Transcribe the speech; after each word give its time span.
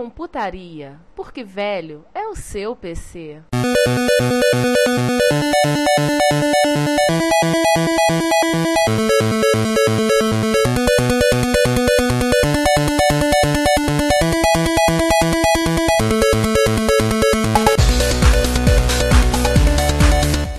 Retrocomputaria, 0.00 0.98
porque 1.14 1.44
velho 1.44 2.04
é 2.14 2.26
o 2.26 2.34
seu 2.34 2.74
PC. 2.74 3.42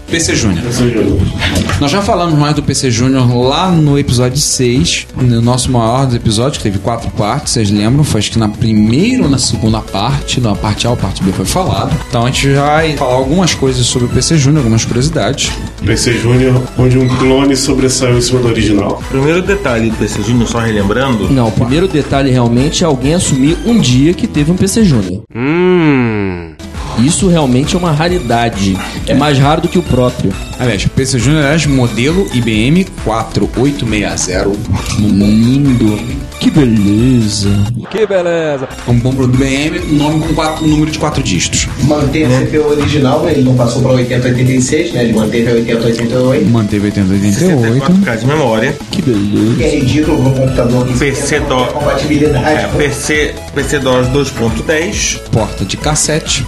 PC 0.07 0.35
Júnior. 0.35 1.20
Nós 1.81 1.89
já 1.89 1.99
falamos 1.99 2.37
mais 2.37 2.53
do 2.53 2.61
PC 2.61 2.91
Júnior 2.91 3.35
lá 3.43 3.71
no 3.71 3.97
episódio 3.97 4.37
6, 4.37 5.07
no 5.19 5.41
nosso 5.41 5.71
maior 5.71 6.05
dos 6.05 6.13
episódios, 6.13 6.57
que 6.57 6.63
teve 6.65 6.77
quatro 6.77 7.09
partes, 7.09 7.53
vocês 7.53 7.71
lembram? 7.71 8.03
Foi 8.03 8.19
acho 8.19 8.29
que 8.29 8.38
na 8.38 8.47
primeira 8.47 9.23
ou 9.23 9.29
na 9.29 9.39
segunda 9.39 9.81
parte, 9.81 10.39
na 10.39 10.53
parte 10.53 10.85
A 10.85 10.91
ou 10.91 10.95
parte 10.95 11.23
B 11.23 11.31
foi 11.31 11.43
falado. 11.43 11.91
Então 12.07 12.23
a 12.23 12.27
gente 12.27 12.53
já 12.53 12.63
vai 12.63 12.95
falar 12.95 13.15
algumas 13.15 13.55
coisas 13.55 13.83
sobre 13.88 14.07
o 14.07 14.11
PC 14.11 14.38
Júnior, 14.38 14.59
algumas 14.59 14.85
curiosidades. 14.85 15.51
PC 15.83 16.19
Júnior, 16.19 16.61
onde 16.77 16.99
um 16.99 17.07
clone 17.17 17.57
sobressaiu 17.57 18.19
em 18.19 18.21
cima 18.21 18.41
do 18.41 18.49
original. 18.49 19.01
Primeiro 19.09 19.41
detalhe 19.41 19.89
do 19.89 19.97
PC 19.97 20.21
Júnior, 20.21 20.47
só 20.47 20.59
relembrando, 20.59 21.33
Não, 21.33 21.47
o 21.47 21.51
primeiro 21.51 21.88
detalhe 21.88 22.29
realmente 22.29 22.83
é 22.83 22.85
alguém 22.85 23.16
assumir 23.16 23.57
um 23.66 23.79
dia 23.79 24.13
que 24.13 24.27
teve 24.27 24.51
um 24.51 24.55
PC 24.55 24.85
Júnior. 24.85 25.23
Isso 27.05 27.27
realmente 27.27 27.75
é 27.75 27.80
uma 27.80 27.91
raridade. 27.91 28.77
É 29.07 29.13
mais 29.13 29.38
raro 29.38 29.61
do 29.61 29.67
que 29.67 29.77
o 29.80 29.83
próprio. 29.83 30.33
Aliás, 30.59 30.85
o 30.85 30.89
PC 30.89 31.17
Júnior 31.19 31.44
é 31.44 31.67
modelo 31.67 32.27
IBM 32.33 32.85
4860. 33.03 34.52
Lindo. 34.99 35.99
Que 36.39 36.49
beleza. 36.49 37.49
Um 38.88 38.95
bom 38.99 39.13
produto 39.13 39.35
IBM, 39.44 39.79
nome 39.95 40.25
com 40.27 40.33
quatro, 40.33 40.66
número 40.66 40.89
de 40.89 40.97
quatro 40.97 41.22
dígitos. 41.22 41.67
Mantém 41.83 42.25
a 42.25 42.29
CPU 42.41 42.67
original, 42.69 43.29
ele 43.29 43.44
não 43.44 43.53
passou 43.55 43.79
para 43.83 43.91
8086, 43.91 44.94
né? 44.94 45.03
Ele 45.03 45.13
manteve 45.13 45.49
a 45.49 45.53
8088. 45.53 46.45
Manteve 46.50 46.85
8088. 46.88 48.01
64K 48.01 48.18
de 48.18 48.25
memória, 48.25 48.75
Que 48.89 49.01
Que 49.03 49.12
é 49.12 49.13
beleza. 49.13 49.75
ridículo 49.75 50.23
no 50.23 50.31
computador 50.33 50.88
que 50.88 50.97
PC 50.97 51.39
tem 51.39 51.47
do- 51.47 51.66
compatibilidade. 51.73 52.45
é, 52.47 52.68
PC, 52.75 53.35
PC 53.53 53.79
DOS 53.79 54.07
2.10, 54.07 55.19
Porta 55.31 55.63
de 55.63 55.78
cassete. 55.78 56.44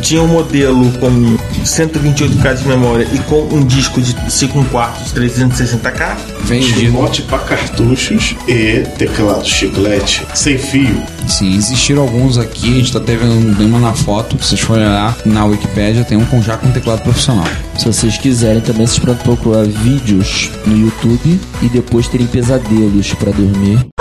Tinha 0.00 0.22
um 0.22 0.28
modelo 0.28 0.90
com 0.98 1.36
128K 1.64 2.54
de 2.54 2.68
memória 2.68 3.06
e 3.12 3.18
com 3.20 3.42
um 3.52 3.64
disco 3.64 4.00
de 4.00 4.14
5 4.30 4.64
quartos 4.66 5.12
360K, 5.12 6.16
Vendido. 6.44 6.92
Mote 6.92 7.22
para 7.22 7.38
cartuchos 7.38 8.34
e 8.48 8.80
teclado 8.98 9.46
chiclete 9.46 10.26
sem 10.34 10.58
fio. 10.58 11.02
Sim, 11.28 11.56
existiram 11.56 12.02
alguns 12.02 12.36
aqui, 12.36 12.72
a 12.72 12.76
gente 12.76 12.92
tá 12.92 12.98
até 12.98 13.16
vendo 13.16 13.56
bem 13.56 13.66
uma 13.66 13.78
na 13.78 13.92
foto. 13.92 14.36
Se 14.42 14.48
vocês 14.48 14.60
forem 14.60 14.84
olhar 14.84 15.16
na 15.24 15.44
Wikipédia, 15.44 16.04
tem 16.04 16.18
um 16.18 16.24
com 16.24 16.42
já 16.42 16.56
com 16.56 16.70
teclado 16.70 17.02
profissional. 17.02 17.46
Se 17.78 17.86
vocês 17.86 18.18
quiserem 18.18 18.60
também, 18.60 18.86
vocês 18.86 18.98
podem 18.98 19.16
procurar 19.16 19.64
vídeos 19.64 20.50
no 20.66 20.76
YouTube 20.76 21.40
e 21.62 21.68
depois 21.68 22.08
terem 22.08 22.26
pesadelos 22.26 23.14
pra 23.14 23.30
dormir. 23.30 23.91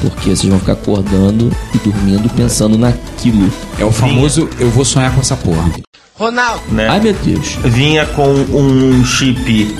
Porque 0.00 0.30
vocês 0.30 0.44
vão 0.44 0.58
ficar 0.58 0.72
acordando 0.72 1.50
e 1.74 1.78
dormindo 1.78 2.28
pensando 2.30 2.76
naquilo. 2.76 3.50
É 3.78 3.84
o 3.84 3.92
famoso 3.92 4.48
eu 4.58 4.70
vou 4.70 4.84
sonhar 4.84 5.14
com 5.14 5.20
essa 5.20 5.36
porra. 5.36 5.70
Né? 6.70 6.86
Ai 6.88 7.00
meu 7.00 7.12
Deus. 7.24 7.56
Vinha 7.64 8.06
com 8.06 8.28
um 8.32 9.04
chip 9.04 9.74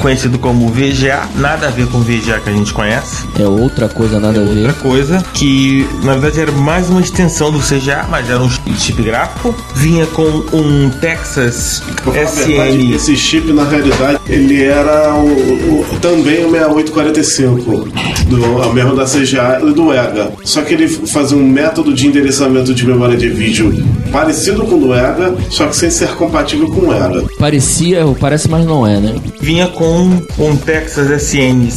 conhecido 0.00 0.38
como 0.38 0.68
VGA, 0.68 1.28
nada 1.36 1.66
a 1.66 1.70
ver 1.70 1.88
com 1.88 1.98
o 1.98 2.00
VGA 2.00 2.38
que 2.38 2.48
a 2.48 2.52
gente 2.52 2.72
conhece. 2.72 3.26
É 3.38 3.44
outra 3.46 3.88
coisa 3.88 4.20
nada 4.20 4.40
a 4.40 4.44
ver. 4.44 4.58
Outra 4.68 4.72
coisa, 4.74 5.24
que 5.34 5.84
na 6.04 6.12
verdade 6.12 6.40
era 6.42 6.52
mais 6.52 6.88
uma 6.88 7.00
extensão 7.00 7.50
do 7.50 7.58
CGA, 7.58 8.06
mas 8.08 8.30
era 8.30 8.38
um 8.40 8.48
chip 8.78 9.02
gráfico. 9.02 9.52
Vinha 9.74 10.06
com 10.06 10.22
um 10.52 10.90
Texas 11.00 11.82
SM. 12.06 12.94
esse 12.94 13.16
chip, 13.16 13.52
na 13.52 13.64
realidade, 13.64 14.20
ele 14.28 14.62
era 14.62 15.12
o, 15.16 15.26
o- 15.26 15.86
também 16.00 16.44
o 16.46 16.50
6845, 16.50 17.88
do, 18.28 18.62
a 18.62 18.72
mesma 18.72 18.94
da 18.94 19.04
CGA 19.06 19.58
e 19.60 19.72
do 19.72 19.92
EGA. 19.92 20.32
Só 20.44 20.62
que 20.62 20.74
ele 20.74 20.88
fazia 20.88 21.36
um 21.36 21.46
método 21.46 21.92
de 21.92 22.06
endereçamento 22.06 22.72
de 22.72 22.86
memória 22.86 23.16
de 23.16 23.28
vídeo 23.28 23.72
parecido 24.10 24.64
com 24.64 24.74
o 24.76 24.80
do 24.80 24.94
EGA, 24.94 25.34
só 25.50 25.66
que 25.66 25.76
sem 25.76 25.90
ser 25.90 26.08
compatível 26.16 26.66
com 26.68 26.86
o 26.88 26.92
EGA. 26.94 27.24
Parecia, 27.38 28.04
parece, 28.18 28.48
mas 28.48 28.64
não 28.66 28.86
é, 28.86 28.98
né? 28.98 29.14
Vinha 29.40 29.66
com 29.68 30.20
um 30.38 30.56
Texas 30.56 31.10
SN 31.22 31.68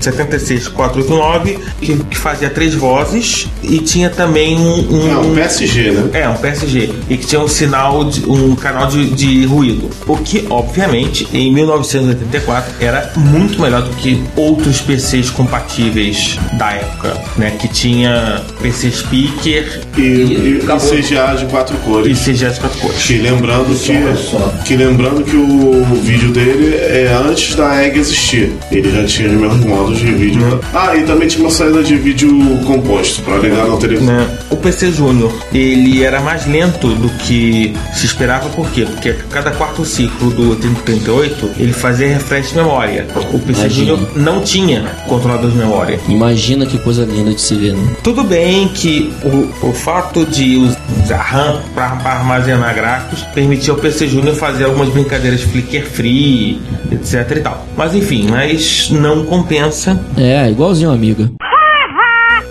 76489 0.00 1.58
que, 1.80 1.96
que 1.96 2.16
fazia 2.18 2.50
três 2.50 2.74
vozes 2.74 3.48
e 3.62 3.78
tinha 3.78 4.10
também 4.10 4.56
um, 4.58 4.92
um- 4.94 5.10
É 5.10 5.16
um 5.18 5.34
PSG, 5.34 5.90
né? 5.92 6.10
É, 6.20 6.28
um 6.28 6.34
PSG. 6.34 6.90
E 7.08 7.16
que 7.16 7.26
tinha 7.26 7.40
um 7.40 7.48
sinal, 7.48 8.04
de, 8.04 8.28
um 8.28 8.54
canal 8.54 8.86
de, 8.86 9.06
de 9.10 9.44
ruído. 9.46 9.88
O 10.06 10.16
que, 10.16 10.46
obviamente, 10.50 11.26
em 11.32 11.52
1984 11.52 12.74
era 12.80 13.12
muito 13.16 13.60
melhor 13.60 13.82
do 13.82 13.90
que 13.96 14.22
outros 14.36 14.80
PCs 14.80 15.30
compatíveis 15.30 16.38
da 16.54 16.72
época, 16.72 17.14
né? 17.36 17.50
Que 17.58 17.68
tinha 17.68 18.42
PC 18.60 18.90
Speaker 18.90 19.80
E, 19.96 20.00
e, 20.00 20.58
e 20.58 20.62
CGA 21.02 21.34
de 21.36 21.46
quatro 21.46 21.74
e 21.76 21.78
cores. 21.84 22.24
De 22.24 22.60
quatro 22.60 22.80
cores. 22.80 23.02
Que 23.02 23.18
lembrando 23.18 23.74
que, 23.78 24.64
que 24.64 24.76
lembrando 24.76 25.24
que 25.24 25.36
o 25.36 25.84
vídeo 26.02 26.30
dele 26.32 26.74
é 26.76 27.12
antes 27.28 27.54
da 27.54 27.84
EG 27.84 27.98
existir. 27.98 28.52
Ele 28.70 28.90
já 28.90 29.04
tinha 29.04 29.28
os 29.30 29.34
mesmos 29.40 29.64
modos 29.64 29.98
de 29.98 30.06
vídeo. 30.12 30.60
Ah, 30.72 30.96
e 30.96 31.02
também 31.04 31.28
tinha 31.28 31.44
uma 31.44 31.50
saída 31.50 31.82
de 31.82 31.96
vídeo 31.96 32.30
composto 32.66 33.22
para 33.22 33.38
ligar 33.38 33.66
na 33.66 33.76
televisão. 33.76 34.14
né? 34.14 34.38
O 34.50 34.56
PC 34.56 34.92
Júnior 34.92 35.32
ele 35.52 36.02
era 36.04 36.20
mais 36.20 36.46
lento 36.46 36.88
do 36.94 37.08
que 37.24 37.74
se 37.94 38.06
esperava, 38.06 38.48
por 38.50 38.70
quê? 38.70 38.84
Porque 38.84 39.10
a 39.10 39.14
cada 39.30 39.50
quarto 39.50 39.84
ciclo 39.84 40.30
do 40.30 40.50
8038 40.50 41.50
ele 41.58 41.72
fazia 41.72 42.08
refresh 42.08 42.50
de 42.50 42.56
memória. 42.56 43.06
O 43.32 43.38
PC 43.38 43.60
Imagina. 43.62 43.86
Júnior 43.96 44.08
não 44.16 44.40
tinha 44.42 44.82
controlador 45.08 45.50
de 45.50 45.56
memória. 45.56 45.98
Imagina 46.08 46.66
que 46.66 46.78
coisa 46.78 47.04
linda 47.04 47.32
de 47.34 47.40
se 47.40 47.54
ver, 47.54 47.72
né? 47.74 47.92
Tudo 48.02 48.22
bem 48.24 48.68
que 48.68 49.12
o, 49.24 49.68
o 49.68 49.72
fato 49.72 50.24
de 50.26 50.56
usar 51.04 51.16
RAM 51.22 51.60
para 51.74 51.86
armazenar 51.86 52.74
gráficos 52.74 53.22
permitia 53.34 53.72
ao 53.72 53.78
PC 53.78 54.08
Júnior 54.08 54.34
fazer 54.34 54.64
algumas 54.64 54.88
brincadeiras 54.88 55.42
flicker 55.42 55.86
free, 55.86 56.60
etc 56.90 57.36
e 57.36 57.40
tal. 57.40 57.66
Mas 57.76 57.94
enfim, 57.94 58.26
mas 58.28 58.90
não 58.90 59.24
compensa. 59.24 59.98
É, 60.16 60.50
igualzinho 60.50 60.90
amiga. 60.90 61.30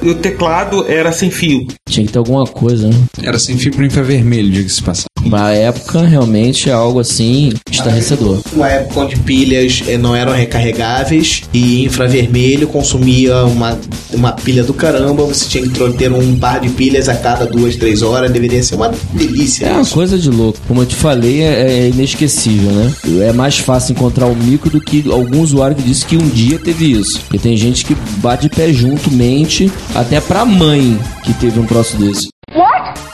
E 0.02 0.10
o 0.10 0.16
teclado 0.16 0.86
era 0.90 1.12
sem 1.12 1.30
fio. 1.30 1.68
Tinha 1.88 2.06
que 2.08 2.12
ter 2.12 2.18
alguma 2.18 2.46
coisa, 2.46 2.88
né? 2.88 2.96
Era 3.22 3.38
sem 3.38 3.56
fio 3.56 3.72
pro 3.72 3.86
infravermelho, 3.86 4.50
diga-se 4.50 4.82
passar. 4.82 5.11
Na 5.26 5.52
época, 5.52 6.02
realmente 6.02 6.70
é 6.70 6.74
algo 6.74 7.00
assim 7.00 7.54
estarrecedor. 7.70 8.40
Uma 8.54 8.68
época 8.68 9.00
onde 9.02 9.16
pilhas 9.18 9.84
eh, 9.88 9.98
não 9.98 10.16
eram 10.16 10.34
recarregáveis 10.34 11.44
e 11.54 11.86
infravermelho 11.86 12.68
consumia 12.68 13.46
uma, 13.46 13.80
uma 14.14 14.32
pilha 14.32 14.64
do 14.64 14.74
caramba. 14.74 15.24
Você 15.26 15.48
tinha 15.48 15.64
que 15.64 15.94
ter 15.94 16.12
um 16.12 16.38
par 16.38 16.60
de 16.60 16.70
pilhas 16.70 17.08
a 17.08 17.16
cada 17.16 17.46
duas, 17.46 17.76
três 17.76 18.02
horas. 18.02 18.32
Deveria 18.32 18.62
ser 18.64 18.76
uma 18.76 18.92
delícia. 19.14 19.66
É 19.68 19.74
uma 19.74 19.82
isso. 19.82 19.94
coisa 19.94 20.18
de 20.18 20.30
louco. 20.30 20.60
Como 20.68 20.82
eu 20.82 20.86
te 20.86 20.96
falei, 20.96 21.42
é, 21.42 21.86
é 21.86 21.90
inesquecível, 21.90 22.72
né? 22.72 22.94
É 23.22 23.34
mais 23.34 23.58
fácil 23.58 23.94
encontrar 23.94 24.26
o 24.28 24.36
micro 24.36 24.70
do 24.70 24.82
que 24.82 25.04
algum 25.10 25.42
usuário 25.42 25.76
que 25.76 25.84
disse 25.84 26.06
que 26.06 26.18
um 26.18 26.28
dia 26.30 26.60
teve 26.60 26.92
isso. 26.92 27.20
Porque 27.22 27.38
tem 27.38 27.56
gente 27.56 27.86
que 27.86 27.96
bate 28.18 28.50
pé 28.50 28.72
junto, 28.74 29.12
mente, 29.12 29.72
até 29.94 30.20
pra 30.20 30.46
mãe 30.46 30.98
que 31.24 31.34
teve 31.34 31.60
um 31.60 31.66
troço 31.66 31.98
desse. 31.98 32.30
What? 32.54 33.11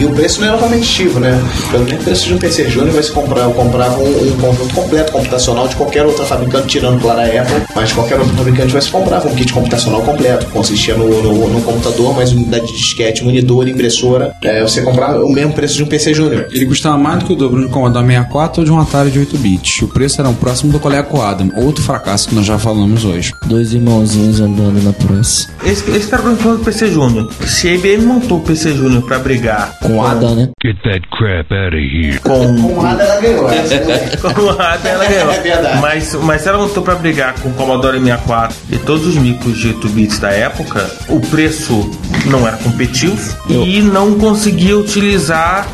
E 0.00 0.04
o 0.04 0.10
preço 0.10 0.40
não 0.40 0.48
era 0.48 0.58
competitivo, 0.58 1.20
né? 1.20 1.40
Pelo 1.70 1.84
mesmo 1.84 1.98
preço 2.00 2.26
de 2.26 2.34
um 2.34 2.38
PC 2.38 2.68
Júnior, 2.68 2.92
você 2.94 3.12
comprar, 3.12 3.42
eu 3.42 3.52
comprava 3.52 3.96
um, 3.98 4.32
um 4.32 4.36
conjunto 4.40 4.74
completo 4.74 5.12
computacional 5.12 5.68
de 5.68 5.76
qualquer 5.76 6.04
outra 6.04 6.24
fabricante, 6.24 6.66
tirando 6.66 7.00
claro 7.00 7.20
a 7.20 7.24
Apple, 7.24 7.62
mas 7.74 7.92
qualquer 7.92 8.18
outro 8.18 8.34
fabricante 8.34 8.72
você 8.72 8.90
comprava 8.90 9.28
um 9.28 9.34
kit 9.34 9.52
computacional 9.52 10.02
completo, 10.02 10.46
consistia 10.46 10.94
no, 10.94 11.22
no, 11.22 11.48
no 11.48 11.62
computador, 11.62 12.14
mais 12.14 12.32
unidade 12.32 12.66
de 12.66 12.72
disquete, 12.72 13.22
monitor, 13.22 13.68
impressora. 13.68 14.34
É, 14.42 14.62
você 14.62 14.82
comprava 14.82 15.24
o 15.24 15.32
mesmo 15.32 15.52
preço 15.52 15.76
de 15.76 15.84
um 15.84 15.86
PC 15.86 16.14
Júnior. 16.14 16.48
Ele 16.50 16.66
custava 16.66 16.98
mais 16.98 17.20
do 17.20 17.26
que 17.26 17.32
o 17.32 17.36
dobro 17.36 17.60
de 17.60 17.66
um 17.66 17.70
Commodore 17.70 18.04
64 18.04 18.60
ou 18.60 18.64
de 18.64 18.72
um 18.72 18.80
Atari 18.80 19.10
de 19.10 19.20
8 19.20 19.38
bits. 19.38 19.82
O 19.82 19.88
preço 19.88 20.20
era 20.20 20.28
um 20.28 20.34
próximo 20.34 20.72
do 20.72 20.80
Coleco 20.80 21.20
Adam, 21.20 21.50
outro 21.56 21.82
fracasso 21.82 22.28
que 22.28 22.34
nós 22.34 22.44
já 22.44 22.58
falamos 22.58 23.04
hoje. 23.04 23.32
Dois 23.46 23.72
irmãozinhos 23.72 24.40
andando 24.40 24.82
na 24.82 24.92
praça. 24.92 25.48
Esse, 25.64 25.88
esse 25.92 26.08
cara 26.08 26.22
perguntou 26.22 26.58
do 26.58 26.64
PC 26.64 26.88
Júnior. 26.88 27.30
Se 27.46 27.68
a 27.68 27.74
IBM 27.74 28.04
montou 28.04 28.38
o 28.38 28.40
PC 28.40 28.74
Júnior 28.74 29.02
pra 29.02 29.18
brigar 29.18 29.43
Com 29.82 29.96
o 29.98 30.06
Adam, 30.06 30.34
né? 30.34 30.48
Get 30.64 30.76
that 30.82 31.00
crap 31.10 31.52
out 31.52 31.74
of 31.76 31.76
here. 31.76 32.18
com 32.20 32.56
Com 32.74 32.82
nada 32.82 33.02
ela 33.02 33.20
ganhou. 33.20 33.50
eu- 33.50 34.18
com 34.34 34.40
o 34.42 34.50
Adam, 34.50 34.90
ela 34.92 35.04
ganhou. 35.06 35.30
É 35.32 35.40
verdade. 35.40 35.80
Mas, 35.80 36.14
mas 36.14 36.42
se 36.42 36.48
ela 36.48 36.58
montou 36.58 36.82
pra 36.82 36.94
brigar 36.94 37.34
com 37.40 37.48
o 37.48 37.52
Commodore 37.54 37.98
64 37.98 38.56
e 38.70 38.78
todos 38.78 39.06
os 39.06 39.16
micros 39.16 39.56
de 39.58 39.68
8 39.68 39.88
bits 39.90 40.18
da 40.18 40.30
época, 40.30 40.90
o 41.08 41.20
preço 41.20 41.90
não 42.26 42.46
era 42.46 42.56
competitivo 42.56 43.36
e 43.50 43.80
não 43.82 44.14
conseguia 44.18 44.76
utilizar 44.76 45.66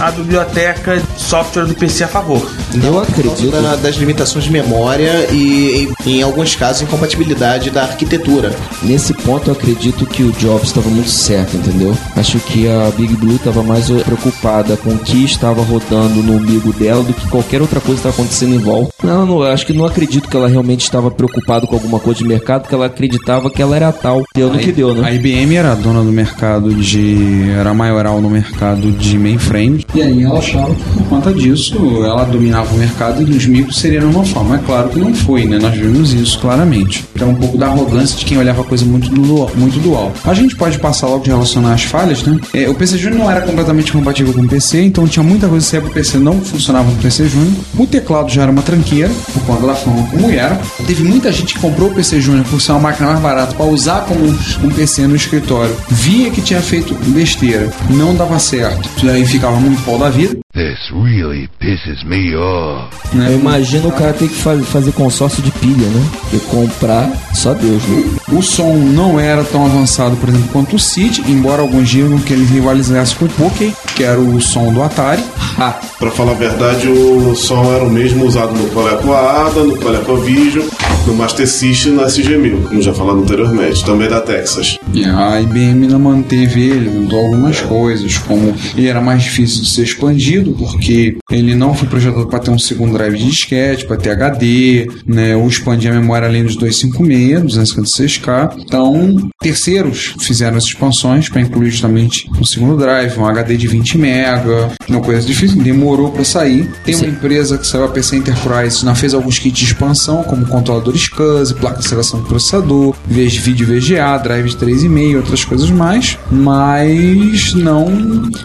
a 0.00 0.10
biblioteca 0.10 0.98
de 0.98 1.20
software 1.20 1.64
do 1.64 1.74
PC 1.74 2.04
a 2.04 2.08
favor. 2.08 2.46
Eu 2.82 2.98
acredito. 3.00 3.50
Da- 3.50 3.76
das 3.76 3.96
limitações 3.96 4.44
de 4.44 4.50
memória 4.52 5.26
e, 5.32 5.88
em, 6.06 6.18
em 6.18 6.22
alguns 6.22 6.54
casos, 6.54 6.82
incompatibilidade 6.82 7.70
da 7.70 7.82
arquitetura. 7.82 8.54
Nesse 8.82 9.12
ponto 9.14 9.48
eu 9.48 9.52
acredito 9.54 10.04
que 10.06 10.22
o 10.22 10.32
Jobs 10.32 10.68
estava 10.68 10.88
muito 10.88 11.08
certo, 11.10 11.56
entendeu? 11.56 11.96
Acho 12.16 12.38
que 12.40 12.68
a 12.68 12.90
Big 12.96 13.15
Blue 13.16 13.36
estava 13.36 13.62
mais 13.62 13.90
preocupada 13.90 14.76
com 14.76 14.90
o 14.90 14.98
que 14.98 15.24
estava 15.24 15.62
rodando 15.62 16.22
no 16.22 16.34
umbigo 16.34 16.72
dela 16.72 17.02
do 17.02 17.12
que 17.12 17.28
qualquer 17.28 17.60
outra 17.60 17.80
coisa 17.80 18.00
que 18.00 18.08
estava 18.08 18.14
acontecendo 18.14 18.54
em 18.54 18.58
volta. 18.58 18.92
Não, 19.02 19.26
não, 19.26 19.42
eu 19.42 19.52
acho 19.52 19.66
que 19.66 19.72
não 19.72 19.84
acredito 19.84 20.28
que 20.28 20.36
ela 20.36 20.48
realmente 20.48 20.82
estava 20.82 21.10
preocupada 21.10 21.66
com 21.66 21.74
alguma 21.74 21.98
coisa 21.98 22.18
de 22.18 22.24
mercado, 22.24 22.62
porque 22.62 22.74
ela 22.74 22.86
acreditava 22.86 23.50
que 23.50 23.62
ela 23.62 23.76
era 23.76 23.92
tal. 23.92 24.24
Deu 24.34 24.52
no 24.52 24.58
que 24.58 24.72
deu, 24.72 24.94
né? 24.94 25.06
A 25.06 25.12
IBM 25.12 25.54
era 25.54 25.72
a 25.72 25.74
dona 25.74 26.02
do 26.02 26.12
mercado 26.12 26.74
de. 26.74 27.50
era 27.50 27.70
a 27.70 27.74
maioral 27.74 28.20
no 28.20 28.28
mercado 28.28 28.90
de 28.92 29.18
mainframe. 29.18 29.86
E 29.94 30.02
aí 30.02 30.22
ela 30.22 30.38
achava 30.38 30.74
que 30.74 30.82
por 30.82 31.04
conta 31.04 31.32
disso 31.32 31.76
ela 32.04 32.24
dominava 32.24 32.74
o 32.74 32.78
mercado 32.78 33.22
e 33.22 33.36
os 33.36 33.46
micros 33.46 33.78
seriam 33.78 34.08
de 34.08 34.16
uma 34.16 34.24
forma. 34.24 34.56
É 34.56 34.58
claro 34.58 34.88
que 34.88 34.98
não 34.98 35.14
foi, 35.14 35.46
né? 35.46 35.58
Nós 35.58 35.74
vimos 35.74 36.12
isso 36.12 36.38
claramente. 36.38 37.04
Então 37.14 37.30
um 37.30 37.34
pouco 37.34 37.56
da 37.56 37.66
arrogância 37.66 38.18
de 38.18 38.24
quem 38.24 38.38
olhava 38.38 38.62
a 38.62 38.64
coisa 38.64 38.84
muito 38.84 39.08
do, 39.10 39.48
muito 39.56 39.78
do 39.80 39.94
alto. 39.94 40.18
A 40.24 40.34
gente 40.34 40.56
pode 40.56 40.78
passar 40.78 41.06
logo 41.06 41.24
de 41.24 41.30
relacionar 41.30 41.74
as 41.74 41.84
falhas, 41.84 42.22
né? 42.22 42.38
É, 42.52 42.68
o 42.68 42.74
PC 42.74 42.98
Junior 43.06 43.18
não 43.18 43.30
era 43.30 43.40
completamente 43.40 43.92
compatível 43.92 44.32
com 44.32 44.40
o 44.40 44.48
PC, 44.48 44.82
então 44.82 45.06
tinha 45.06 45.22
muita 45.22 45.48
coisa 45.48 45.64
que 45.64 45.70
saía 45.70 45.82
pro 45.82 45.92
PC 45.92 46.18
não 46.18 46.40
funcionava 46.40 46.90
no 46.90 46.96
PC 46.96 47.28
Junior. 47.28 47.52
O 47.78 47.86
teclado 47.86 48.30
já 48.30 48.42
era 48.42 48.50
uma 48.50 48.62
tranqueira, 48.62 49.10
por 49.32 49.42
conta 49.44 49.66
da 49.66 49.74
forma 49.74 50.06
como 50.08 50.30
era. 50.30 50.60
Teve 50.86 51.04
muita 51.04 51.30
gente 51.30 51.54
que 51.54 51.60
comprou 51.60 51.90
o 51.90 51.94
PC 51.94 52.20
Junior 52.20 52.44
por 52.46 52.60
ser 52.60 52.72
uma 52.72 52.80
máquina 52.80 53.08
mais 53.08 53.20
barata 53.20 53.54
para 53.54 53.66
usar 53.66 54.00
como 54.06 54.24
um, 54.24 54.38
um 54.64 54.70
PC 54.70 55.06
no 55.06 55.14
escritório. 55.14 55.74
Via 55.88 56.30
que 56.30 56.40
tinha 56.40 56.60
feito 56.60 56.94
besteira, 57.10 57.70
não 57.90 58.14
dava 58.14 58.38
certo. 58.38 58.88
E 59.04 59.08
aí 59.08 59.24
ficava 59.24 59.56
muito 59.56 59.82
pau 59.84 59.98
da 59.98 60.10
vida. 60.10 60.36
This 60.56 60.78
really 60.90 61.50
pisses 61.58 62.02
me 62.04 62.34
off. 62.34 62.88
Eu 63.14 63.38
imagino 63.38 63.88
o 63.88 63.92
cara 63.92 64.14
ter 64.14 64.26
que 64.26 64.36
fa- 64.36 64.56
fazer 64.56 64.90
consórcio 64.92 65.42
de 65.42 65.50
pilha, 65.50 65.86
né? 65.86 66.06
E 66.32 66.38
comprar, 66.38 67.10
só 67.34 67.52
Deus, 67.52 67.82
né? 67.84 68.04
O 68.32 68.40
som 68.40 68.72
não 68.74 69.20
era 69.20 69.44
tão 69.44 69.66
avançado, 69.66 70.16
por 70.16 70.30
exemplo, 70.30 70.48
quanto 70.54 70.76
o 70.76 70.78
Cid, 70.78 71.22
embora 71.30 71.60
alguns 71.60 71.90
digam 71.90 72.18
que 72.20 72.32
ele 72.32 72.46
rivalizasse 72.46 73.14
com 73.16 73.26
o 73.26 73.28
Poké, 73.28 73.70
que 73.94 74.02
era 74.02 74.18
o 74.18 74.40
som 74.40 74.72
do 74.72 74.82
Atari. 74.82 75.22
Ah, 75.58 75.74
Pra 75.98 76.10
falar 76.10 76.32
a 76.32 76.34
verdade, 76.34 76.86
o 76.86 77.34
som 77.34 77.72
era 77.74 77.82
o 77.82 77.88
mesmo 77.88 78.26
usado 78.26 78.52
no 78.54 78.68
Coleco 78.68 79.10
Ada, 79.14 79.64
no 79.64 79.74
Coleco 79.78 80.16
Vision, 80.16 80.66
no 81.06 81.14
Master 81.14 81.46
System 81.46 81.92
no 81.92 82.02
SG-1000, 82.02 82.68
como 82.68 82.82
já 82.82 82.92
falamos 82.92 83.22
anteriormente, 83.24 83.84
também 83.84 84.08
da 84.08 84.20
Texas. 84.20 84.76
e 84.92 85.04
a 85.04 85.40
IBM 85.40 85.86
não 85.86 86.00
manteve 86.00 86.60
ele, 86.68 86.90
mudou 86.90 87.20
algumas 87.20 87.60
coisas, 87.60 88.18
como 88.18 88.54
ele 88.76 88.88
era 88.88 89.00
mais 89.00 89.22
difícil 89.22 89.62
de 89.62 89.70
ser 89.70 89.82
expandido, 89.82 90.52
porque 90.52 91.16
ele 91.30 91.54
não 91.54 91.74
foi 91.74 91.88
projetado 91.88 92.26
para 92.26 92.40
ter 92.40 92.50
um 92.50 92.58
segundo 92.58 92.94
drive 92.94 93.16
de 93.18 93.26
disquete, 93.26 93.86
para 93.86 93.96
ter 93.96 94.10
HD, 94.10 94.88
né? 95.06 95.36
ou 95.36 95.46
expandir 95.46 95.90
a 95.90 95.94
memória 95.94 96.26
além 96.26 96.44
dos 96.44 96.56
256, 96.56 97.56
256K. 97.56 98.56
Então, 98.58 99.30
terceiros 99.40 100.14
fizeram 100.20 100.56
as 100.56 100.64
expansões 100.64 101.28
para 101.28 101.40
incluir 101.40 101.70
justamente 101.70 102.28
um 102.40 102.44
segundo 102.44 102.76
drive, 102.76 103.16
um 103.18 103.26
HD 103.26 103.56
de 103.56 103.68
20 103.68 103.98
MB, 103.98 104.76
uma 104.88 105.00
coisa 105.00 105.26
difícil, 105.26 105.62
demorou 105.62 106.10
para 106.10 106.24
sair. 106.24 106.68
Tem 106.84 106.96
uma 106.96 107.06
empresa 107.06 107.58
que 107.58 107.66
saiu 107.66 107.84
a 107.84 107.88
PC 107.88 108.16
Enterprise, 108.16 108.84
não 108.84 108.94
fez 108.94 109.14
alguns 109.14 109.38
kits 109.38 109.58
de 109.58 109.64
expansão, 109.66 110.24
como 110.24 110.46
controlador 110.46 110.95
SCSI, 110.96 111.54
placa 111.54 111.78
de 111.78 111.86
aceleração 111.86 112.20
do 112.20 112.26
processador, 112.26 112.94
vez- 113.06 113.36
vídeo 113.36 113.66
VGA, 113.66 114.16
drive 114.18 114.48
de 114.50 114.56
3,5, 114.56 115.16
outras 115.16 115.44
coisas 115.44 115.70
mais, 115.70 116.18
mas 116.30 117.54
não 117.54 117.86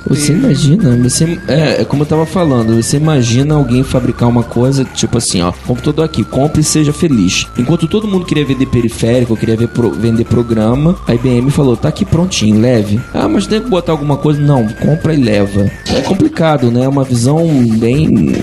Você 0.07 0.33
imagina, 0.33 0.97
você, 0.97 1.39
é, 1.47 1.81
é 1.81 1.85
como 1.85 2.03
eu 2.03 2.07
tava 2.07 2.25
falando, 2.25 2.75
você 2.81 2.97
imagina 2.97 3.55
alguém 3.55 3.83
fabricar 3.83 4.27
uma 4.29 4.43
coisa 4.43 4.83
tipo 4.85 5.17
assim, 5.17 5.41
ó, 5.41 5.51
computador 5.65 6.05
aqui, 6.05 6.23
compre 6.23 6.61
e 6.61 6.63
seja 6.63 6.91
feliz. 6.93 7.47
Enquanto 7.57 7.87
todo 7.87 8.07
mundo 8.07 8.25
queria 8.25 8.45
vender 8.45 8.65
periférico, 8.67 9.35
queria 9.37 9.55
ver 9.55 9.67
pro- 9.69 9.91
vender 9.91 10.25
programa, 10.25 10.95
a 11.07 11.13
IBM 11.15 11.49
falou, 11.51 11.75
tá 11.77 11.89
aqui 11.89 12.05
prontinho, 12.05 12.59
leve. 12.59 12.99
Ah, 13.13 13.27
mas 13.27 13.47
tem 13.47 13.61
que 13.61 13.69
botar 13.69 13.91
alguma 13.93 14.17
coisa? 14.17 14.41
Não, 14.41 14.67
compra 14.67 15.13
e 15.13 15.17
leva. 15.17 15.69
É 15.87 16.01
complicado, 16.01 16.69
né? 16.71 16.83
É 16.83 16.87
uma 16.87 17.03
visão 17.03 17.47
bem, 17.77 18.33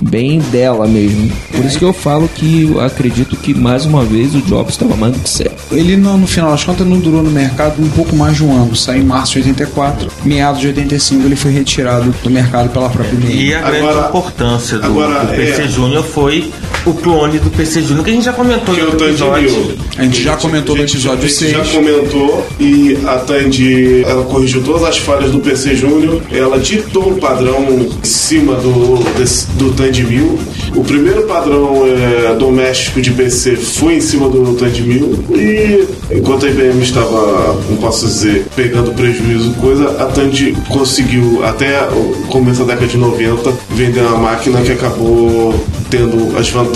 bem 0.00 0.40
dela 0.50 0.86
mesmo. 0.86 1.30
Por 1.54 1.64
isso 1.64 1.78
que 1.78 1.84
eu 1.84 1.92
falo 1.92 2.28
que 2.28 2.62
eu 2.64 2.80
acredito 2.80 3.36
que 3.36 3.51
mais 3.54 3.84
uma 3.84 4.04
vez 4.04 4.34
o 4.34 4.40
Jobs 4.42 4.74
estava 4.74 4.96
mais 4.96 5.12
do 5.14 5.20
que 5.20 5.28
certo. 5.30 5.52
Ele, 5.72 5.96
não, 5.96 6.18
no 6.18 6.26
final 6.26 6.50
das 6.50 6.62
contas, 6.64 6.86
não 6.86 6.98
durou 6.98 7.22
no 7.22 7.30
mercado 7.30 7.82
um 7.82 7.88
pouco 7.90 8.14
mais 8.14 8.36
de 8.36 8.44
um 8.44 8.52
ano. 8.54 8.74
Saiu 8.76 9.02
em 9.02 9.06
março 9.06 9.32
de 9.40 9.48
84. 9.48 10.08
Meados 10.24 10.60
de 10.60 10.66
85, 10.68 11.24
ele 11.26 11.36
foi 11.36 11.50
retirado 11.52 12.14
do 12.22 12.30
mercado 12.30 12.68
pela 12.70 12.88
própria 12.90 13.14
IBM. 13.14 13.34
E 13.46 13.54
a 13.54 13.60
grande 13.60 13.78
Agora- 13.78 14.08
importância 14.08 14.78
do, 14.78 14.86
agora, 14.86 15.20
do 15.24 15.34
PC 15.34 15.62
é. 15.62 15.68
Júnior 15.68 16.04
foi 16.04 16.52
o 16.84 16.94
clone 16.94 17.38
do 17.38 17.50
PC 17.50 17.82
Júnior, 17.82 18.04
que 18.04 18.10
a 18.10 18.14
gente 18.14 18.24
já 18.24 18.32
comentou 18.32 18.74
Que 18.74 18.80
em 18.80 18.84
é 18.84 18.86
o 18.86 18.90
outro 18.90 18.98
Tandy 19.06 19.10
episódio. 19.22 19.50
Mil. 19.50 19.76
A 19.98 20.02
gente 20.04 20.22
já 20.22 20.36
comentou 20.36 20.76
no 20.76 20.82
episódio 20.82 21.18
a 21.18 21.28
gente 21.28 21.34
6. 21.34 21.52
já 21.52 21.64
comentou 21.64 22.46
e 22.58 22.98
a 23.06 23.16
Tandy 23.18 24.02
ela 24.06 24.24
corrigiu 24.24 24.62
todas 24.62 24.82
as 24.84 24.98
falhas 24.98 25.30
do 25.30 25.38
PC 25.38 25.76
Júnior. 25.76 26.20
Ela 26.32 26.58
ditou 26.58 27.10
um 27.10 27.16
padrão 27.18 27.64
em 27.68 27.90
cima 28.04 28.54
do, 28.56 29.02
desse- 29.18 29.46
do 29.52 29.70
Tandy 29.72 30.02
1000. 30.04 30.38
O 30.74 30.82
primeiro 30.82 31.22
padrão 31.22 31.82
é, 31.86 32.34
doméstico 32.34 33.00
de 33.00 33.10
PC 33.10 33.56
foi 33.56 33.96
em 33.96 34.00
cima 34.00 34.28
do 34.28 34.54
Tandy 34.54 34.82
1000 34.82 35.24
e 35.36 35.88
enquanto 36.16 36.46
a 36.46 36.48
IBM 36.48 36.82
estava, 36.82 37.58
não 37.68 37.76
posso 37.76 38.06
dizer, 38.06 38.46
pegando 38.56 38.92
prejuízo 38.92 39.52
coisa, 39.60 39.84
a 40.02 40.06
Tandy 40.06 40.56
conseguiu 40.68 41.44
até 41.44 41.82
o 41.90 42.26
começo 42.28 42.60
da 42.64 42.72
década 42.74 42.86
de 42.88 42.96
90 42.96 43.52
vender 43.70 44.00
uma 44.00 44.16
máquina 44.16 44.60
que 44.62 44.72
acabou 44.72 45.54
tendo 45.90 46.36
as 46.38 46.48
vantagens 46.48 46.71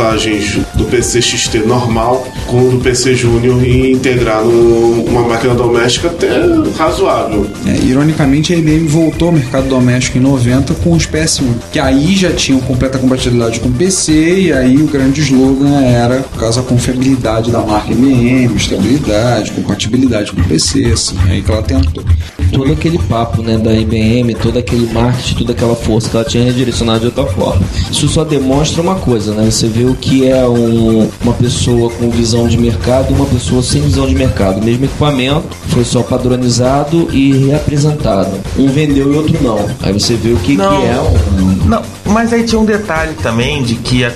do 0.74 0.84
PC 0.84 1.22
XT 1.22 1.58
normal 1.60 2.26
com 2.46 2.68
o 2.68 2.70
do 2.72 2.78
PC 2.78 3.14
Júnior 3.14 3.64
e 3.64 3.92
integrar 3.92 4.44
numa 4.44 5.22
máquina 5.22 5.54
doméstica 5.54 6.08
até 6.08 6.28
razoável. 6.76 7.46
É, 7.66 7.76
ironicamente, 7.84 8.52
a 8.52 8.56
IBM 8.56 8.86
voltou 8.86 9.28
ao 9.28 9.34
mercado 9.34 9.68
doméstico 9.68 10.18
em 10.18 10.20
90 10.20 10.74
com 10.74 10.92
os 10.92 11.06
PS1, 11.06 11.44
que 11.72 11.78
aí 11.78 12.14
já 12.14 12.32
tinham 12.32 12.60
completa 12.60 12.98
compatibilidade 12.98 13.60
com 13.60 13.68
o 13.68 13.72
PC, 13.72 14.40
e 14.40 14.52
aí 14.52 14.76
o 14.76 14.86
grande 14.86 15.20
slogan 15.22 15.80
era, 15.80 16.20
por 16.20 16.40
causa 16.40 16.62
da 16.62 16.68
confiabilidade 16.68 17.50
da 17.50 17.60
marca 17.60 17.92
IBM, 17.92 18.54
estabilidade, 18.54 19.52
compatibilidade 19.52 20.32
com 20.32 20.40
o 20.40 20.44
PC, 20.44 20.84
assim, 20.92 21.16
aí 21.28 21.42
que 21.42 21.50
ela 21.50 21.62
tentou. 21.62 22.04
todo 22.52 22.72
aquele 22.72 22.98
papo 22.98 23.42
né, 23.42 23.56
da 23.56 23.72
IBM, 23.74 24.34
todo 24.34 24.58
aquele 24.58 24.86
marketing, 24.92 25.34
toda 25.34 25.52
aquela 25.52 25.74
força 25.74 26.08
que 26.08 26.16
ela 26.16 26.24
tinha 26.24 26.44
redirecionado 26.44 27.00
de 27.00 27.06
outra 27.06 27.26
forma. 27.26 27.62
Isso 27.90 28.08
só 28.08 28.24
demonstra 28.24 28.82
uma 28.82 28.96
coisa, 28.96 29.34
né? 29.34 29.50
Você 29.50 29.66
vê 29.68 29.84
o 29.90 29.94
que 29.94 30.28
é 30.28 30.46
um- 30.46 31.08
uma 31.22 31.32
pessoa 31.34 31.90
com 31.90 32.10
visão 32.10 32.46
de 32.48 32.56
mercado 32.58 33.10
e 33.10 33.14
uma 33.14 33.26
pessoa 33.26 33.62
sem 33.62 33.82
visão 33.82 34.06
de 34.06 34.14
mercado. 34.14 34.60
O 34.60 34.64
mesmo 34.64 34.84
equipamento 34.84 35.44
foi 35.68 35.84
só 35.84 36.02
padronizado 36.02 37.08
e 37.12 37.32
reapresentado. 37.46 38.30
Um 38.58 38.68
vendeu 38.68 39.12
e 39.12 39.16
outro 39.16 39.36
não. 39.42 39.66
Aí 39.82 39.92
você 39.92 40.14
vê 40.14 40.32
o 40.32 40.36
que, 40.38 40.56
Não. 40.56 40.80
que 40.80 40.86
é 40.86 41.00
um. 41.00 41.68
Não, 41.68 41.82
mas 42.06 42.32
aí 42.32 42.44
tinha 42.44 42.60
um 42.60 42.64
detalhe 42.64 43.14
também 43.22 43.62
de 43.62 43.74
que 43.76 44.04
a 44.04 44.10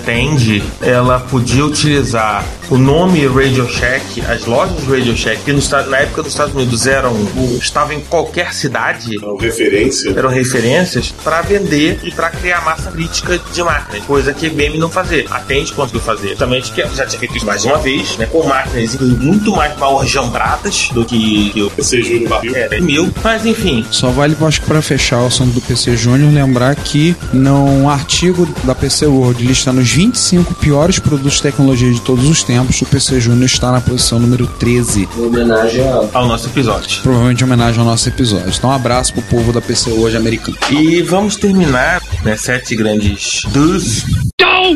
ela 0.80 1.18
podia 1.20 1.64
utilizar 1.64 2.44
o 2.70 2.78
nome 2.78 3.26
Radio 3.26 3.68
Shack, 3.68 4.20
as 4.22 4.44
lojas 4.46 4.84
Radio 4.84 5.16
Shack, 5.16 5.42
que 5.42 5.52
no 5.52 5.60
na 5.88 5.98
época 5.98 6.22
dos 6.22 6.32
Estados 6.32 6.54
Unidos 6.54 6.86
eram 6.86 7.14
estavam 7.60 7.92
em 7.94 8.00
qualquer 8.00 8.54
cidade, 8.54 9.16
Então, 9.16 9.36
referência. 9.36 10.10
eram 10.16 10.28
referências 10.28 11.12
para 11.24 11.42
vender 11.42 12.00
e 12.04 12.10
para 12.12 12.30
criar 12.30 12.64
massa 12.64 12.90
crítica 12.90 13.40
de 13.52 13.62
máquinas, 13.62 14.04
coisa 14.04 14.32
que 14.32 14.46
a 14.46 14.48
IBM 14.48 14.78
não 14.78 14.88
fazia. 14.88 15.26
Até 15.30 15.54
a 15.54 15.58
gente 15.58 15.72
conseguiu 15.72 16.00
fazer. 16.00 16.36
Também 16.36 16.60
que 16.62 16.80
já 16.94 17.06
tinha 17.06 17.18
feito 17.18 17.36
isso 17.36 17.46
mais 17.46 17.64
uma 17.64 17.78
vez, 17.78 18.16
né, 18.16 18.26
com 18.26 18.46
máquinas 18.46 18.96
muito 18.96 19.50
mais 19.52 19.76
mal 19.78 20.04
jambradas 20.06 20.90
do 20.92 21.04
que, 21.04 21.50
que 21.50 21.62
o 21.62 21.70
PC 21.70 22.02
Júnior 22.02 22.28
Barril. 22.28 22.54
é, 22.56 22.80
mil. 22.80 23.12
Mas 23.22 23.44
enfim, 23.44 23.84
Só 23.90 24.10
vale, 24.10 24.36
acho 24.40 24.60
que 24.60 24.66
para 24.66 24.80
fechar 24.80 25.20
o 25.22 25.26
assunto 25.26 25.52
do 25.54 25.60
PC 25.60 25.96
Júnior, 25.96 26.32
lembrar 26.32 26.74
que 26.76 27.16
num 27.32 27.88
artigo 27.88 28.48
da 28.64 28.74
PC 28.74 29.06
World 29.06 29.44
listando 29.44 29.80
os 29.80 29.90
25 29.90 30.54
piores 30.54 30.98
produtos 30.98 31.34
de 31.34 31.42
tecnologia 31.42 31.90
de 31.92 32.00
todos 32.00 32.28
os 32.28 32.42
tempos, 32.42 32.59
o 32.68 32.86
PC 32.86 33.20
Júnior 33.20 33.44
está 33.44 33.72
na 33.72 33.80
posição 33.80 34.18
número 34.18 34.46
13, 34.46 35.08
Em 35.16 35.20
homenagem 35.26 35.82
ao 36.12 36.26
nosso 36.26 36.46
episódio. 36.48 37.02
provavelmente 37.02 37.40
em 37.40 37.44
homenagem 37.46 37.80
ao 37.80 37.86
nosso 37.86 38.08
episódio. 38.08 38.52
Então, 38.56 38.70
um 38.70 38.72
abraço 38.72 39.12
pro 39.14 39.22
povo 39.22 39.52
da 39.52 39.60
PC 39.60 39.90
hoje 39.90 40.16
americano. 40.16 40.56
E 40.70 41.02
vamos 41.02 41.36
terminar, 41.36 42.00
né, 42.24 42.36
sete 42.36 42.76
grandes 42.76 43.42
dos 43.48 44.04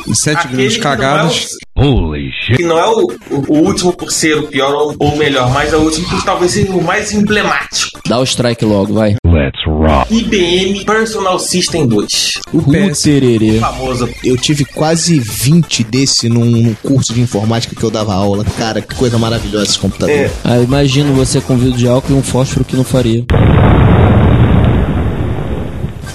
E 0.06 0.14
sete 0.16 0.38
Aquele 0.38 0.56
grandes 0.56 0.76
é 0.76 0.80
cagadas. 0.80 1.46
Holy 1.76 2.30
shit. 2.32 2.56
que 2.56 2.62
não 2.64 2.78
é 2.78 2.86
o, 2.88 3.06
o- 3.30 3.44
o 3.48 3.58
último 3.66 3.92
por 3.92 4.10
ser 4.10 4.38
o 4.38 4.46
pior 4.46 4.72
ou 4.72 4.94
ou 4.98 5.14
o 5.14 5.18
melhor, 5.18 5.50
mas 5.52 5.72
é 5.72 5.76
o 5.76 5.80
último 5.80 6.08
por 6.08 6.22
talvez 6.24 6.52
seja 6.52 6.72
o 6.72 6.82
mais 6.82 7.12
emblemático. 7.12 8.00
Dá 8.08 8.18
o 8.18 8.24
strike 8.24 8.64
logo, 8.64 8.94
vai. 8.94 9.16
Let's 9.34 9.66
rock. 9.66 10.14
IBM 10.14 10.84
Personal 10.84 11.40
System 11.40 11.88
2. 11.88 12.40
O 12.52 12.62
PS. 12.62 13.02
Tererê. 13.02 13.58
Famoso. 13.58 14.08
Eu 14.22 14.36
tive 14.36 14.64
quase 14.64 15.18
20 15.18 15.82
desse 15.82 16.28
num, 16.28 16.44
num 16.44 16.74
curso 16.74 17.12
de 17.12 17.20
informática 17.20 17.74
que 17.74 17.82
eu 17.82 17.90
dava 17.90 18.14
aula. 18.14 18.44
Cara, 18.56 18.80
que 18.80 18.94
coisa 18.94 19.18
maravilhosa 19.18 19.64
esse 19.64 19.78
computador. 19.78 20.14
É. 20.14 20.30
Ah, 20.44 20.60
imagino 20.60 21.12
você 21.14 21.40
com 21.40 21.56
vidro 21.56 21.76
de 21.76 21.88
álcool 21.88 22.12
e 22.12 22.14
um 22.14 22.22
fósforo 22.22 22.64
que 22.64 22.76
não 22.76 22.84
faria. 22.84 23.24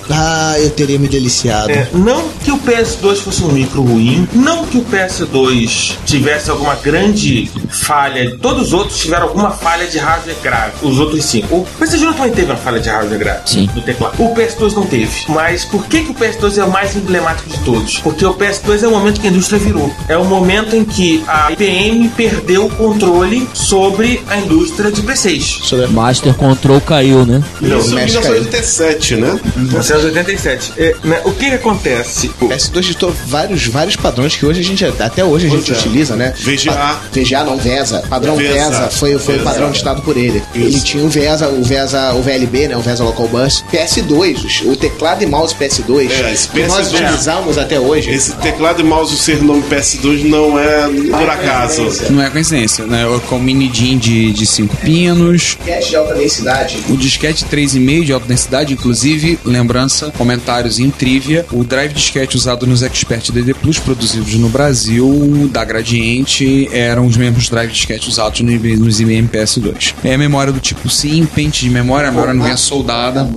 Ah, 0.09 0.38
eu 0.63 0.69
teria 0.69 0.99
me 0.99 1.07
deliciado. 1.07 1.71
É, 1.71 1.87
não 1.93 2.29
que 2.43 2.51
o 2.51 2.57
PS2 2.57 3.17
fosse 3.17 3.43
um 3.43 3.51
micro 3.51 3.81
ruim, 3.81 4.27
não 4.33 4.65
que 4.65 4.77
o 4.77 4.85
PS2 4.85 5.97
tivesse 6.05 6.49
alguma 6.49 6.75
grande 6.75 7.49
falha, 7.69 8.37
todos 8.41 8.67
os 8.67 8.73
outros 8.73 8.99
tiveram 8.99 9.27
alguma 9.27 9.51
falha 9.51 9.87
de 9.87 9.97
hardware 9.97 10.35
grave, 10.41 10.73
os 10.81 10.99
outros 10.99 11.25
cinco. 11.25 11.57
O 11.57 11.65
PS 11.79 11.91
Junior 11.91 12.13
também 12.13 12.31
teve 12.31 12.51
uma 12.51 12.57
falha 12.57 12.79
de 12.79 12.89
hardware 12.89 13.19
grave 13.19 13.41
Sim. 13.45 13.69
no 13.75 13.81
teclado. 13.81 14.21
O 14.21 14.33
PS2 14.35 14.73
não 14.73 14.85
teve. 14.85 15.25
Mas 15.27 15.65
por 15.65 15.85
que, 15.85 16.01
que 16.01 16.11
o 16.11 16.13
PS2 16.13 16.57
é 16.57 16.63
o 16.63 16.71
mais 16.71 16.95
emblemático 16.95 17.49
de 17.49 17.59
todos? 17.59 17.99
Porque 17.99 18.25
o 18.25 18.33
PS2 18.33 18.83
é 18.83 18.87
o 18.87 18.91
momento 18.91 19.21
que 19.21 19.27
a 19.27 19.29
indústria 19.29 19.59
virou. 19.59 19.93
É 20.07 20.17
o 20.17 20.25
momento 20.25 20.75
em 20.75 20.83
que 20.83 21.23
a 21.27 21.51
IBM 21.51 22.09
perdeu 22.09 22.65
o 22.65 22.69
controle 22.69 23.47
sobre 23.53 24.21
a 24.27 24.37
indústria 24.37 24.91
de 24.91 25.01
PCs. 25.01 25.61
Sobre 25.63 25.85
a 25.85 25.87
Master 25.87 26.33
Control 26.33 26.81
caiu, 26.81 27.25
né? 27.25 27.43
Isso 27.61 27.91
em 27.91 27.95
Mexe 27.95 28.17
1987, 28.19 29.15
né? 29.15 29.39
1987. 29.55 30.48
É, 30.77 30.95
né, 31.03 31.21
o 31.25 31.31
que, 31.31 31.49
que 31.49 31.55
acontece? 31.55 32.31
O- 32.39 32.47
PS2 32.47 32.81
ditou 32.81 33.13
vários, 33.27 33.65
vários 33.67 33.95
padrões 33.95 34.35
que 34.35 34.45
hoje 34.45 34.59
a 34.61 34.63
gente, 34.63 34.83
até 34.85 35.23
hoje 35.23 35.47
a 35.47 35.49
gente 35.49 35.71
é. 35.71 35.75
utiliza, 35.75 36.15
né? 36.15 36.33
VGA. 36.39 36.71
Pa- 36.73 37.01
VGA 37.13 37.43
não, 37.43 37.57
VESA. 37.57 38.03
Padrão 38.09 38.35
VESA. 38.35 38.53
VESA, 38.69 38.89
foi, 38.89 39.17
foi 39.19 39.35
o 39.35 39.37
VESA. 39.39 39.49
padrão 39.49 39.71
ditado 39.71 40.01
por 40.01 40.17
ele. 40.17 40.41
Ele 40.55 40.79
tinha 40.81 41.03
o 41.03 41.09
VESA, 41.09 41.47
o 41.49 41.63
VESA, 41.63 42.13
o 42.13 42.21
VLB, 42.21 42.67
né? 42.69 42.77
O 42.77 42.81
VESA 42.81 43.03
Local 43.03 43.27
Bus. 43.27 43.63
PS2, 43.71 44.65
o 44.65 44.75
teclado 44.75 45.23
e 45.23 45.25
mouse 45.25 45.53
PS2. 45.55 46.09
É, 46.11 46.33
esse 46.33 46.47
que 46.49 46.63
nós 46.63 46.87
PS2. 46.87 46.93
utilizamos 47.01 47.57
até 47.57 47.79
hoje. 47.79 48.09
Esse 48.09 48.33
teclado 48.37 48.81
e 48.81 48.83
mouse 48.83 49.15
ser 49.17 49.41
nome 49.41 49.63
PS2 49.63 50.23
não 50.23 50.57
é 50.59 50.87
por 51.17 51.29
acaso. 51.29 51.89
Não 52.11 52.21
é 52.21 52.29
coincidência, 52.29 52.85
né? 52.85 53.03
Com 53.27 53.37
o 53.37 53.39
mini 53.41 53.67
DIN 53.67 53.97
de, 53.97 54.31
de 54.31 54.45
5 54.45 54.75
pinos, 54.77 55.57
Cache 55.65 55.89
de 55.89 55.95
alta 55.95 56.13
densidade. 56.15 56.77
o 56.89 56.95
disquete 56.97 57.45
3,5 57.45 58.03
de 58.05 58.13
alta 58.13 58.25
densidade, 58.27 58.73
inclusive, 58.73 59.39
lembrança, 59.45 60.11
comentários 60.39 60.79
em 60.79 60.89
trivia, 60.89 61.45
o 61.51 61.63
drive 61.63 61.93
disquete 61.93 62.37
usado 62.37 62.65
nos 62.65 62.81
Expert 62.81 63.29
DD 63.31 63.53
Plus 63.53 63.77
produzidos 63.77 64.33
no 64.35 64.47
Brasil, 64.47 65.49
da 65.51 65.65
Gradiente, 65.65 66.69
eram 66.71 67.05
os 67.05 67.17
mesmos 67.17 67.49
drive 67.49 67.71
disquete 67.71 68.07
usados 68.07 68.39
nos 68.39 68.99
IBM 69.01 69.27
PS2. 69.27 69.93
É 70.03 70.15
memória 70.15 70.53
do 70.53 70.59
tipo 70.59 70.89
SIM, 70.89 71.25
pente 71.25 71.65
de 71.65 71.69
memória, 71.69 72.09
memória 72.09 72.33
não 72.33 72.43
vinha 72.43 72.55
soldada, 72.55 73.29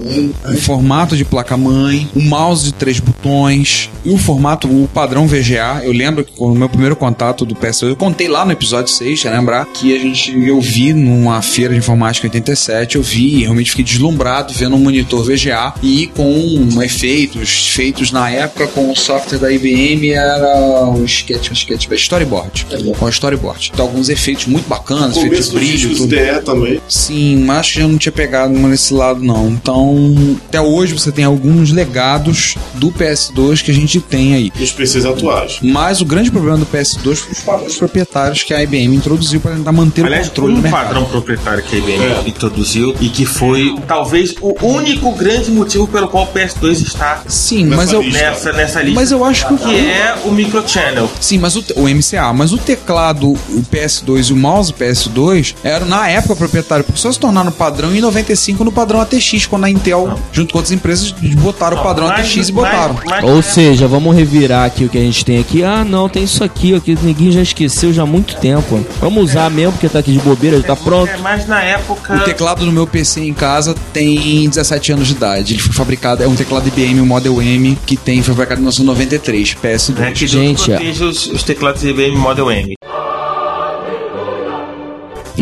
o 0.44 0.56
formato 0.59 1.16
de 1.16 1.25
placa-mãe, 1.25 2.09
o 2.14 2.23
mouse 2.23 2.66
de 2.66 2.75
três 2.75 3.00
botões 3.00 3.90
e 4.04 4.11
o 4.11 4.16
formato, 4.16 4.68
o 4.68 4.88
padrão 4.88 5.26
VGA. 5.26 5.82
Eu 5.82 5.92
lembro 5.92 6.25
que 6.25 6.32
no 6.40 6.54
meu 6.54 6.68
primeiro 6.68 6.94
contato 6.94 7.44
do 7.44 7.54
PS2, 7.56 7.88
eu 7.88 7.97
contei 7.97 8.28
lá 8.28 8.44
no 8.44 8.52
episódio 8.52 8.92
6, 8.92 9.21
já 9.21 9.30
lembrar, 9.32 9.66
que 9.66 9.94
a 9.94 9.99
gente, 9.99 10.30
eu 10.47 10.61
vi 10.61 10.92
numa 10.92 11.42
feira 11.42 11.73
de 11.73 11.80
informática 11.80 12.26
em 12.26 12.30
87, 12.30 12.97
eu 12.97 13.02
vi 13.02 13.38
e 13.38 13.40
realmente 13.42 13.71
fiquei 13.71 13.85
deslumbrado 13.85 14.52
vendo 14.54 14.76
um 14.76 14.78
monitor 14.78 15.25
VGA 15.25 15.75
e 15.82 16.06
com 16.09 16.68
efeitos 16.96 17.68
feitos 17.68 18.11
na 18.12 18.28
época 18.30 18.66
com 18.68 18.90
o 18.90 18.96
software 18.96 19.38
da 19.38 19.50
IBM 19.52 20.11
era 20.11 20.87
o 20.90 21.04
sketch, 21.04 21.50
o 21.50 21.52
sketch, 21.52 21.87
storyboard, 21.92 22.66
com 22.99 23.04
o 23.04 23.08
storyboard. 23.08 23.70
Então 23.72 23.87
alguns 23.87 24.08
efeitos 24.08 24.46
muito 24.46 24.68
bacanas, 24.68 25.16
efeitos 25.16 25.49
de 25.50 25.56
brilho, 25.56 25.96
tudo. 25.96 26.08
DE 26.08 26.40
também. 26.44 26.80
Sim, 26.88 27.44
mas 27.44 27.58
acho 27.58 27.72
que 27.75 27.80
eu 27.80 27.88
não 27.88 27.99
tinha 27.99 28.12
pegado 28.12 28.52
nesse 28.52 28.92
lado, 28.94 29.20
não. 29.22 29.49
Então, 29.49 30.04
até 30.49 30.61
hoje 30.61 30.92
você 30.92 31.11
tem 31.12 31.25
alguns 31.25 31.70
legados 31.72 32.56
do 32.75 32.90
PS2 32.90 33.62
que 33.62 33.70
a 33.70 33.75
gente 33.75 34.00
tem 34.00 34.34
aí. 34.34 34.52
Nos 34.58 34.72
PCs 34.72 35.04
atuais. 35.04 35.58
Mas 35.62 36.00
o 36.00 36.04
grande 36.04 36.30
problema 36.30 36.58
do 36.58 36.66
PS2 36.66 37.14
foi 37.16 37.32
os 37.32 37.40
padrões 37.40 37.76
proprietários 37.76 38.42
que 38.42 38.52
a 38.52 38.62
IBM 38.62 38.94
introduziu 38.96 39.40
para 39.40 39.54
tentar 39.54 39.72
manter 39.72 40.04
Aliás, 40.04 40.26
o 40.26 40.30
controle 40.30 40.52
um 40.52 40.56
do 40.56 40.62
mercado. 40.62 40.84
padrão 40.87 41.04
proprietário 41.04 41.62
que 41.62 41.76
a 41.76 41.78
IBM 41.78 42.02
É. 42.04 42.22
introduziu 42.28 42.94
e 43.00 43.08
que 43.08 43.25
foi 43.25 43.75
talvez 43.87 44.34
o 44.40 44.54
único 44.66 45.12
grande 45.12 45.50
motivo 45.50 45.87
pelo 45.87 46.08
qual 46.08 46.25
o 46.25 46.26
PS2 46.28 46.72
está 46.81 47.23
Sim, 47.26 47.64
Nessa 47.67 47.76
mas 47.76 47.93
eu, 47.93 48.02
lista. 48.02 48.23
nessa, 48.23 48.52
nessa 48.52 48.81
lista. 48.83 48.95
mas 49.00 49.11
eu 49.12 49.25
acho 49.25 49.47
que 49.49 49.55
o 49.55 49.59
que 49.59 49.75
é 49.91 50.14
o 50.25 50.31
microchannel. 50.33 51.11
Sim, 51.21 51.38
mas 51.38 51.57
o, 51.57 51.64
o 51.76 51.88
MCA, 51.88 52.33
mas 52.33 52.52
o 52.52 52.59
teclado, 52.59 53.29
o 53.33 53.62
PS2 53.73 54.31
e 54.31 54.33
o 54.33 54.37
mouse 54.37 54.73
PS2 54.73 55.55
eram 55.64 55.87
na 55.87 56.09
época 56.09 56.37
proprietário, 56.37 56.85
porque 56.85 57.00
só 57.00 57.11
se 57.12 57.19
tornaram 57.19 57.50
padrão 57.52 57.95
em 57.95 58.00
95 58.00 58.64
no 58.64 58.73
padrão 58.73 59.00
ATX, 59.00 59.47
quando 59.47 59.64
a 59.64 59.71
Intel, 59.71 60.19
junto 60.33 60.52
com 60.52 60.59
outras 60.59 60.73
empresas, 60.73 61.11
botaram 61.37 61.79
o 61.79 61.83
padrão 61.83 62.09
Mas- 62.09 62.21
ATX 62.21 62.49
e 62.49 62.52
botaram. 62.52 62.95
mas- 62.95 63.05
mas- 63.23 63.25
Ou 63.25 63.43
seja, 63.43 63.87
vamos 63.88 64.14
revirar 64.14 64.67
aqui 64.67 64.85
o 64.85 64.88
que 64.88 64.99
a 64.99 65.02
gente 65.02 65.25
tem 65.25 65.38
aqui. 65.38 65.62
Ah, 65.64 65.85
não, 65.85 66.09
tem 66.09 66.25
isso 66.25 66.43
aqui, 66.45 66.75
ó, 66.75 66.81
que 66.81 66.97
ninguém 67.02 67.31
já 67.33 67.43
esqueceu 67.43 67.93
já 67.93 68.02
há 68.02 68.07
muito 68.07 68.37
tempo. 68.37 68.85
Vamos 69.00 69.31
usar 69.31 69.50
mesmo, 69.50 69.73
porque 69.73 69.88
tá 69.88 69.99
aqui 69.99 70.12
de 70.12 70.19
bobeira, 70.19 70.59
já 70.59 70.64
tá 70.69 70.76
pronto. 70.76 71.09
É, 71.11 71.17
mas 71.19 71.47
na 71.47 71.62
época. 71.62 72.14
O 72.17 72.21
teclado 72.21 72.64
do 72.64 72.73
meu 72.73 72.87
PC 72.87 73.21
em 73.23 73.35
casa 73.35 73.75
tem 73.93 74.49
17 74.49 74.93
anos 74.93 75.09
de 75.09 75.14
idade. 75.14 75.55
Ele 75.55 75.62
foi 75.62 75.73
fabricado, 75.73 76.23
é 76.23 76.29
um 76.29 76.35
teclado 76.35 76.62
IBM, 76.69 77.00
o 77.00 77.07
Model 77.07 77.40
M, 77.40 77.78
que 77.87 77.97
tem, 77.97 78.23
foi 78.23 78.35
fabricado 78.35 78.61
em 78.61 78.64
1993, 78.64 79.57
PS2. 79.62 79.95
né, 79.99 80.12
que 80.12 80.26
Gente, 80.26 80.64
proteja 80.64 81.07
os, 81.07 81.26
os 81.26 81.42
teclados 81.42 81.83
IBM 81.85 82.16
Model 82.16 82.50
M. 82.50 82.75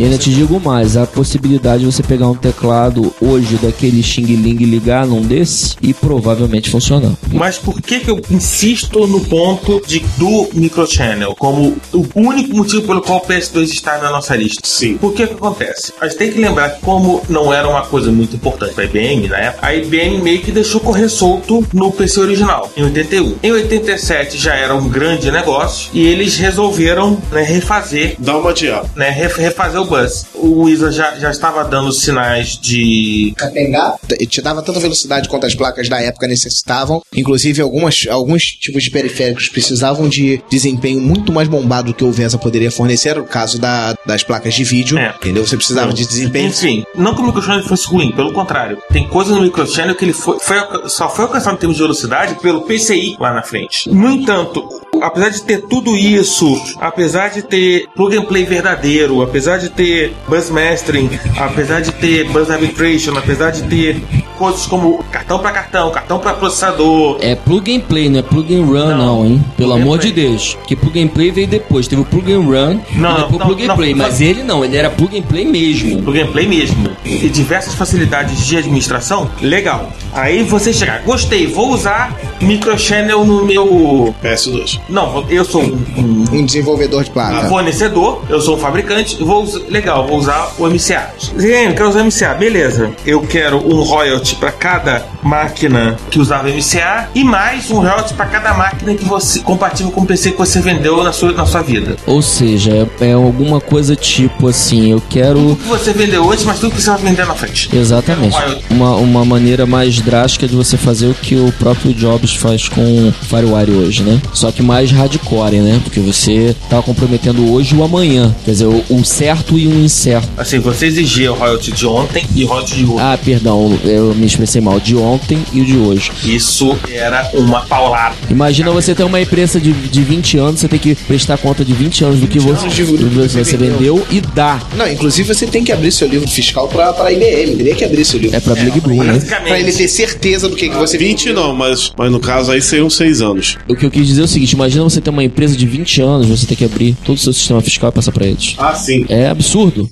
E 0.01 0.05
ainda 0.05 0.17
te 0.17 0.31
digo 0.31 0.59
mais, 0.59 0.97
a 0.97 1.07
possibilidade 1.07 1.81
de 1.81 1.93
você 1.93 2.03
pegar 2.03 2.27
um 2.29 2.35
teclado 2.35 3.13
hoje 3.21 3.57
daquele 3.57 4.03
Xing 4.03 4.25
Ling 4.25 4.57
e 4.63 4.65
ligar 4.65 5.07
num 5.07 5.21
desse 5.21 5.77
e 5.83 5.93
provavelmente 5.93 6.71
funcionar. 6.71 7.13
Mas 7.31 7.59
por 7.59 7.83
que, 7.83 8.01
que 8.01 8.11
eu 8.11 8.19
insisto 8.31 9.07
no 9.07 9.21
ponto 9.21 9.83
de, 9.87 9.99
do 10.17 10.49
microchannel 10.55 11.35
como 11.39 11.77
o 11.93 12.07
único 12.15 12.57
motivo 12.57 12.81
pelo 12.87 13.03
qual 13.03 13.19
o 13.19 13.27
PS2 13.29 13.65
está 13.65 13.99
na 13.99 14.09
nossa 14.11 14.35
lista? 14.35 14.63
Sim. 14.65 14.97
Por 14.97 15.13
que 15.13 15.27
que 15.27 15.35
acontece? 15.35 15.93
A 16.01 16.09
gente 16.09 16.17
tem 16.17 16.33
que 16.33 16.41
lembrar 16.41 16.71
que 16.71 16.81
como 16.81 17.21
não 17.29 17.53
era 17.53 17.69
uma 17.69 17.83
coisa 17.83 18.11
muito 18.11 18.37
importante 18.37 18.73
para 18.73 18.85
a 18.85 18.87
IBM 18.87 19.29
na 19.29 19.37
época, 19.37 19.67
a 19.67 19.75
IBM 19.75 20.23
meio 20.23 20.41
que 20.41 20.51
deixou 20.51 20.81
correr 20.81 21.11
solto 21.11 21.63
no 21.75 21.93
PC 21.93 22.21
original, 22.21 22.73
em 22.75 22.85
81. 22.85 23.35
Em 23.43 23.53
87 23.53 24.39
já 24.39 24.55
era 24.55 24.75
um 24.75 24.89
grande 24.89 25.31
negócio 25.31 25.91
e 25.93 26.07
eles 26.07 26.37
resolveram 26.39 27.19
né, 27.31 27.43
refazer 27.43 28.15
Dá 28.19 28.39
uma 28.39 28.55
diabo. 28.55 28.89
né, 28.97 29.11
ref- 29.11 29.37
refazer 29.37 29.79
o 29.79 29.90
bus. 29.91 30.25
O 30.35 30.63
Wizard 30.63 30.97
já, 30.97 31.15
já 31.19 31.31
estava 31.31 31.65
dando 31.65 31.93
sinais 31.93 32.57
de 32.59 33.35
Capengar 33.37 33.97
te 34.29 34.41
dava 34.41 34.63
tanta 34.63 34.79
velocidade 34.81 35.29
quanto 35.29 35.47
as 35.47 35.55
placas 35.55 35.89
da 35.89 36.01
época 36.01 36.27
necessitavam. 36.29 37.03
Inclusive, 37.15 37.61
algumas, 37.61 38.07
alguns 38.09 38.45
tipos 38.45 38.83
de 38.85 38.91
periféricos 38.91 39.49
precisavam 39.49 40.09
de 40.09 40.41
desempenho 40.49 41.01
muito 41.01 41.33
mais 41.33 41.49
bombado 41.49 41.89
do 41.89 41.95
que 41.95 42.05
o 42.05 42.13
VESA 42.13 42.39
poderia 42.39 42.71
fornecer. 42.71 43.11
Era 43.11 43.21
o 43.21 43.25
caso 43.27 43.59
da- 43.59 43.95
das 44.07 44.23
placas 44.23 44.55
de 44.55 44.63
vídeo. 44.63 44.99
É. 44.99 45.15
Entendeu? 45.17 45.45
Você 45.47 45.57
precisava 45.57 45.93
de 45.93 46.07
desempenho. 46.07 46.49
Enfim, 46.49 46.85
não 46.95 47.15
que 47.15 47.21
o 47.21 47.25
microchannel 47.27 47.65
fosse 47.65 47.87
ruim, 47.87 48.13
pelo 48.13 48.33
contrário. 48.33 48.79
Tem 48.93 49.07
coisas 49.09 49.35
no 49.35 49.43
microchannel 49.43 49.95
que 49.97 50.05
ele 50.05 50.13
foi, 50.13 50.39
foi 50.39 50.57
só 50.89 51.09
foi 51.09 51.25
alcançado 51.25 51.55
em 51.57 51.59
termos 51.59 51.77
de 51.77 51.83
velocidade 51.83 52.35
pelo 52.37 52.63
PCI 52.63 53.17
lá 53.19 53.33
na 53.35 53.43
frente. 53.43 53.89
No 53.91 54.09
entanto, 54.11 54.69
apesar 55.01 55.29
de 55.31 55.43
ter 55.43 55.63
tudo 55.63 55.97
isso, 55.97 56.61
apesar 56.81 57.29
de 57.31 57.43
ter 57.43 57.87
plug 57.95 58.17
and 58.17 58.25
play 58.25 58.45
verdadeiro, 58.45 59.23
apesar 59.23 59.59
de 59.59 59.69
ter 59.71 60.15
bus 60.29 60.51
mastering, 60.51 61.09
apesar 61.39 61.81
de 61.81 61.93
ter 61.93 62.25
bus 62.31 62.51
arbitration, 62.51 63.17
apesar 63.17 63.51
de 63.51 63.63
ter 63.63 64.03
coisas 64.39 64.65
como 64.67 65.03
cartão 65.13 65.39
para 65.39 65.53
cartão, 65.53 65.91
cartão 65.91 66.19
para 66.19 66.33
processador, 66.35 67.19
É 67.21 67.35
plug 67.35 67.75
and 67.77 67.81
play, 67.81 68.09
não 68.09 68.21
é 68.21 68.23
plug 68.23 68.55
and 68.55 68.65
run, 68.65 68.89
não, 68.97 68.97
Não. 68.97 69.27
hein? 69.27 69.45
Pelo 69.57 69.71
Plug 69.71 69.83
amor 69.83 69.99
de. 69.99 70.11
Deus. 70.13 70.57
Que 70.67 70.75
plug 70.75 71.01
and 71.01 71.09
play 71.09 71.31
veio 71.31 71.47
depois. 71.47 71.87
Teve 71.87 72.03
o 72.03 72.05
plug 72.05 72.33
and 72.33 72.41
run 72.41 72.81
Não, 72.95 73.13
e 73.13 73.23
depois 73.23 73.39
não, 73.39 73.47
plug 73.47 73.63
and 73.63 73.67
não, 73.69 73.77
play. 73.77 73.95
não. 73.95 73.99
Mas 74.07 74.21
ele 74.21 74.43
não, 74.43 74.65
ele 74.65 74.77
era 74.77 74.91
plug 74.91 75.17
and 75.19 75.23
play 75.23 75.45
mesmo. 75.45 76.03
plug 76.03 76.21
and 76.21 76.27
play 76.29 76.47
mesmo, 76.49 76.91
e 77.05 77.29
diversas 77.29 77.75
facilidades 77.75 78.45
de 78.47 78.57
administração, 78.57 79.31
legal. 79.43 79.93
Aí 80.13 80.43
você 80.43 80.73
chegar, 80.73 81.03
gostei, 81.03 81.47
vou 81.47 81.71
usar 81.73 82.13
microchannel 82.41 83.25
no 83.25 83.45
meu. 83.45 84.15
PS2. 84.23 84.81
Não, 84.91 85.25
eu 85.29 85.45
sou 85.45 85.63
um, 85.63 85.79
um 85.97 86.25
Um 86.33 86.45
desenvolvedor 86.45 87.05
de 87.05 87.11
placa. 87.11 87.49
fornecedor, 87.49 88.23
eu 88.29 88.41
sou 88.41 88.57
um 88.57 88.59
fabricante, 88.59 89.23
vou 89.23 89.43
usar, 89.45 89.61
legal, 89.69 90.07
vou 90.07 90.19
usar 90.19 90.53
o 90.59 90.67
MCA. 90.67 91.11
Sim, 91.19 91.73
quero 91.75 91.89
usar 91.89 92.05
MCA, 92.05 92.35
beleza. 92.35 92.91
Eu 93.07 93.21
quero 93.23 93.59
um 93.59 93.83
royalty 93.83 94.35
para 94.37 94.53
cada 94.53 95.07
máquina 95.23 95.97
que 96.11 96.19
usava 96.19 96.49
MCA 96.49 97.09
e 97.15 97.23
mais 97.23 97.71
um 97.71 97.81
royalty 97.81 98.15
para 98.15 98.27
cada 98.27 98.55
máquina 98.55 98.95
que 98.95 99.05
você 99.05 99.41
compatível 99.41 99.93
com 99.93 100.03
o 100.03 100.07
PC 100.07 100.33
que 100.33 100.39
você 100.39 100.61
vendeu 100.61 101.03
na 101.03 101.13
sua, 101.13 101.33
na 101.33 101.47
sua 101.47 101.63
vida. 101.63 101.97
Ou 102.07 102.23
seja, 102.23 102.89
é, 103.01 103.11
é 103.11 103.13
alguma 103.13 103.61
coisa 103.61 103.95
tipo 103.95 104.49
assim, 104.49 104.93
eu 104.93 105.03
quero. 105.09 105.53
O 105.53 105.57
que 105.57 105.69
você 105.69 105.93
vendeu 105.93 106.31
antes, 106.31 106.45
mas 106.45 106.59
tudo 106.59 106.75
que 106.75 106.83
você 106.83 106.91
vai 106.91 107.01
vender 107.01 107.27
na 107.27 107.35
frente. 107.35 107.69
Exatamente. 107.75 108.37
Uma, 108.71 108.97
uma 108.97 109.25
maneira 109.25 109.67
mais 109.67 110.01
drástica 110.01 110.49
de 110.49 110.55
você 110.57 110.77
fazer 110.77 111.09
o 111.09 111.15
que 111.15 111.37
o 111.37 111.53
próprio 111.53 111.93
Jobs 111.93 112.35
faz 112.35 112.69
com 112.69 113.09
o 113.09 113.13
FireWire 113.13 113.73
hoje, 113.73 114.03
né? 114.03 114.21
Só 114.33 114.51
que 114.51 114.63
mais 114.63 114.80
hardcore, 114.89 115.61
né? 115.61 115.81
Porque 115.83 116.01
você 116.01 116.55
tá 116.69 116.81
comprometendo 116.83 117.53
hoje 117.53 117.75
o 117.75 117.85
amanhã. 117.85 118.35
Quer 118.45 118.53
dizer, 118.53 118.67
o, 118.67 118.85
o 118.89 119.05
certo 119.05 119.59
e 119.59 119.67
o 119.67 119.85
incerto. 119.85 120.29
Assim, 120.37 120.59
você 120.59 120.87
exigia 120.87 121.33
o 121.33 121.35
royalty 121.35 121.73
de 121.73 121.87
ontem 121.87 122.25
e 122.35 122.45
o 122.45 122.49
royalty 122.49 122.77
de 122.77 122.85
hoje. 122.85 123.01
Ah, 123.01 123.19
perdão, 123.23 123.79
eu 123.85 124.15
me 124.15 124.27
expressei 124.27 124.61
mal. 124.61 124.81
De 124.81 124.97
ontem 124.97 125.39
e 125.53 125.61
o 125.61 125.65
de 125.65 125.77
hoje. 125.77 126.11
Isso 126.25 126.77
era 126.91 127.31
uma 127.35 127.61
paulada. 127.63 128.15
Imagina 128.31 128.71
você 128.71 128.95
ter 128.95 129.05
uma 129.05 129.21
empresa 129.21 129.61
de, 129.61 129.73
de 129.73 130.03
20 130.03 130.39
anos, 130.39 130.61
você 130.61 130.69
tem 130.69 130.79
que 130.79 130.95
prestar 130.95 131.37
conta 131.39 131.65
de 131.65 131.73
20 131.73 132.05
anos 132.05 132.21
do 132.21 132.27
que 132.27 132.39
você, 132.39 132.67
do 132.67 133.09
que 133.09 133.15
você 133.15 133.45
você 133.45 133.57
vendeu. 133.57 133.97
vendeu 133.97 134.07
e 134.11 134.21
dá. 134.21 134.61
Não, 134.77 134.91
inclusive 134.91 135.35
você 135.35 135.47
tem 135.47 135.65
que 135.65 135.73
abrir 135.73 135.93
seu 135.93 136.09
livro 136.09 136.29
fiscal 136.29 136.69
pra, 136.69 136.93
pra 136.93 137.13
IBM. 137.13 137.57
Teria 137.57 137.75
que 137.75 137.85
abrir 137.85 138.05
seu 138.05 138.19
livro. 138.19 138.37
É 138.37 138.41
pra 138.41 138.55
Big 138.55 138.81
Blue, 138.81 139.03
né? 139.03 139.19
Pra 139.19 139.59
ele 139.59 139.73
ter 139.73 139.89
certeza 139.89 140.49
do 140.49 140.57
que, 140.57 140.69
que 140.69 140.77
você 140.77 140.97
20 140.97 141.33
não, 141.33 141.55
mas, 141.55 141.93
mas 141.97 142.11
no 142.11 142.21
caso 142.21 142.53
aí 142.53 142.61
seriam 142.61 142.91
6 142.91 143.23
anos. 143.23 143.57
O 143.67 143.75
que 143.75 143.87
eu 143.87 143.91
quis 143.91 144.07
dizer 144.07 144.21
é 144.21 144.25
o 144.25 144.29
seguinte: 144.29 144.57
imagina 144.71 144.85
você 144.85 145.01
ter 145.01 145.11
uma 145.11 145.25
empresa 145.25 145.57
de 145.57 145.67
20 145.67 146.01
anos, 146.01 146.29
você 146.29 146.47
tem 146.47 146.57
que 146.57 146.65
abrir 146.65 146.97
todo 147.05 147.17
o 147.17 147.21
seu 147.21 147.33
sistema 147.33 147.61
fiscal 147.61 147.91
e 147.91 147.93
passar 147.93 148.13
pra 148.13 148.25
eles. 148.25 148.55
Ah, 148.57 148.75
sim. 148.75 149.05
É 149.09 149.29
absurdo. 149.29 149.91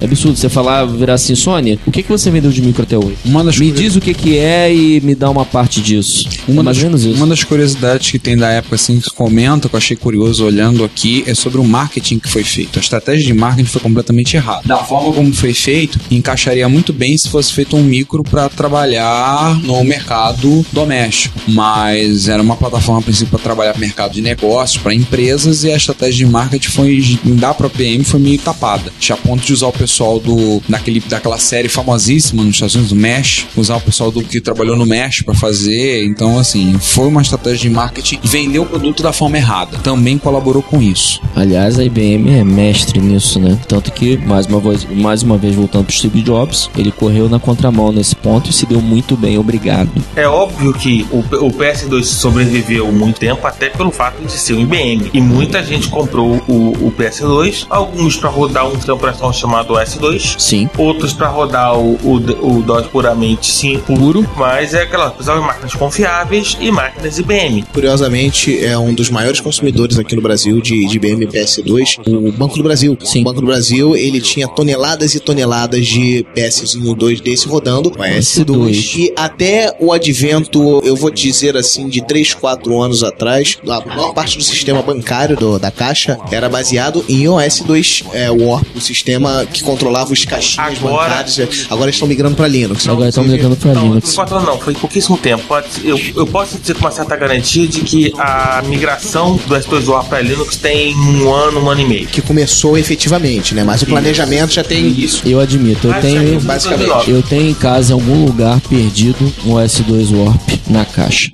É 0.00 0.04
absurdo 0.04 0.36
você 0.36 0.48
falar, 0.48 0.84
virar 0.84 1.14
assim, 1.14 1.34
Sônia, 1.34 1.76
o 1.84 1.90
que, 1.90 2.04
que 2.04 2.08
você 2.08 2.30
vendeu 2.30 2.52
de 2.52 2.62
micro 2.62 2.84
até 2.84 2.96
hoje? 2.96 3.16
Uma 3.24 3.42
das 3.42 3.58
Me 3.58 3.72
diz 3.72 3.96
o 3.96 4.00
que, 4.00 4.14
que 4.14 4.38
é 4.38 4.72
e 4.72 5.00
me 5.00 5.12
dá 5.14 5.28
uma 5.28 5.44
parte 5.44 5.80
disso. 5.80 6.28
Uma 6.46 6.60
é 6.60 6.64
mais 6.64 6.76
das, 6.76 6.84
menos 6.84 7.04
isso. 7.04 7.16
uma 7.16 7.26
das 7.26 7.42
curiosidades 7.42 8.10
que 8.10 8.18
tem 8.18 8.36
da 8.36 8.48
época, 8.48 8.76
assim, 8.76 9.00
que 9.00 9.10
comenta, 9.10 9.68
que 9.68 9.74
eu 9.74 9.78
achei 9.78 9.96
curioso 9.96 10.44
olhando 10.44 10.84
aqui, 10.84 11.24
é 11.26 11.34
sobre 11.34 11.58
o 11.60 11.64
marketing 11.64 12.20
que 12.20 12.28
foi 12.28 12.44
feito. 12.44 12.78
A 12.78 12.82
estratégia 12.82 13.26
de 13.26 13.34
marketing 13.34 13.68
foi 13.68 13.80
completamente 13.80 14.36
errada. 14.36 14.62
Da 14.64 14.78
forma 14.78 15.12
como 15.12 15.34
foi 15.34 15.52
feito, 15.52 15.98
encaixaria 16.10 16.68
muito 16.68 16.92
bem 16.92 17.18
se 17.18 17.28
fosse 17.28 17.52
feito 17.52 17.76
um 17.76 17.82
micro 17.82 18.22
para 18.22 18.48
trabalhar 18.48 19.58
no 19.64 19.82
mercado 19.82 20.64
doméstico. 20.72 21.40
Mas 21.48 22.28
era 22.28 22.40
uma 22.40 22.56
plataforma, 22.56 23.00
a 23.00 23.02
princípio, 23.02 23.30
para 23.30 23.40
trabalhar 23.40 23.74
no 23.74 23.80
mercado 23.80 24.12
de 24.12 24.22
negócios, 24.22 24.80
para 24.80 24.94
empresas, 24.94 25.64
e 25.64 25.72
a 25.72 25.76
estratégia 25.76 26.24
de 26.24 26.32
marketing 26.32 26.68
foi, 26.68 27.18
da 27.24 27.52
própria 27.52 27.86
PM 27.86 28.04
foi 28.04 28.20
meio 28.20 28.38
tapada. 28.38 28.92
Tinha 29.00 29.16
ponto 29.16 29.44
de 29.44 29.52
usar 29.52 29.66
o 29.66 29.72
pessoal 29.88 30.20
do, 30.20 30.62
daquele, 30.68 31.00
daquela 31.00 31.38
série 31.38 31.68
famosíssima 31.68 32.44
nos 32.44 32.54
Estados 32.54 32.74
Unidos, 32.74 32.92
do 32.92 32.96
Mesh, 32.96 33.46
usar 33.56 33.76
o 33.76 33.80
pessoal 33.80 34.10
do 34.10 34.22
que 34.22 34.38
trabalhou 34.38 34.76
no 34.76 34.84
Mesh 34.84 35.22
para 35.22 35.34
fazer. 35.34 36.04
Então, 36.04 36.38
assim, 36.38 36.78
foi 36.78 37.08
uma 37.08 37.22
estratégia 37.22 37.68
de 37.68 37.70
marketing 37.70 38.20
e 38.22 38.28
vendeu 38.28 38.62
o 38.62 38.66
produto 38.66 39.02
da 39.02 39.12
forma 39.12 39.38
errada. 39.38 39.78
Também 39.78 40.18
colaborou 40.18 40.62
com 40.62 40.82
isso. 40.82 41.20
Aliás, 41.34 41.78
a 41.78 41.84
IBM 41.84 42.38
é 42.38 42.44
mestre 42.44 43.00
nisso, 43.00 43.40
né? 43.40 43.58
Tanto 43.66 43.90
que, 43.90 44.18
mais 44.18 44.46
uma 44.46 44.60
vez, 44.60 44.84
mais 44.84 45.22
uma 45.22 45.38
vez 45.38 45.54
voltando 45.54 45.86
pro 45.86 45.94
Steve 45.94 46.20
Jobs, 46.20 46.70
ele 46.76 46.92
correu 46.92 47.28
na 47.28 47.40
contramão 47.40 47.90
nesse 47.90 48.14
ponto 48.14 48.50
e 48.50 48.52
se 48.52 48.66
deu 48.66 48.82
muito 48.82 49.16
bem, 49.16 49.38
obrigado. 49.38 49.90
É 50.14 50.28
óbvio 50.28 50.74
que 50.74 51.06
o, 51.10 51.20
o 51.46 51.50
PS2 51.50 52.04
sobreviveu 52.04 52.92
muito 52.92 53.18
tempo, 53.18 53.46
até 53.46 53.70
pelo 53.70 53.90
fato 53.90 54.22
de 54.22 54.32
ser 54.32 54.52
um 54.52 54.60
IBM. 54.60 55.10
E 55.14 55.20
muita 55.20 55.62
gente 55.62 55.88
comprou 55.88 56.36
o, 56.46 56.72
o 56.86 56.92
PS2, 56.92 57.66
alguns 57.70 58.16
para 58.16 58.28
rodar 58.28 58.66
um 58.66 58.74
sistema 58.74 58.96
operacional 58.96 59.32
chamado 59.32 59.77
S2, 59.80 60.38
Sim. 60.38 60.68
outros 60.76 61.12
para 61.12 61.28
rodar 61.28 61.78
o, 61.78 61.94
o, 62.04 62.14
o 62.58 62.62
DOS 62.62 62.86
puramente 62.88 63.46
sim, 63.50 63.78
Puro. 63.86 64.28
mas 64.36 64.74
é 64.74 64.82
aquela 64.82 65.10
precisava 65.10 65.40
de 65.40 65.46
máquinas 65.46 65.74
confiáveis 65.74 66.56
e 66.60 66.70
máquinas 66.70 67.18
IBM. 67.18 67.62
Curiosamente, 67.72 68.64
é 68.64 68.76
um 68.78 68.92
dos 68.94 69.10
maiores 69.10 69.40
consumidores 69.40 69.98
aqui 69.98 70.14
no 70.14 70.22
Brasil 70.22 70.60
de, 70.60 70.86
de 70.86 70.96
IBM 70.96 71.26
PS2, 71.26 71.98
o 72.06 72.32
Banco 72.32 72.56
do 72.56 72.62
Brasil. 72.62 72.96
Sim. 73.02 73.20
O 73.22 73.24
Banco 73.24 73.40
do 73.40 73.46
Brasil, 73.46 73.96
ele 73.96 74.20
tinha 74.20 74.46
toneladas 74.48 75.14
e 75.14 75.20
toneladas 75.20 75.86
de 75.86 76.24
PS1 76.36 76.94
2 76.96 77.20
desse 77.20 77.46
rodando, 77.48 77.88
o 77.90 77.92
S2. 77.92 78.44
S2. 78.44 78.96
E 78.98 79.12
até 79.16 79.74
o 79.80 79.92
advento, 79.92 80.80
eu 80.84 80.94
vou 80.96 81.10
dizer 81.10 81.56
assim, 81.56 81.88
de 81.88 82.04
3, 82.06 82.34
4 82.34 82.80
anos 82.80 83.02
atrás, 83.02 83.58
a 83.66 83.80
maior 83.94 84.12
parte 84.12 84.36
do 84.36 84.42
sistema 84.44 84.82
bancário 84.82 85.36
do- 85.36 85.58
da 85.58 85.70
Caixa 85.70 86.18
era 86.30 86.48
baseado 86.48 87.04
em 87.08 87.28
OS 87.28 87.60
2 87.60 88.04
é, 88.12 88.30
Warp, 88.30 88.66
o 88.76 88.80
sistema 88.80 89.46
que 89.52 89.62
controlava 89.72 90.12
os 90.12 90.24
caixinhas 90.24 90.78
Agora- 90.78 91.08
bancários. 91.08 91.66
Agora 91.70 91.90
estão 91.90 92.08
migrando 92.08 92.34
para 92.34 92.48
Linux. 92.48 92.88
Agora 92.88 93.08
estamos 93.10 93.30
ligando 93.30 93.56
pra 93.56 93.74
Não, 93.74 93.82
Linux. 93.82 94.08
não, 94.08 94.14
quatro 94.14 94.40
não, 94.40 94.58
foi 94.58 94.72
pouquíssimo 94.74 95.18
tempo. 95.18 95.42
Eu, 95.84 96.00
eu 96.16 96.26
posso 96.26 96.58
dizer 96.58 96.74
com 96.74 96.80
uma 96.80 96.90
certa 96.90 97.14
garantia 97.16 97.66
de 97.68 97.80
que 97.82 98.12
a 98.18 98.62
migração 98.66 99.36
do 99.46 99.54
S2 99.54 99.86
War 99.88 100.04
para 100.04 100.20
Linux 100.22 100.56
tem 100.56 100.94
um 100.96 101.30
ano, 101.32 101.60
um 101.62 101.68
ano 101.70 101.80
e 101.82 101.84
meio. 101.84 102.06
Que 102.06 102.22
começou 102.22 102.78
efetivamente, 102.78 103.54
né? 103.54 103.62
Mas 103.62 103.82
o 103.82 103.86
planejamento 103.86 104.52
já 104.54 104.64
tem 104.64 104.88
isso. 104.88 105.22
Eu 105.26 105.38
admito, 105.40 105.86
eu 105.88 105.90
Mas 105.90 106.02
tenho. 106.04 106.34
é 106.36 106.38
basicamente. 106.40 107.10
Eu 107.10 107.22
tenho 107.22 107.50
em 107.50 107.54
casa 107.54 107.92
em 107.92 107.94
algum 107.94 108.24
lugar 108.24 108.58
perdido 108.62 109.32
um 109.44 109.54
S2 109.58 110.12
Warp 110.16 110.48
na 110.68 110.84
caixa. 110.84 111.30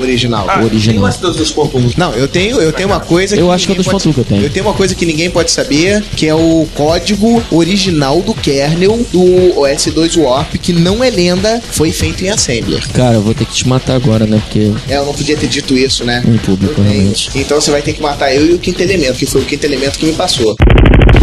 Original. 0.00 0.46
Ah, 0.48 0.62
original. 0.64 0.94
Tem 0.94 0.98
um 1.04 1.06
S2 1.32 1.36
2.1 1.36 1.94
Não, 1.96 2.12
eu 2.12 2.26
tenho, 2.28 2.60
eu 2.60 2.72
tenho 2.72 2.88
uma 2.88 3.00
coisa 3.00 3.36
Eu 3.36 3.50
acho 3.52 3.66
que 3.66 3.72
é 3.72 3.76
ninguém 3.76 3.92
2.1 3.92 4.02
pode- 4.02 4.14
que 4.14 4.20
eu 4.20 4.24
tenho. 4.24 4.42
Eu 4.44 4.50
tenho 4.50 4.66
uma 4.66 4.74
coisa 4.74 4.94
que 4.94 5.06
ninguém 5.06 5.30
pode 5.30 5.50
saber, 5.50 6.02
que 6.16 6.26
é 6.26 6.34
o 6.34 6.66
código 6.74 7.42
original 7.50 8.20
do 8.22 8.34
kernel 8.34 9.04
do 9.12 9.22
OS2 9.60 10.20
Warp, 10.22 10.54
que 10.56 10.72
não 10.72 11.02
é 11.02 11.10
lenda, 11.10 11.60
foi 11.70 11.92
feito 11.92 12.24
em 12.24 12.28
Assembler. 12.30 12.86
Cara, 12.92 13.14
eu 13.14 13.22
vou 13.22 13.34
ter 13.34 13.44
que 13.46 13.54
te 13.54 13.68
matar 13.68 13.94
agora, 13.94 14.26
né? 14.26 14.40
Porque 14.44 14.72
É, 14.88 14.96
eu 14.96 15.06
não 15.06 15.14
podia 15.14 15.36
ter 15.36 15.48
dito 15.48 15.76
isso, 15.76 16.04
né? 16.04 16.22
Em 16.26 16.38
público, 16.38 16.80
realmente. 16.80 17.30
Então 17.34 17.60
você 17.60 17.70
vai 17.70 17.82
ter 17.82 17.92
que 17.92 18.02
matar 18.02 18.34
eu 18.34 18.46
e 18.46 18.52
o 18.54 18.58
quinto 18.58 18.82
elemento, 18.82 19.18
que 19.18 19.26
foi 19.26 19.42
o 19.42 19.44
quinto 19.44 19.64
elemento 19.64 19.98
que 19.98 20.06
me 20.06 20.12
passou. 20.12 20.56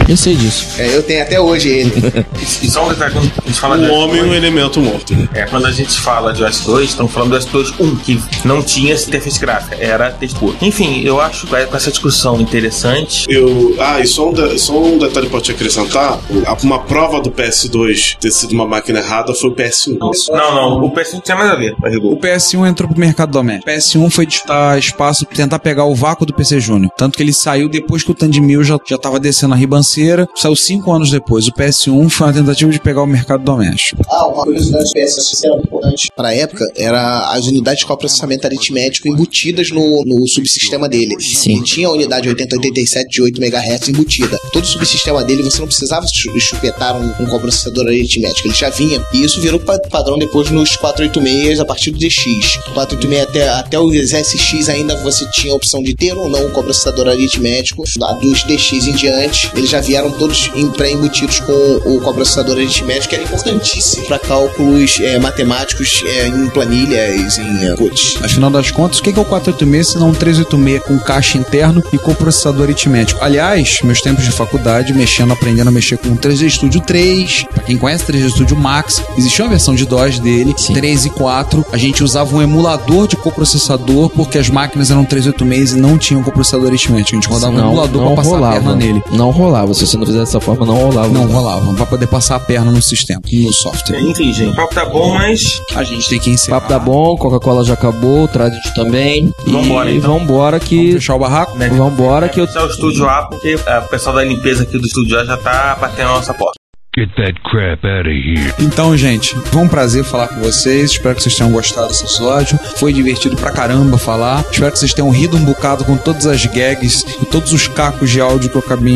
Eu 0.10 0.18
sei 0.18 0.36
disso. 0.36 0.68
É, 0.78 0.96
eu 0.96 1.04
tenho 1.04 1.22
até 1.22 1.40
hoje 1.40 1.70
ele. 1.70 1.94
E 2.62 2.70
só 2.70 2.86
um 2.86 2.90
detalhe, 2.90 3.14
quando 3.14 3.32
a 3.44 3.48
gente 3.48 3.60
fala 3.60 3.78
de 3.78 3.86
O 3.86 3.94
homem 3.94 4.18
e 4.18 4.22
o 4.22 4.26
S2, 4.30 4.34
elemento 4.36 4.80
morto. 4.82 5.14
é, 5.34 5.46
quando 5.46 5.66
a 5.68 5.72
gente 5.72 6.00
fala 6.00 6.34
de 6.34 6.44
OS2, 6.44 6.84
estamos 6.84 7.12
falando 7.12 7.32
do 7.32 7.38
S2 7.38 7.74
1, 7.80 7.96
que 7.98 8.22
não 8.46 8.62
tinha 8.62 8.94
essa 8.94 9.08
interface 9.08 9.40
gráfica, 9.40 9.76
era 9.76 10.10
texto 10.12 10.40
puro. 10.40 10.56
Enfim, 10.62 11.02
eu 11.04 11.20
acho 11.22 11.46
que 11.48 11.66
com 11.66 11.76
essa 11.78 11.90
discussão 11.92 12.40
interessante, 12.40 13.26
Eu, 13.30 13.76
ah, 13.80 14.00
e 14.00 14.08
só 14.08 14.30
um, 14.30 14.34
de- 14.34 14.58
só 14.60 14.78
um 14.82 14.98
detalhe 14.98 15.30
pra 15.30 15.40
te 15.42 15.52
acrescentar: 15.52 16.20
uma 16.64 16.80
prova 16.80 17.20
do 17.22 17.30
PS2 17.32 18.18
ter 18.20 18.32
sido 18.32 18.52
uma 18.54 18.66
máquina 18.66 19.00
errada 19.00 19.34
foi 19.34 19.50
o 19.50 19.54
PS1. 19.56 19.98
não, 20.00 20.56
não, 20.56 20.84
o 20.86 20.92
PS1 20.94 21.14
não 21.14 21.22
tinha 21.22 21.38
nada 21.38 21.52
a 21.54 21.56
ver, 21.56 21.76
O 21.82 21.88
rigor. 21.90 22.18
PS1 22.18 22.68
entrou 22.68 22.90
pro 22.90 23.00
mercado 23.00 23.32
doméstico. 23.32 23.70
O 23.70 23.74
PS1 23.74 24.10
foi 24.10 24.26
disputar 24.26 24.78
espaço 24.80 25.26
pra 25.26 25.36
tentar 25.36 25.60
pegar 25.60 25.86
o 25.86 25.94
vácuo 25.96 26.26
do 26.26 26.34
PC 26.34 26.60
Júnior. 26.60 26.92
Tanto 26.98 27.18
que 27.18 27.24
ele 27.24 27.34
saiu 27.34 27.70
depois 27.70 28.02
que 28.04 28.12
o 28.12 28.14
Tandemil 28.16 28.64
já, 28.64 28.78
já 28.88 28.98
tava 28.98 29.20
descendo 29.20 29.54
a 29.54 29.58
ribanceira. 29.58 29.99
Saiu 30.36 30.56
cinco 30.56 30.92
anos 30.92 31.12
depois. 31.12 31.48
O 31.48 31.54
PS1 31.54 32.10
foi 32.10 32.28
uma 32.28 32.34
tentativa 32.34 32.72
de 32.72 32.80
pegar 32.80 33.02
o 33.04 33.08
mercado 33.08 33.44
doméstico. 33.44 34.02
Ah, 34.10 34.28
uma 34.28 34.44
curiosidade 34.44 34.86
do 34.86 34.92
PS 34.94 35.44
era 35.44 35.56
importante. 35.56 36.10
Para 36.16 36.30
a 36.30 36.36
época, 36.36 36.66
era 36.76 37.32
as 37.32 37.46
unidades 37.48 37.84
com 37.84 37.96
processamento 37.96 38.46
aritmético 38.48 39.08
embutidas 39.08 39.70
no, 39.72 40.04
no 40.06 40.28
subsistema 40.28 40.88
dele. 40.88 41.16
Sim. 41.20 41.54
Ele 41.56 41.64
tinha 41.64 41.88
a 41.88 41.92
unidade 41.92 42.30
8087 42.30 43.10
de 43.10 43.22
8 43.22 43.42
MHz 43.42 43.90
embutida. 43.90 44.38
Todo 44.54 44.64
o 44.64 44.68
subsistema 44.68 45.24
dele 45.24 45.44
você 45.44 45.60
não 45.60 45.68
precisava 45.68 46.06
chu- 46.08 46.40
chupetar 46.40 46.96
um, 46.96 47.24
um 47.24 47.26
coprocessador 47.28 47.88
aritmético, 47.88 48.48
ele 48.48 48.56
já 48.56 48.70
vinha. 48.70 49.04
E 49.14 49.24
isso 49.24 49.42
virou 49.42 49.60
pa- 49.60 49.80
padrão 49.90 50.18
depois 50.18 50.50
nos 50.52 50.76
486 50.78 51.60
a 51.60 51.66
partir 51.66 51.92
do 51.92 51.98
DX. 52.00 52.56
486 52.74 53.24
até, 53.24 53.50
até 53.50 53.80
o 53.80 53.92
SX 53.92 54.70
ainda 54.70 54.96
você 54.98 55.26
tinha 55.32 55.52
a 55.54 55.56
opção 55.56 55.82
de 55.82 55.94
ter 55.96 56.18
ou 56.18 56.30
não 56.30 56.48
um 56.48 56.52
coprocessador 56.52 57.08
aritmético. 57.08 57.84
Lá 58.00 58.14
dos 58.14 58.44
DX 58.44 58.88
em 58.88 58.94
diante, 58.96 59.50
eles 59.56 59.70
já 59.70 59.80
vieram 59.90 60.12
todos 60.12 60.52
em- 60.54 60.70
pré-embutidos 60.70 61.40
com 61.40 61.52
o 61.84 62.00
coprocessador 62.02 62.58
aritmético, 62.58 63.10
que 63.10 63.16
era 63.16 63.24
importantíssimo 63.24 64.06
para 64.06 64.20
cálculos 64.20 65.00
eh, 65.02 65.18
matemáticos 65.18 66.04
é, 66.06 66.28
em 66.28 66.48
planilhas, 66.50 67.40
em 67.40 67.76
codes. 67.76 68.18
Afinal 68.24 68.52
das 68.52 68.70
contas, 68.70 69.00
o 69.00 69.04
que 69.04 69.10
é 69.10 69.14
o 69.20 69.26
486 69.26 69.88
se 69.88 69.98
não 69.98 70.10
um 70.10 70.14
386 70.14 70.84
com 70.84 71.00
caixa 71.00 71.38
interno 71.40 71.84
e 71.92 71.98
com 71.98 72.14
processador 72.14 72.64
aritmético? 72.64 73.20
Aliás, 73.24 73.80
meus 73.84 74.00
tempos 74.00 74.24
de 74.24 74.32
faculdade, 74.32 74.94
mexendo, 74.94 75.34
aprendendo 75.34 75.70
a 75.70 75.72
mexer 75.72 75.98
com 75.98 76.10
o 76.10 76.16
3D 76.16 76.48
Studio 76.52 76.82
3, 76.82 77.46
pra 77.52 77.64
quem 77.64 77.76
conhece 77.78 78.06
3D 78.06 78.30
Studio 78.30 78.56
Max, 78.56 79.02
existia 79.18 79.44
uma 79.46 79.50
versão 79.50 79.74
de 79.74 79.86
DOS 79.88 80.20
dele, 80.20 80.54
3 80.74 81.06
e 81.06 81.10
4. 81.10 81.66
A 81.72 81.78
gente 81.78 82.04
usava 82.04 82.36
um 82.36 82.42
emulador 82.44 83.08
de 83.08 83.16
coprocessador 83.16 84.10
porque 84.10 84.38
as 84.38 84.50
máquinas 84.50 84.92
eram 84.92 85.04
386 85.04 85.72
e 85.72 85.80
não 85.80 85.98
tinham 85.98 86.22
coprocessador 86.22 86.68
aritmético. 86.68 87.18
A 87.18 87.20
gente 87.22 87.28
rodava 87.28 87.54
um 87.56 87.60
emulador 87.60 88.06
pra 88.14 88.16
passar 88.24 88.44
a 88.44 88.52
perna 88.52 88.76
nele. 88.76 89.02
Não 89.12 89.32
rolava. 89.32 89.74
Se 89.80 89.88
você 89.88 89.98
não 89.98 90.06
fizesse 90.06 90.26
dessa 90.34 90.42
forma, 90.42 90.66
não 90.66 90.76
rolava. 90.76 91.08
Não 91.08 91.26
rolava, 91.26 91.74
pra 91.74 91.86
poder 91.86 92.08
passar 92.08 92.36
a 92.36 92.40
perna 92.40 92.70
no 92.70 92.82
sistema, 92.82 93.22
no 93.32 93.54
software. 93.54 94.02
Enfim, 94.02 94.34
gente, 94.34 94.52
o 94.52 94.56
papo 94.56 94.76
tá 94.76 94.84
bom, 94.86 95.14
mas 95.14 95.62
A 95.74 95.84
gente 95.86 96.10
tem 96.10 96.20
que 96.20 96.30
encerrar. 96.32 96.60
Papo 96.60 96.74
tá 96.74 96.80
bom, 96.80 97.16
Coca-Cola 97.16 97.64
já 97.64 97.76
acabou, 97.76 98.28
Tradit 98.28 98.74
também. 98.76 99.32
Vambora, 99.48 99.90
e 99.90 99.98
então. 99.98 100.20
vambora 100.20 100.58
Vamos 100.58 100.68
que. 100.70 100.92
fechar 100.94 101.16
o 101.16 101.20
barraco? 101.20 101.58
né, 101.58 101.70
Vambora 101.70 102.28
que 102.28 102.42
eu. 102.42 102.48
fechar 102.48 102.66
o 102.66 102.70
estúdio 102.70 103.08
A, 103.08 103.24
porque 103.28 103.58
ah, 103.66 103.82
o 103.86 103.90
pessoal 103.90 104.16
da 104.18 104.24
limpeza 104.26 104.64
aqui 104.64 104.78
do 104.78 104.86
estúdio 104.86 105.18
A 105.18 105.24
já 105.24 105.38
tá 105.38 105.78
batendo 105.80 106.08
na 106.10 106.14
nossa 106.16 106.34
porta. 106.34 106.59
Get 106.98 107.10
that 107.18 107.40
crap 107.44 107.86
out 107.86 108.08
of 108.08 108.16
here. 108.16 108.52
Então, 108.60 108.98
gente, 108.98 109.36
foi 109.36 109.62
um 109.62 109.68
prazer 109.68 110.04
falar 110.04 110.28
com 110.28 110.42
vocês. 110.42 110.92
Espero 110.92 111.16
que 111.16 111.22
vocês 111.22 111.36
tenham 111.36 111.52
gostado 111.52 111.88
desse 111.88 112.04
episódio. 112.04 112.60
Foi 112.78 112.92
divertido 112.92 113.36
pra 113.36 113.52
caramba 113.52 113.98
falar. 113.98 114.44
Espero 114.52 114.72
que 114.72 114.80
vocês 114.80 114.94
tenham 114.94 115.12
rido 115.12 115.38
um 115.38 115.46
bocado 115.46 115.86
com 115.86 115.96
todas 115.96 116.26
as 116.26 116.44
gags 116.48 117.06
e 117.22 117.26
todos 117.26 117.54
os 117.54 117.68
cacos 117.68 118.10
de 118.10 118.20
áudio 118.20 118.50
que 118.50 118.56
eu 118.56 118.62
acabei 118.62 118.92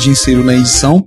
de 0.00 0.08
inserir 0.08 0.42
na 0.42 0.54
edição. 0.54 1.04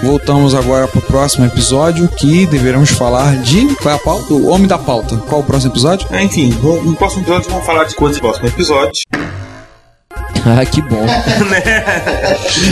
Voltamos 0.00 0.54
agora 0.54 0.86
pro 0.86 1.02
próximo 1.02 1.44
episódio 1.44 2.08
que 2.16 2.46
deveremos 2.46 2.90
falar 2.90 3.36
de. 3.42 3.74
Qual 3.82 3.92
é 3.92 3.98
a 3.98 4.00
pauta? 4.00 4.32
O 4.32 4.46
Homem 4.48 4.68
da 4.68 4.78
Pauta. 4.78 5.16
Qual 5.16 5.40
o 5.40 5.44
próximo 5.44 5.72
episódio? 5.72 6.06
Ah, 6.10 6.22
Enfim, 6.22 6.50
no 6.62 6.94
próximo 6.94 7.22
episódio 7.22 7.50
vamos 7.50 7.66
falar 7.66 7.84
de 7.84 7.96
coisas 7.96 8.18
do 8.18 8.20
próximo 8.20 8.46
episódio. 8.46 9.02
Ah, 10.60 10.64
que 10.64 10.80
bom. 10.80 11.04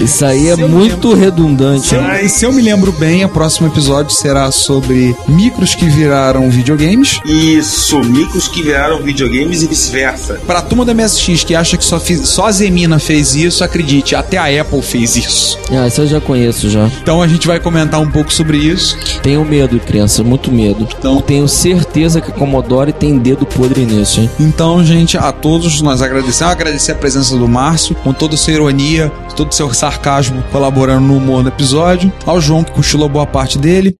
Isso 0.02 0.24
aí 0.24 0.48
é 0.48 0.56
muito 0.56 1.12
redundante. 1.14 1.94
hein? 1.94 2.02
E 2.24 2.28
se 2.28 2.44
eu 2.44 2.52
me 2.52 2.62
lembro 2.62 2.90
bem, 2.92 3.24
o 3.24 3.28
próximo 3.28 3.66
episódio 3.68 4.12
será 4.14 4.50
sobre 4.50 5.14
micros 5.28 5.74
que 5.74 5.86
viraram 5.86 6.48
videogames. 6.50 7.18
Isso, 7.24 7.98
micros 8.00 8.48
que 8.48 8.62
viraram 8.62 9.02
videogames 9.02 9.62
e 9.62 9.66
vice-versa. 9.66 10.40
Pra 10.46 10.62
turma 10.62 10.84
da 10.84 10.94
MSX 10.94 11.44
que 11.44 11.54
acha 11.54 11.76
que 11.76 11.84
só, 11.84 11.98
fiz- 12.00 12.28
só 12.28 12.46
a 12.46 12.52
Zemina 12.52 12.98
fez 12.98 13.34
isso, 13.34 13.62
acredite, 13.62 14.14
até 14.14 14.38
a 14.38 14.60
Apple 14.62 14.80
fez 14.82 15.16
isso. 15.16 15.58
Ah, 15.70 15.86
isso 15.86 16.00
eu 16.00 16.06
já 16.06 16.20
conheço 16.20 16.70
já. 16.70 16.86
Então 17.02 17.20
a 17.22 17.28
gente 17.28 17.46
vai 17.46 17.60
comentar 17.60 18.00
um 18.00 18.10
pouco 18.10 18.32
sobre 18.32 18.56
isso. 18.58 18.96
Tenho 19.22 19.44
medo, 19.44 19.78
criança, 19.80 20.22
muito 20.22 20.50
medo. 20.50 20.86
Então- 20.98 21.20
tenho 21.20 21.46
certeza 21.48 22.20
que 22.20 22.30
a 22.30 22.34
Commodore 22.34 22.92
tem 22.92 23.18
dedo 23.18 23.44
podre 23.44 23.84
nisso, 23.84 24.20
hein? 24.20 24.30
Então, 24.40 24.84
gente, 24.84 25.16
a 25.18 25.32
todos 25.32 25.80
nós 25.82 26.00
agradecemos. 26.02 26.52
Agradecer 26.52 26.92
a 26.92 26.94
presença 26.94 27.36
do 27.36 27.46
Márcio, 27.56 27.94
com 27.94 28.12
toda 28.12 28.36
sua 28.36 28.52
ironia, 28.52 29.10
todo 29.34 29.54
seu 29.54 29.72
sarcasmo, 29.72 30.44
colaborando 30.52 31.06
no 31.06 31.16
humor 31.16 31.42
do 31.42 31.48
episódio. 31.48 32.12
Ao 32.26 32.38
João, 32.38 32.62
que 32.62 32.70
cochilou 32.70 33.08
boa 33.08 33.26
parte 33.26 33.56
dele. 33.56 33.96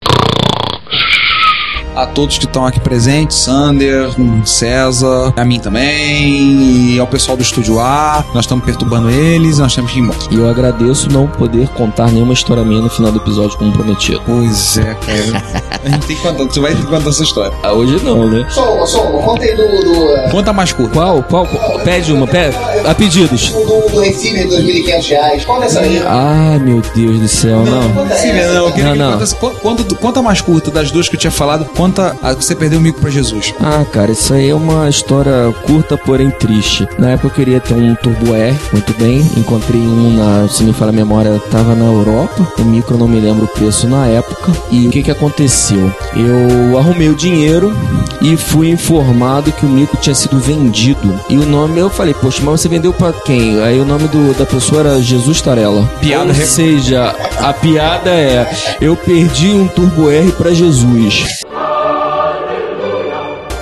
A 1.97 2.05
todos 2.05 2.37
que 2.37 2.45
estão 2.45 2.63
aqui 2.63 2.79
presentes, 2.79 3.37
Sander, 3.37 4.09
César, 4.45 5.33
a 5.35 5.43
mim 5.43 5.59
também, 5.59 6.93
e 6.93 6.99
ao 6.99 7.07
pessoal 7.07 7.35
do 7.35 7.41
Estúdio 7.41 7.79
A. 7.79 8.23
Nós 8.35 8.45
estamos 8.45 8.63
perturbando 8.63 9.09
eles, 9.09 9.57
nós 9.57 9.73
temos 9.73 9.91
que 9.91 9.97
ir 9.97 10.03
embora. 10.03 10.19
E 10.29 10.35
eu 10.35 10.47
agradeço 10.47 11.09
não 11.11 11.25
poder 11.27 11.67
contar 11.69 12.11
nenhuma 12.11 12.33
história 12.33 12.63
minha 12.63 12.81
no 12.81 12.89
final 12.89 13.11
do 13.11 13.17
episódio 13.17 13.57
como 13.57 13.71
prometido. 13.71 14.21
Pois 14.27 14.77
é, 14.77 14.93
cara. 14.93 15.43
A 15.83 15.89
gente 15.89 16.05
tem 16.05 16.15
que 16.15 16.21
contar, 16.21 16.43
você 16.43 16.59
vai 16.59 16.75
ter 16.75 16.81
que 16.81 16.87
contar 16.87 17.09
essa 17.09 17.23
história. 17.23 17.51
Ah, 17.63 17.73
hoje 17.73 17.99
não, 18.03 18.29
né? 18.29 18.45
Só, 18.49 18.85
só, 18.85 18.99
conta 19.01 19.43
aí 19.43 19.55
do, 19.55 19.63
do, 19.67 20.09
é, 20.17 20.29
Conta 20.29 20.53
mais 20.53 20.71
curto. 20.71 20.91
Qual? 20.93 21.23
Qual? 21.23 21.47
qual? 21.47 21.79
Pede 21.79 22.13
uma, 22.13 22.27
pede. 22.27 22.55
A 22.85 22.93
pedidos. 22.93 23.49
do, 23.49 23.89
do 23.91 23.99
Recife, 24.01 24.43
2.500 24.47 25.09
reais. 25.09 25.45
Conta 25.45 25.65
essa 25.65 25.79
aí. 25.79 25.99
Ai, 26.05 26.59
meu 26.59 26.79
Deus 26.95 27.19
do 27.19 27.27
céu, 27.27 27.63
não. 27.63 27.89
Conta 27.93 28.15
não, 28.53 28.65
Não, 28.65 28.71
que 28.71 28.81
não. 28.83 29.11
contasse- 29.13 29.35
con- 29.35 29.49
Conta, 29.61 29.95
conta 29.95 30.21
mais 30.21 30.41
curta 30.41 30.69
das 30.69 30.91
duas 30.91 31.09
que 31.09 31.15
eu 31.15 31.19
tinha 31.19 31.31
falado. 31.31 31.65
Conta 31.65 31.86
a 32.21 32.35
que 32.35 32.43
você 32.43 32.55
perdeu 32.55 32.79
o 32.79 32.81
mico 32.81 32.99
pra 32.99 33.09
Jesus. 33.09 33.53
Ah, 33.61 33.83
cara, 33.91 34.11
isso 34.11 34.33
aí 34.33 34.49
é 34.49 34.55
uma 34.55 34.89
história 34.89 35.53
curta, 35.65 35.97
porém 35.97 36.29
triste. 36.29 36.87
Na 36.97 37.11
época 37.11 37.27
eu 37.27 37.31
queria 37.31 37.59
ter 37.59 37.73
um 37.73 37.95
Turbo 37.95 38.33
R, 38.35 38.57
muito 38.71 38.93
bem. 38.97 39.19
Encontrei 39.37 39.79
um 39.81 40.15
na, 40.15 40.47
se 40.47 40.63
me 40.63 40.73
fala 40.73 40.91
a 40.91 40.93
memória, 40.93 41.39
tava 41.51 41.75
na 41.75 41.85
Europa. 41.85 42.47
O 42.59 42.63
micro 42.63 42.95
eu 42.95 42.99
não 42.99 43.07
me 43.07 43.19
lembro 43.19 43.45
o 43.45 43.47
preço 43.47 43.87
na 43.87 44.05
época. 44.07 44.51
E 44.71 44.87
o 44.87 44.89
que 44.91 45.03
que 45.03 45.11
aconteceu? 45.11 45.91
Eu 46.15 46.77
arrumei 46.77 47.09
o 47.09 47.15
dinheiro 47.15 47.73
e 48.21 48.35
fui 48.37 48.69
informado 48.69 49.51
que 49.51 49.65
o 49.65 49.69
micro 49.69 49.97
tinha 49.97 50.15
sido 50.15 50.39
vendido. 50.39 51.19
E 51.29 51.37
o 51.37 51.45
nome 51.45 51.79
eu 51.79 51.89
falei, 51.89 52.13
poxa, 52.13 52.41
mas 52.43 52.61
você 52.61 52.67
vendeu 52.69 52.93
pra 52.93 53.13
quem? 53.13 53.61
Aí 53.61 53.79
o 53.79 53.85
nome 53.85 54.07
do, 54.07 54.33
da 54.37 54.45
pessoa 54.45 54.81
era 54.81 55.01
Jesus 55.01 55.41
Tarela. 55.41 55.85
Piada 56.01 56.25
Ou 56.25 56.31
re- 56.33 56.45
seja, 56.45 57.15
a 57.39 57.53
piada 57.53 58.09
é: 58.09 58.49
eu 58.81 58.95
perdi 58.95 59.49
um 59.51 59.67
Turbo 59.67 60.09
R 60.09 60.31
pra 60.31 60.53
Jesus. 60.53 61.25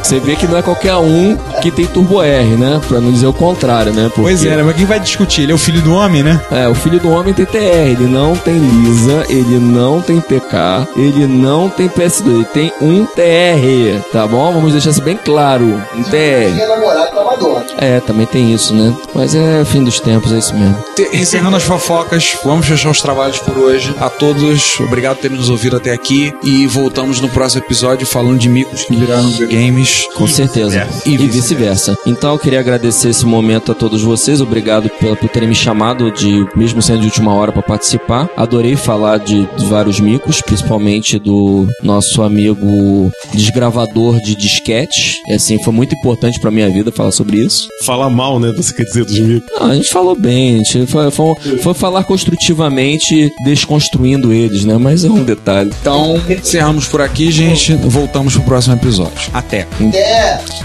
Você 0.06 0.20
vê 0.20 0.36
que 0.36 0.48
não 0.48 0.56
é 0.56 0.62
qualquer 0.62 0.96
um 0.98 1.36
que 1.63 1.72
tem 1.72 1.88
Turbo 1.88 2.22
R, 2.22 2.46
né? 2.50 2.80
Pra 2.88 3.02
não 3.02 3.12
dizer 3.12 3.26
o 3.26 3.34
contrário, 3.34 3.91
né? 3.91 4.04
Porque, 4.04 4.22
Pois 4.22 4.46
é, 4.46 4.56
né? 4.56 4.62
Mas 4.62 4.76
quem 4.76 4.86
vai 4.86 5.00
discutir? 5.00 5.41
Ele 5.41 5.52
é 5.52 5.56
o 5.56 5.58
filho 5.58 5.82
do 5.82 5.96
homem, 5.96 6.22
né? 6.22 6.39
É, 6.52 6.68
o 6.68 6.76
filho 6.76 7.00
do 7.00 7.10
homem 7.10 7.34
tem 7.34 7.44
TR, 7.44 7.58
ele 7.58 8.06
não 8.06 8.36
tem 8.36 8.56
Lisa, 8.56 9.26
ele 9.28 9.58
não 9.58 10.04
tem 10.04 10.22
PK, 10.22 10.88
ele 10.96 11.26
não 11.26 11.72
tem 11.72 11.89
PS2, 11.89 12.28
ele 12.28 12.46
tem 12.46 12.72
um 12.80 13.04
TR, 13.04 14.00
tá 14.12 14.28
bom? 14.28 14.54
Vamos 14.54 14.74
deixar 14.74 14.91
isso 14.91 15.02
bem 15.02 15.18
claro, 15.18 15.82
um 15.96 16.04
TR. 16.04 16.54
Madonna. 17.26 17.65
É, 17.80 18.00
também 18.00 18.28
tem 18.28 18.54
isso, 18.54 18.76
né? 18.76 18.96
Mas 19.13 19.34
é 19.34 19.65
fim 19.65 19.84
dos 19.84 20.00
tempos, 20.00 20.32
é 20.32 20.38
isso 20.38 20.54
mesmo. 20.54 20.78
Encerrando 21.13 21.58
as 21.58 21.63
fofocas, 21.63 22.38
vamos 22.44 22.68
fechar 22.68 22.91
os 22.91 23.02
trabalhos 23.02 23.39
por 23.39 23.58
hoje. 23.58 23.96
A 24.00 24.10
todos, 24.10 24.80
obrigado 24.80 25.15
por 25.15 25.24
terem 25.24 25.38
nos 25.38 25.50
ouvido 25.50 25.78
até 25.78 25.91
aqui. 25.91 26.32
E 26.44 26.68
voltamos 26.68 27.20
no 27.20 27.30
próximo 27.30 27.63
episódio 27.63 28.06
falando 28.06 28.38
de 28.38 28.50
micos 28.50 28.84
que 28.84 28.96
viraram 28.96 29.32
Com 30.15 30.27
certeza. 30.27 30.88
E 31.05 31.17
vice-versa. 31.17 31.95
Então 32.05 32.34
eu 32.34 32.39
queria 32.39 32.60
agradecer 32.60 33.10
esse 33.10 33.25
momento 33.25 33.71
a 33.71 33.75
todos 33.75 34.01
vocês. 34.01 34.41
Obrigado 34.41 34.89
pela, 34.99 35.15
por 35.15 35.29
terem 35.29 35.49
me 35.49 35.55
chamado 35.55 36.12
de, 36.12 36.45
mesmo 36.55 36.81
sendo 36.81 36.99
de 36.99 37.05
última 37.05 37.34
hora, 37.34 37.51
para 37.51 37.62
participar. 37.62 38.29
Adorei 38.38 38.75
falar 38.75 39.17
de, 39.17 39.47
de 39.58 39.65
vários 39.65 39.99
micos, 39.99 40.41
principalmente 40.41 41.19
do 41.19 41.67
nosso 41.84 42.21
amigo 42.21 43.12
desgravador 43.34 44.19
de 44.21 44.36
disquete. 44.36 45.15
E 45.27 45.34
assim, 45.34 45.62
foi 45.63 45.73
muito 45.73 45.95
importante 45.95 46.39
pra 46.39 46.51
minha 46.51 46.69
vida 46.69 46.91
falar 46.91 47.12
sobre 47.12 47.38
isso. 47.38 47.67
Falar 47.84 48.10
mal, 48.10 48.39
né? 48.39 48.51
Você 48.55 48.73
quer 48.73 48.84
dizer 48.84 49.05
dos 49.05 49.19
micos. 49.19 49.49
Não, 49.60 49.67
a 49.67 49.75
gente 49.75 49.89
falou 49.89 50.15
bem, 50.15 50.55
a 50.55 50.58
gente 50.58 50.86
foi, 50.88 51.12
foi, 51.12 51.36
foi 51.62 51.73
falar 51.73 52.03
construtivamente, 52.03 53.31
desconstruindo 53.43 54.31
eles, 54.31 54.65
né? 54.65 54.77
Mas 54.77 55.03
é 55.03 55.10
um 55.10 55.23
detalhe. 55.23 55.71
Então, 55.81 56.21
encerramos 56.29 56.88
por 56.88 57.01
aqui, 57.01 57.31
gente. 57.31 57.73
Voltamos 57.75 58.34
pro 58.34 58.43
próximo 58.43 58.75
episódio. 58.75 59.29
Até. 59.34 59.55
É. 59.55 59.67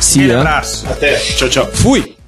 Se 0.00 0.18
Aquele 0.20 0.32
é. 0.32 0.36
abraço. 0.36 0.86
Até. 0.88 1.16
Tchau, 1.16 1.48
tchau. 1.48 1.70
Fui! 1.72 2.19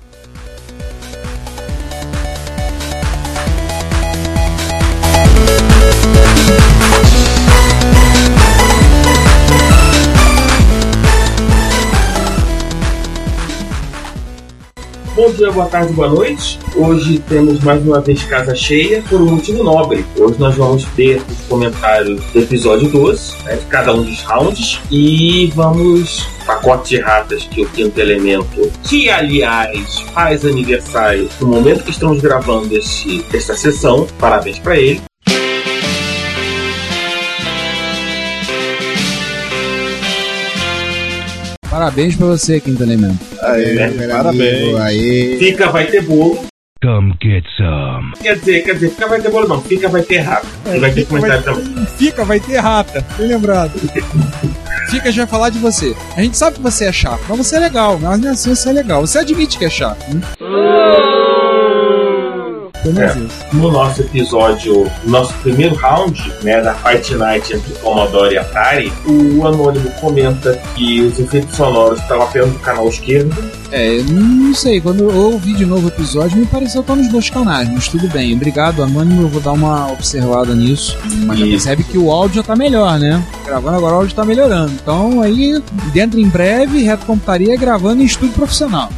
Bom 15.22 15.30
dia, 15.30 15.52
boa 15.52 15.66
tarde, 15.66 15.92
boa 15.92 16.08
noite. 16.08 16.58
Hoje 16.74 17.20
temos 17.28 17.60
mais 17.60 17.80
uma 17.86 18.00
vez 18.00 18.24
casa 18.24 18.56
cheia 18.56 19.04
por 19.08 19.20
um 19.20 19.36
motivo 19.36 19.62
nobre. 19.62 20.04
Hoje 20.18 20.34
nós 20.36 20.56
vamos 20.56 20.84
ter 20.96 21.22
os 21.30 21.46
comentários 21.48 22.20
do 22.32 22.40
episódio 22.40 22.88
12, 22.88 23.36
né, 23.44 23.54
de 23.54 23.64
cada 23.66 23.94
um 23.94 24.02
dos 24.02 24.20
rounds, 24.24 24.80
e 24.90 25.46
vamos 25.54 26.26
pacote 26.44 26.96
de 26.96 27.00
ratas 27.00 27.44
que 27.44 27.62
o 27.62 27.68
quinto 27.68 28.00
elemento, 28.00 28.68
que 28.82 29.08
aliás 29.08 30.00
faz 30.12 30.44
aniversário 30.44 31.28
no 31.40 31.46
momento 31.46 31.84
que 31.84 31.92
estamos 31.92 32.20
gravando 32.20 32.76
este, 32.76 33.24
esta 33.32 33.54
sessão. 33.54 34.08
Parabéns 34.18 34.58
para 34.58 34.76
ele. 34.76 35.11
Parabéns 41.82 42.14
pra 42.14 42.26
você, 42.28 42.60
Quinto 42.60 42.80
Elemento. 42.80 43.18
Aê, 43.40 44.06
parabéns. 44.06 44.76
Aí. 44.76 45.36
Fica, 45.36 45.68
vai 45.68 45.84
ter 45.84 46.00
bolo. 46.02 46.38
Come 46.80 47.12
get 47.20 47.44
some. 47.56 48.12
Quer 48.22 48.38
dizer, 48.38 48.62
quer 48.62 48.74
dizer, 48.74 48.90
fica, 48.90 49.08
vai 49.08 49.20
ter 49.20 49.30
bolo 49.32 49.48
não. 49.48 49.60
Fica, 49.60 49.88
vai 49.88 50.02
ter 50.02 50.18
rata. 50.18 50.46
e 50.72 50.78
vai 50.78 50.92
ter 50.92 51.06
comentário 51.06 51.42
também. 51.42 51.86
Fica, 51.98 52.24
vai 52.24 52.38
ter 52.38 52.58
rata. 52.58 53.04
Bem 53.18 53.26
lembrado. 53.26 53.72
Fica, 54.90 55.08
a 55.08 55.10
gente 55.10 55.16
vai 55.16 55.26
falar 55.26 55.48
de 55.48 55.58
você. 55.58 55.92
A 56.16 56.22
gente 56.22 56.36
sabe 56.36 56.58
que 56.58 56.62
você 56.62 56.84
é 56.84 56.92
chato, 56.92 57.20
mas 57.28 57.38
você 57.38 57.56
é 57.56 57.58
legal. 57.58 57.98
Mas 58.00 58.20
não 58.20 58.28
é 58.28 58.30
assim, 58.30 58.54
você 58.54 58.68
é 58.68 58.72
legal. 58.72 59.04
Você 59.04 59.18
admite 59.18 59.58
que 59.58 59.64
é 59.64 59.70
chato. 59.70 60.04
Né? 60.14 60.20
É. 62.88 63.18
isso. 63.18 63.28
No 63.52 63.70
nosso 63.70 64.02
episódio, 64.02 64.90
nosso 65.04 65.32
primeiro 65.34 65.74
round, 65.76 66.32
né, 66.42 66.60
da 66.60 66.74
Fight 66.74 67.14
Night 67.14 67.54
entre 67.54 67.72
Commodore 67.74 68.34
e 68.34 68.38
Atari, 68.38 68.92
o 69.06 69.46
Anônimo 69.46 69.90
comenta 70.00 70.60
que 70.74 71.00
os 71.02 71.18
efeitos 71.18 71.56
sonoros 71.56 72.00
estavam 72.00 72.24
apenas 72.24 72.52
no 72.52 72.58
canal 72.58 72.88
esquerdo. 72.88 73.34
É, 73.70 73.98
eu 73.98 74.04
não 74.04 74.54
sei, 74.54 74.80
quando 74.80 75.10
eu 75.10 75.32
ouvi 75.32 75.54
de 75.54 75.64
novo 75.64 75.86
o 75.86 75.88
episódio, 75.88 76.36
me 76.36 76.46
pareceu 76.46 76.82
estar 76.82 76.94
nos 76.94 77.08
dois 77.08 77.30
canais, 77.30 77.68
mas 77.70 77.88
tudo 77.88 78.06
bem. 78.08 78.34
Obrigado, 78.34 78.82
Anônimo, 78.82 79.22
eu 79.22 79.28
vou 79.28 79.40
dar 79.40 79.52
uma 79.52 79.90
observada 79.90 80.54
nisso. 80.54 80.98
Mas 81.26 81.38
já 81.38 81.46
percebe 81.46 81.84
que 81.84 81.96
o 81.96 82.10
áudio 82.10 82.36
já 82.36 82.42
tá 82.42 82.56
melhor, 82.56 82.98
né? 82.98 83.22
Gravando 83.46 83.76
agora 83.76 83.94
o 83.94 83.98
áudio 83.98 84.14
tá 84.14 84.24
melhorando. 84.24 84.72
Então 84.72 85.22
aí, 85.22 85.62
dentro 85.92 86.20
em 86.20 86.28
breve, 86.28 86.82
Reto 86.82 87.06
Computaria 87.06 87.56
gravando 87.56 88.02
em 88.02 88.06
estúdio 88.06 88.34
profissional. 88.34 88.90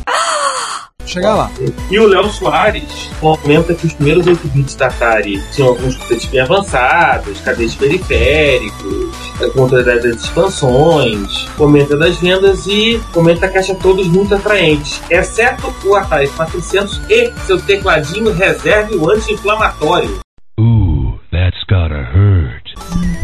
Chegar 1.14 1.36
lá. 1.36 1.50
E 1.92 1.96
o 1.96 2.08
Léo 2.08 2.28
Soares 2.28 3.08
comenta 3.20 3.72
que 3.72 3.86
os 3.86 3.92
primeiros 3.92 4.26
8 4.26 4.48
bits 4.48 4.74
da 4.74 4.88
Atari 4.88 5.40
tinham 5.52 5.68
alguns 5.68 5.94
conceitos 5.94 6.26
bem 6.26 6.40
avançados, 6.40 7.40
cadeias 7.40 7.72
periféricos, 7.76 9.14
eh, 9.40 9.48
controle 9.50 9.84
das 9.84 10.04
expansões, 10.04 11.48
comenta 11.56 11.96
das 11.96 12.16
vendas 12.16 12.66
e 12.66 13.00
comenta 13.12 13.46
que 13.46 13.58
acha 13.58 13.76
todos 13.76 14.08
muito 14.08 14.34
atraentes, 14.34 15.00
exceto 15.08 15.72
o 15.84 15.94
Atari 15.94 16.26
400 16.30 17.00
e 17.08 17.32
seu 17.46 17.60
tecladinho 17.60 18.32
reserva 18.32 18.92
e 18.92 18.96
o 18.96 19.08
anti-inflamatório. 19.08 20.18
Ooh, 20.58 21.16
that's 21.30 21.62
gotta 21.70 22.08
hurt. 22.12 22.74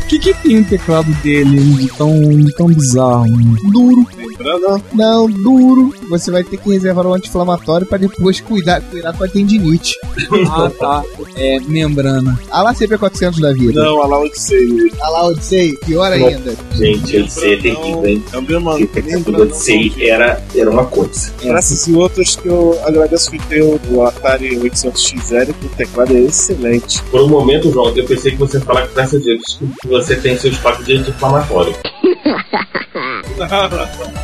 O 0.05 0.07
que, 0.07 0.20
que 0.21 0.35
tem 0.35 0.59
o 0.61 0.65
teclado 0.65 1.11
dele 1.23 1.59
de 1.75 1.89
tão, 1.89 2.21
de 2.21 2.55
tão 2.55 2.67
bizarro? 2.69 3.27
Duro. 3.73 4.07
Lembrando, 4.17 4.83
Não, 4.95 5.27
duro. 5.31 5.95
Você 6.09 6.31
vai 6.31 6.43
ter 6.45 6.57
que 6.57 6.71
reservar 6.71 7.07
o 7.07 7.15
anti-inflamatório 7.15 7.87
pra 7.87 7.99
depois 7.99 8.41
cuidar, 8.41 8.81
cuidar 8.83 9.13
com 9.17 9.25
a 9.25 9.29
tendinite. 9.29 9.95
Ah, 10.51 10.71
tá. 10.79 11.03
É, 11.37 11.59
membrana. 11.61 12.39
Ah 12.51 12.63
lá 12.63 12.75
CP400 12.75 13.41
da 13.41 13.53
vida. 13.53 13.83
não, 13.83 14.03
a 14.03 14.07
lá 14.07 14.21
onde 14.21 14.39
sei. 14.39 14.69
Ah 15.01 15.09
lá 15.09 15.27
Odyssey, 15.29 15.77
pior 15.87 16.11
Não. 16.11 16.27
ainda. 16.27 16.55
Gente, 16.75 17.31
ser 17.31 17.61
terrível, 17.63 18.07
hein? 18.07 18.23
Também, 18.31 18.61
mano, 18.61 18.79
Fica 18.79 19.01
tudo 19.03 19.09
lembrando. 19.33 19.55
sei 19.55 19.93
era, 19.99 20.43
era 20.55 20.71
uma 20.71 20.85
coisa. 20.85 21.33
Para 21.41 21.59
esses 21.59 21.87
e 21.87 21.93
outros 21.95 22.37
que 22.37 22.49
eu 22.49 22.79
agradeço 22.85 23.31
que 23.31 23.39
tem 23.47 23.63
o 23.63 24.05
Atari 24.05 24.57
800XL, 24.59 25.55
que 25.59 25.67
o 25.67 25.69
teclado 25.71 26.17
é 26.17 26.21
excelente. 26.21 27.03
Por 27.05 27.23
um 27.23 27.29
momento, 27.29 27.71
João, 27.73 27.95
eu 27.97 28.05
pensei 28.05 28.33
que 28.33 28.39
você 28.39 28.59
ia 28.59 28.63
falar 28.65 28.87
que 28.89 28.95
graças 28.95 29.21
a 29.23 29.25
Deus 29.25 29.59
que 29.81 29.89
você 29.89 30.10
tem 30.17 30.37
seus 30.39 30.59
quatro 30.59 30.85
de 30.85 30.97
anti-inflamatório. 30.97 31.75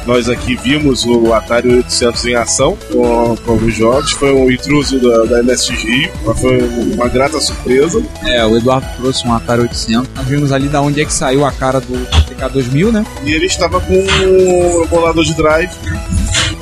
Nós 0.07 0.29
aqui 0.29 0.55
vimos 0.57 1.05
o 1.05 1.33
Atari 1.33 1.68
800 1.68 2.27
em 2.27 2.35
ação 2.35 2.77
com, 2.92 3.37
com 3.37 3.53
alguns 3.53 3.75
jogos. 3.75 4.12
Foi 4.12 4.33
um 4.33 4.51
intruso 4.51 5.01
da, 5.01 5.42
da 5.42 5.55
Rio, 5.55 6.12
mas 6.25 6.40
foi 6.40 6.59
uma 6.94 7.09
grata 7.09 7.40
surpresa. 7.40 8.03
É, 8.25 8.44
o 8.44 8.57
Eduardo 8.57 8.87
trouxe 8.96 9.27
um 9.27 9.35
Atari 9.35 9.62
800. 9.62 10.11
Nós 10.14 10.27
vimos 10.27 10.53
ali 10.53 10.68
da 10.68 10.81
onde 10.81 11.01
é 11.01 11.05
que 11.05 11.12
saiu 11.12 11.44
a 11.44 11.53
cara 11.53 11.81
do 11.81 11.94
TK2000, 11.94 12.92
né? 12.92 13.07
E 13.25 13.33
ele 13.33 13.46
estava 13.46 13.81
com 13.81 13.94
um 13.94 14.85
emulador 14.85 15.25
de 15.25 15.35
drive, 15.35 15.72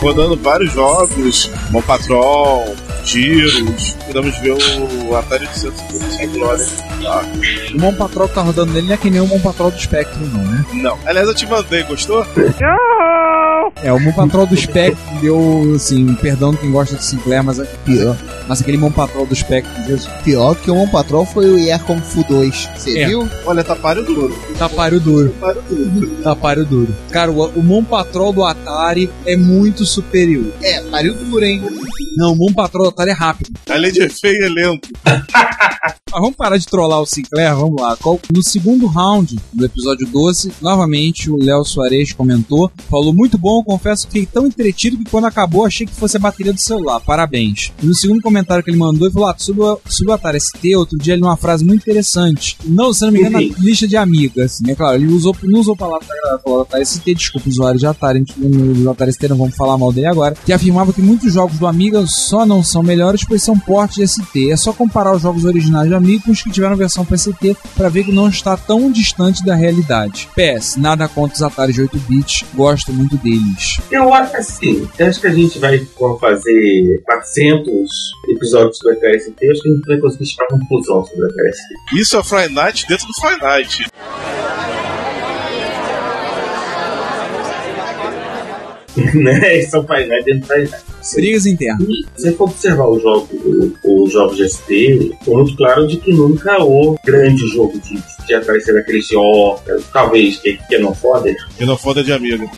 rodando 0.00 0.36
vários 0.36 0.72
jogos, 0.72 1.50
Mon 1.70 1.82
Patrol, 1.82 2.74
tiros. 3.04 3.96
Podemos 4.06 4.36
ver 4.38 4.52
o 5.08 5.16
Atari 5.16 5.46
800 5.46 6.20
em 6.20 6.28
glória. 6.30 6.66
Ah, 7.06 7.22
O 7.74 7.78
Mon 7.80 7.94
Patrol 7.94 8.28
que 8.28 8.34
tá 8.34 8.40
rodando 8.42 8.72
nele 8.72 8.86
não 8.86 8.94
é 8.94 8.96
que 8.96 9.10
nem 9.10 9.20
o 9.20 9.26
Mon 9.26 9.40
Patrol 9.40 9.70
do 9.70 9.78
Spectrum, 9.80 10.26
não, 10.26 10.42
né? 10.42 10.64
não. 10.74 10.98
Aliás, 11.06 11.28
eu 11.28 11.34
te 11.34 11.46
mandei, 11.46 11.82
gostou? 11.84 12.26
É, 13.82 13.92
o 13.92 14.00
Mon 14.00 14.12
Patrol 14.12 14.46
do 14.46 14.56
Spectrum 14.56 15.13
deu, 15.24 15.72
assim, 15.74 16.14
perdão 16.16 16.54
quem 16.54 16.70
gosta 16.70 16.96
de 16.96 17.04
Sinclair, 17.04 17.42
mas 17.42 17.58
é 17.58 17.64
pior. 17.84 18.16
Mas 18.46 18.60
aquele 18.60 18.76
Mon 18.76 18.92
Patrol 18.92 19.26
do 19.26 19.34
Spectrum, 19.34 19.84
Jesus, 19.86 20.06
Pior 20.22 20.54
que 20.54 20.70
o 20.70 20.74
Mon 20.74 20.86
Patrol 20.88 21.24
foi 21.24 21.48
o 21.50 21.56
Air 21.56 21.82
Kung 21.84 22.00
Fu 22.00 22.22
2. 22.28 22.68
Você 22.76 22.98
É. 22.98 23.06
viu? 23.08 23.28
Olha, 23.46 23.64
tá 23.64 23.74
páreo 23.74 24.04
duro. 24.04 24.36
tá 24.58 24.68
páreo 24.68 25.00
duro. 25.00 25.34
Páreo 25.40 25.62
duro. 25.70 26.10
Tá 26.22 26.36
páreo 26.36 26.64
duro. 26.66 26.94
Cara, 27.10 27.32
o, 27.32 27.46
o 27.58 27.62
Mon 27.62 27.82
Patrol 27.82 28.32
do 28.32 28.44
Atari 28.44 29.10
é 29.24 29.36
muito 29.36 29.84
superior. 29.86 30.52
É, 30.62 30.80
pariu 30.82 31.14
duro, 31.14 31.42
hein? 31.44 31.62
Não, 32.16 32.32
o 32.32 32.36
Mon 32.36 32.52
Patrol 32.52 32.84
do 32.84 32.88
Atari 32.90 33.10
é 33.10 33.14
rápido. 33.14 33.50
Além 33.70 33.92
de 33.92 34.06
feio, 34.10 34.44
é 34.44 34.48
lento. 34.48 34.88
Mas 36.14 36.20
vamos 36.22 36.36
parar 36.36 36.56
de 36.58 36.66
trollar 36.66 37.00
o 37.00 37.06
Sinclair, 37.06 37.56
vamos 37.56 37.82
lá. 37.82 37.96
No 38.32 38.40
segundo 38.44 38.86
round 38.86 39.36
do 39.52 39.64
episódio 39.64 40.06
12, 40.06 40.52
novamente 40.62 41.28
o 41.28 41.36
Léo 41.42 41.64
Soares 41.64 42.12
comentou, 42.12 42.70
falou 42.88 43.12
muito 43.12 43.36
bom, 43.36 43.64
confesso 43.64 44.06
que 44.06 44.12
fiquei 44.20 44.26
tão 44.32 44.46
entretido 44.46 44.96
que 44.96 45.10
quando 45.14 45.26
acabou 45.26 45.64
achei 45.64 45.86
que 45.86 45.94
fosse 45.94 46.16
a 46.16 46.20
bateria 46.20 46.52
do 46.52 46.60
celular, 46.60 46.98
parabéns. 46.98 47.72
E 47.80 47.86
no 47.86 47.94
segundo 47.94 48.20
comentário 48.20 48.64
que 48.64 48.70
ele 48.70 48.76
mandou, 48.76 49.06
ele 49.06 49.14
falou, 49.14 49.28
ah, 49.28 50.14
Atari 50.14 50.40
ST, 50.40 50.74
outro 50.74 50.98
dia 50.98 51.14
ele 51.14 51.22
uma 51.22 51.36
frase 51.36 51.64
muito 51.64 51.82
interessante. 51.82 52.58
Não, 52.64 52.92
se 52.92 53.04
não 53.04 53.12
me 53.12 53.20
engano, 53.20 53.38
na 53.38 53.54
lista 53.60 53.86
de 53.86 53.96
amigas, 53.96 54.54
assim, 54.54 54.72
é 54.72 54.74
claro, 54.74 54.96
ele 54.96 55.06
usou, 55.06 55.36
não 55.44 55.60
usou 55.60 55.76
palavra 55.76 56.04
falou 56.42 56.62
Atari 56.62 56.84
ST, 56.84 57.14
desculpa, 57.14 57.48
usuário 57.48 57.78
de 57.78 57.86
Atari, 57.86 58.16
a 58.16 58.18
gente, 58.18 58.40
no 58.40 58.90
Atari 58.90 59.12
ST 59.12 59.28
não 59.28 59.36
vamos 59.36 59.54
falar 59.54 59.78
mal 59.78 59.92
dele 59.92 60.08
agora, 60.08 60.34
que 60.44 60.52
afirmava 60.52 60.92
que 60.92 61.00
muitos 61.00 61.32
jogos 61.32 61.58
do 61.58 61.66
Amiga 61.68 62.04
só 62.08 62.44
não 62.44 62.64
são 62.64 62.82
melhores 62.82 63.22
pois 63.24 63.40
são 63.40 63.56
portes 63.56 63.98
de 63.98 64.08
ST. 64.08 64.50
É 64.50 64.56
só 64.56 64.72
comparar 64.72 65.14
os 65.14 65.22
jogos 65.22 65.44
originais 65.44 65.88
do 65.88 65.94
Amiga 65.94 66.24
com 66.24 66.32
os 66.32 66.42
que 66.42 66.50
tiveram 66.50 66.74
versão 66.74 67.04
para 67.04 67.16
ST 67.16 67.56
para 67.76 67.88
ver 67.88 68.02
que 68.02 68.10
não 68.10 68.28
está 68.28 68.56
tão 68.56 68.90
distante 68.90 69.44
da 69.44 69.54
realidade. 69.54 70.28
PS, 70.34 70.74
nada 70.76 71.06
contra 71.06 71.36
os 71.36 71.42
Atari 71.42 71.72
de 71.72 71.82
8 71.82 71.98
bits, 72.08 72.44
gosto 72.52 72.92
muito 72.92 73.16
deles. 73.16 73.78
Eu 73.92 74.12
acho 74.12 74.36
assim, 74.36 74.88
eu 74.98 75.03
acho 75.06 75.20
que 75.20 75.26
a 75.26 75.32
gente 75.32 75.58
vai 75.58 75.86
fazer 76.20 77.02
400 77.04 77.90
episódios 78.28 78.78
sobre 78.78 78.94
a 78.94 79.10
eu 79.44 79.52
acho 79.52 79.62
que 79.62 79.68
a 79.68 79.72
gente 79.72 79.86
vai 79.86 79.98
conseguir 79.98 80.26
chegar 80.26 80.44
a 80.44 80.48
conclusão 80.48 81.04
sobre 81.04 81.26
a 81.26 81.28
TST. 81.28 82.00
Isso 82.00 82.16
é 82.16 82.24
Friday 82.24 82.54
Night 82.54 82.86
dentro 82.88 83.06
do 83.06 83.14
Friday 83.20 83.40
Night. 83.40 83.86
né? 89.14 89.58
Isso 89.58 89.82
faz 89.84 90.08
né? 90.08 90.20
dentro 90.24 90.48
faz 91.04 91.14
Brigas 91.14 91.46
internas. 91.46 91.86
Se 92.16 92.22
você 92.22 92.32
for 92.32 92.44
observar 92.44 92.88
os 92.88 93.02
jogos, 93.02 93.28
os 93.84 94.12
jogos 94.12 94.36
de 94.36 94.48
ST, 94.48 95.16
ficou 95.20 95.36
muito 95.38 95.56
claro 95.56 95.86
de 95.86 95.96
que 95.98 96.12
nunca 96.12 96.58
houve 96.62 96.98
grande 97.04 97.46
jogo 97.48 97.78
de, 97.80 98.02
de 98.26 98.34
aparecer 98.34 98.76
aqueles 98.78 99.06
ó, 99.14 99.58
talvez 99.92 100.38
que, 100.38 100.58
que 100.68 100.78
não 100.78 100.94
foda, 100.94 101.30
E 101.60 101.64
não 101.64 101.76
foda 101.76 102.02
de 102.02 102.12
amigo. 102.12 102.48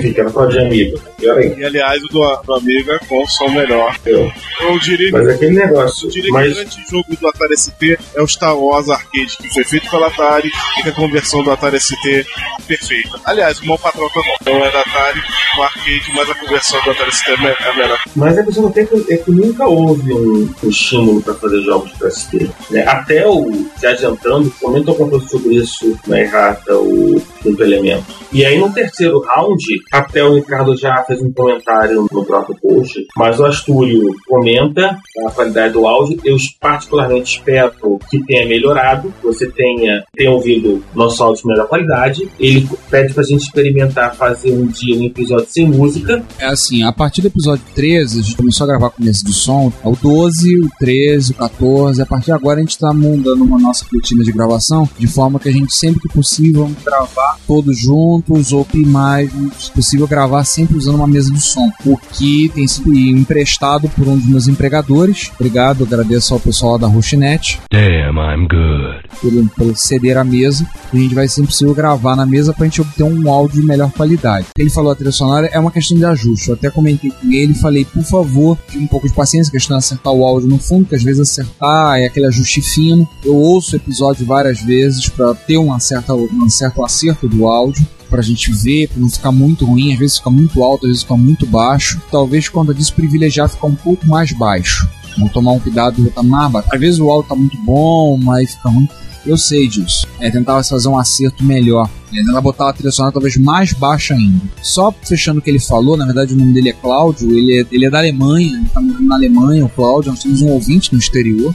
fica 0.00 0.24
na 0.24 0.30
foda 0.30 0.52
de 0.52 0.58
amigo. 0.58 1.00
Pior 1.18 1.38
ainda. 1.38 1.60
E 1.60 1.64
aliás, 1.64 2.02
o 2.02 2.08
do, 2.08 2.42
do 2.42 2.54
Amiga 2.54 2.98
com 3.08 3.26
som 3.26 3.48
melhor. 3.50 3.96
Eu- 4.06 4.30
Eu 4.60 4.78
diria 4.78 5.06
que 5.06 5.12
Mas 5.12 5.28
aquele 5.28 5.52
negócio, 5.54 6.06
Eu 6.06 6.10
diria 6.10 6.24
que 6.26 6.30
mas 6.32 6.52
o 6.52 6.54
grande 6.54 6.84
jogo 6.90 7.16
do 7.20 7.28
Atari 7.28 7.56
ST 7.58 7.98
é 8.14 8.22
o 8.22 8.26
Star 8.28 8.56
Wars 8.58 8.88
Arcade, 8.88 9.36
que 9.38 9.52
foi 9.52 9.64
feito 9.64 9.90
pela 9.90 10.06
Atari 10.08 10.50
e 10.78 10.82
que 10.82 10.88
a 10.88 10.92
conversão 10.92 11.42
do 11.42 11.50
Atari 11.50 11.80
ST 11.80 11.94
é 12.08 12.24
perfeita. 12.66 13.20
Aliás, 13.24 13.58
o 13.60 13.66
Mão 13.66 13.76
Patrão 13.78 14.08
também. 14.10 14.32
Não 14.46 14.64
é 14.64 14.70
da 14.70 14.80
Atari, 14.80 15.20
o 15.58 15.62
arcade, 15.62 16.12
mas 16.14 16.30
a 16.30 16.34
conversão 16.34 16.82
do 16.84 16.90
Atari 16.90 17.12
ST 17.12 17.30
é 17.30 17.36
me- 17.38 17.81
é 17.82 17.86
melhor. 17.86 17.98
Mas 18.14 18.38
a 18.38 18.42
questão 18.42 18.64
do 18.64 18.70
tempo 18.70 19.04
é 19.08 19.16
que 19.16 19.30
nunca 19.30 19.66
houve 19.66 20.12
um, 20.12 20.48
um 20.62 20.68
estímulo 20.68 21.22
para 21.22 21.34
fazer 21.34 21.60
jogos 21.62 21.92
de 21.92 21.98
PSP. 21.98 22.50
Né? 22.70 22.84
Até 22.86 23.26
o 23.28 23.50
se 23.76 23.86
adiantando, 23.86 24.52
comentou 24.60 24.92
alguma 24.92 25.10
coisa 25.10 25.26
sobre 25.26 25.56
isso 25.56 25.98
na 26.06 26.20
errata, 26.20 26.76
o 26.76 27.20
quinto 27.42 27.62
elemento. 27.62 28.04
E 28.32 28.44
aí 28.44 28.58
no 28.58 28.72
terceiro 28.72 29.20
round, 29.20 29.62
até 29.92 30.24
o 30.24 30.34
Ricardo 30.34 30.76
já 30.76 31.02
fez 31.04 31.20
um 31.20 31.32
comentário 31.32 32.06
no 32.10 32.24
próprio 32.24 32.56
post, 32.60 33.06
mas 33.16 33.38
o 33.38 33.44
Astúrio 33.44 34.14
comenta 34.26 34.98
a 35.26 35.30
qualidade 35.30 35.74
do 35.74 35.86
áudio. 35.86 36.18
Eu 36.24 36.36
particularmente 36.60 37.38
espero 37.38 37.98
que 38.10 38.24
tenha 38.24 38.46
melhorado, 38.46 39.12
que 39.20 39.26
você 39.26 39.50
tenha, 39.50 40.04
tenha 40.14 40.30
ouvido 40.30 40.82
nosso 40.94 41.22
áudio 41.22 41.42
de 41.42 41.48
melhor 41.48 41.68
qualidade. 41.68 42.28
Ele 42.38 42.68
pede 42.90 43.12
pra 43.12 43.22
gente 43.22 43.42
experimentar 43.42 44.14
fazer 44.14 44.52
um 44.52 44.66
dia 44.66 44.96
um 44.96 45.04
episódio 45.04 45.46
sem 45.48 45.66
música. 45.66 46.24
É 46.38 46.46
assim, 46.46 46.82
a 46.84 46.92
partir 46.92 47.20
do 47.20 47.28
episódio 47.28 47.62
13, 47.74 48.20
a 48.20 48.22
gente 48.22 48.36
começou 48.36 48.64
a 48.64 48.68
gravar 48.68 48.90
começo 48.90 49.24
do 49.24 49.32
som, 49.32 49.72
é 49.84 49.88
o 49.88 49.96
12, 49.96 50.60
o 50.60 50.68
13, 50.78 51.32
o 51.32 51.34
14, 51.34 52.02
a 52.02 52.06
partir 52.06 52.26
de 52.26 52.32
agora 52.32 52.58
a 52.58 52.62
gente 52.62 52.78
tá 52.78 52.92
montando 52.92 53.44
uma 53.44 53.58
nossa 53.58 53.84
rotina 53.92 54.24
de 54.24 54.32
gravação, 54.32 54.88
de 54.98 55.06
forma 55.06 55.38
que 55.38 55.48
a 55.48 55.52
gente 55.52 55.74
sempre 55.74 56.00
que 56.00 56.08
possível 56.08 56.64
vamos 56.64 56.82
gravar 56.82 57.38
todos 57.46 57.78
juntos, 57.78 58.52
ou 58.52 58.66
mais, 58.86 59.30
se 59.58 59.70
possível, 59.70 60.06
gravar 60.06 60.44
sempre 60.44 60.76
usando 60.76 60.96
uma 60.96 61.06
mesa 61.06 61.32
de 61.32 61.40
som, 61.40 61.70
o 61.84 61.96
que 61.96 62.50
tem 62.54 62.66
sido 62.66 62.92
emprestado 62.94 63.88
por 63.90 64.08
um 64.08 64.16
dos 64.16 64.26
meus 64.26 64.48
empregadores. 64.48 65.30
Obrigado, 65.34 65.84
agradeço 65.84 66.34
ao 66.34 66.40
pessoal 66.40 66.72
lá 66.72 66.78
da 66.78 66.86
Rochinet 66.86 67.60
Damn, 67.70 68.18
I'm 68.18 68.48
good. 68.48 69.02
por, 69.20 69.32
por 69.56 69.76
ceder 69.76 70.16
a 70.16 70.24
mesa. 70.24 70.66
A 70.92 70.96
gente 70.96 71.14
vai 71.14 71.28
sempre 71.28 71.50
possível 71.50 71.74
gravar 71.74 72.16
na 72.16 72.26
mesa 72.26 72.52
pra 72.52 72.64
gente 72.64 72.80
obter 72.80 73.02
um 73.02 73.30
áudio 73.30 73.60
de 73.60 73.66
melhor 73.66 73.90
qualidade. 73.92 74.46
Ele 74.58 74.70
falou 74.70 74.92
a 74.92 74.94
trilha 74.94 75.12
sonora 75.12 75.48
é 75.52 75.58
uma 75.58 75.70
questão 75.70 75.96
de 75.96 76.04
ajuste. 76.04 76.48
Eu 76.48 76.54
até 76.54 76.70
comentei 76.70 77.10
com 77.10 77.32
ele 77.32 77.54
falei, 77.62 77.84
por 77.84 78.02
favor, 78.02 78.58
um 78.74 78.86
pouco 78.86 79.08
de 79.08 79.14
paciência, 79.14 79.48
a 79.48 79.52
questão 79.52 79.76
é 79.76 79.78
acertar 79.78 80.12
o 80.12 80.24
áudio 80.24 80.48
no 80.48 80.58
fundo, 80.58 80.84
que 80.84 80.94
às 80.94 81.02
vezes 81.02 81.20
acertar 81.20 81.98
é 81.98 82.06
aquele 82.06 82.26
ajuste 82.26 82.60
fino. 82.60 83.08
Eu 83.24 83.36
ouço 83.36 83.74
o 83.74 83.76
episódio 83.76 84.26
várias 84.26 84.60
vezes 84.60 85.08
pra 85.08 85.34
ter 85.34 85.56
uma 85.56 85.78
certa, 85.78 86.12
um 86.14 86.50
certo 86.50 86.84
acerto 86.84 87.28
do 87.28 87.46
áudio 87.46 87.86
pra 88.10 88.20
gente 88.20 88.52
ver, 88.52 88.88
pra 88.88 89.00
não 89.00 89.08
ficar 89.08 89.32
muito 89.32 89.64
ruim, 89.64 89.92
às 89.92 89.98
vezes 89.98 90.18
fica 90.18 90.28
muito 90.28 90.62
alto, 90.62 90.84
às 90.84 90.90
vezes 90.90 91.02
fica 91.02 91.16
muito 91.16 91.46
baixo. 91.46 91.98
Talvez 92.10 92.48
quando 92.48 92.74
disso 92.74 92.92
privilegiar 92.92 93.48
ficar 93.48 93.68
um 93.68 93.74
pouco 93.74 94.06
mais 94.06 94.32
baixo. 94.32 94.86
Vou 95.18 95.28
tomar 95.28 95.52
um 95.52 95.60
cuidado 95.60 95.98
e 95.98 96.04
botar 96.04 96.22
mais 96.22 96.52
baixo. 96.52 96.68
Às 96.70 96.80
vezes 96.80 97.00
o 97.00 97.10
áudio 97.10 97.28
tá 97.28 97.34
muito 97.34 97.56
bom, 97.62 98.18
mas 98.18 98.54
fica 98.54 98.68
ruim. 98.68 98.88
Eu 99.24 99.36
sei 99.36 99.68
disso. 99.68 100.06
É 100.20 100.30
tentar 100.30 100.62
fazer 100.64 100.88
um 100.88 100.98
acerto 100.98 101.44
melhor. 101.44 101.88
É 102.12 102.22
tentar 102.22 102.40
botar 102.40 102.68
a 102.68 102.72
trilha 102.72 102.90
sonora 102.90 103.12
talvez 103.12 103.36
mais 103.36 103.72
baixa 103.72 104.14
ainda. 104.14 104.40
Só 104.62 104.92
fechando 104.92 105.38
o 105.38 105.42
que 105.42 105.50
ele 105.50 105.58
falou, 105.58 105.96
na 105.96 106.04
verdade 106.04 106.34
o 106.34 106.36
nome 106.36 106.52
dele 106.52 106.70
é 106.70 106.72
Cláudio, 106.72 107.30
ele 107.30 107.60
é, 107.60 107.66
ele 107.70 107.86
é 107.86 107.90
da 107.90 107.98
Alemanha, 107.98 108.54
ele 108.54 108.68
tá 108.68 108.80
morando 108.80 109.06
na 109.06 109.14
Alemanha, 109.14 109.64
o 109.64 109.68
Cláudio, 109.68 110.10
nós 110.10 110.22
temos 110.22 110.42
um 110.42 110.48
ouvinte 110.48 110.92
no 110.92 110.98
exterior. 110.98 111.54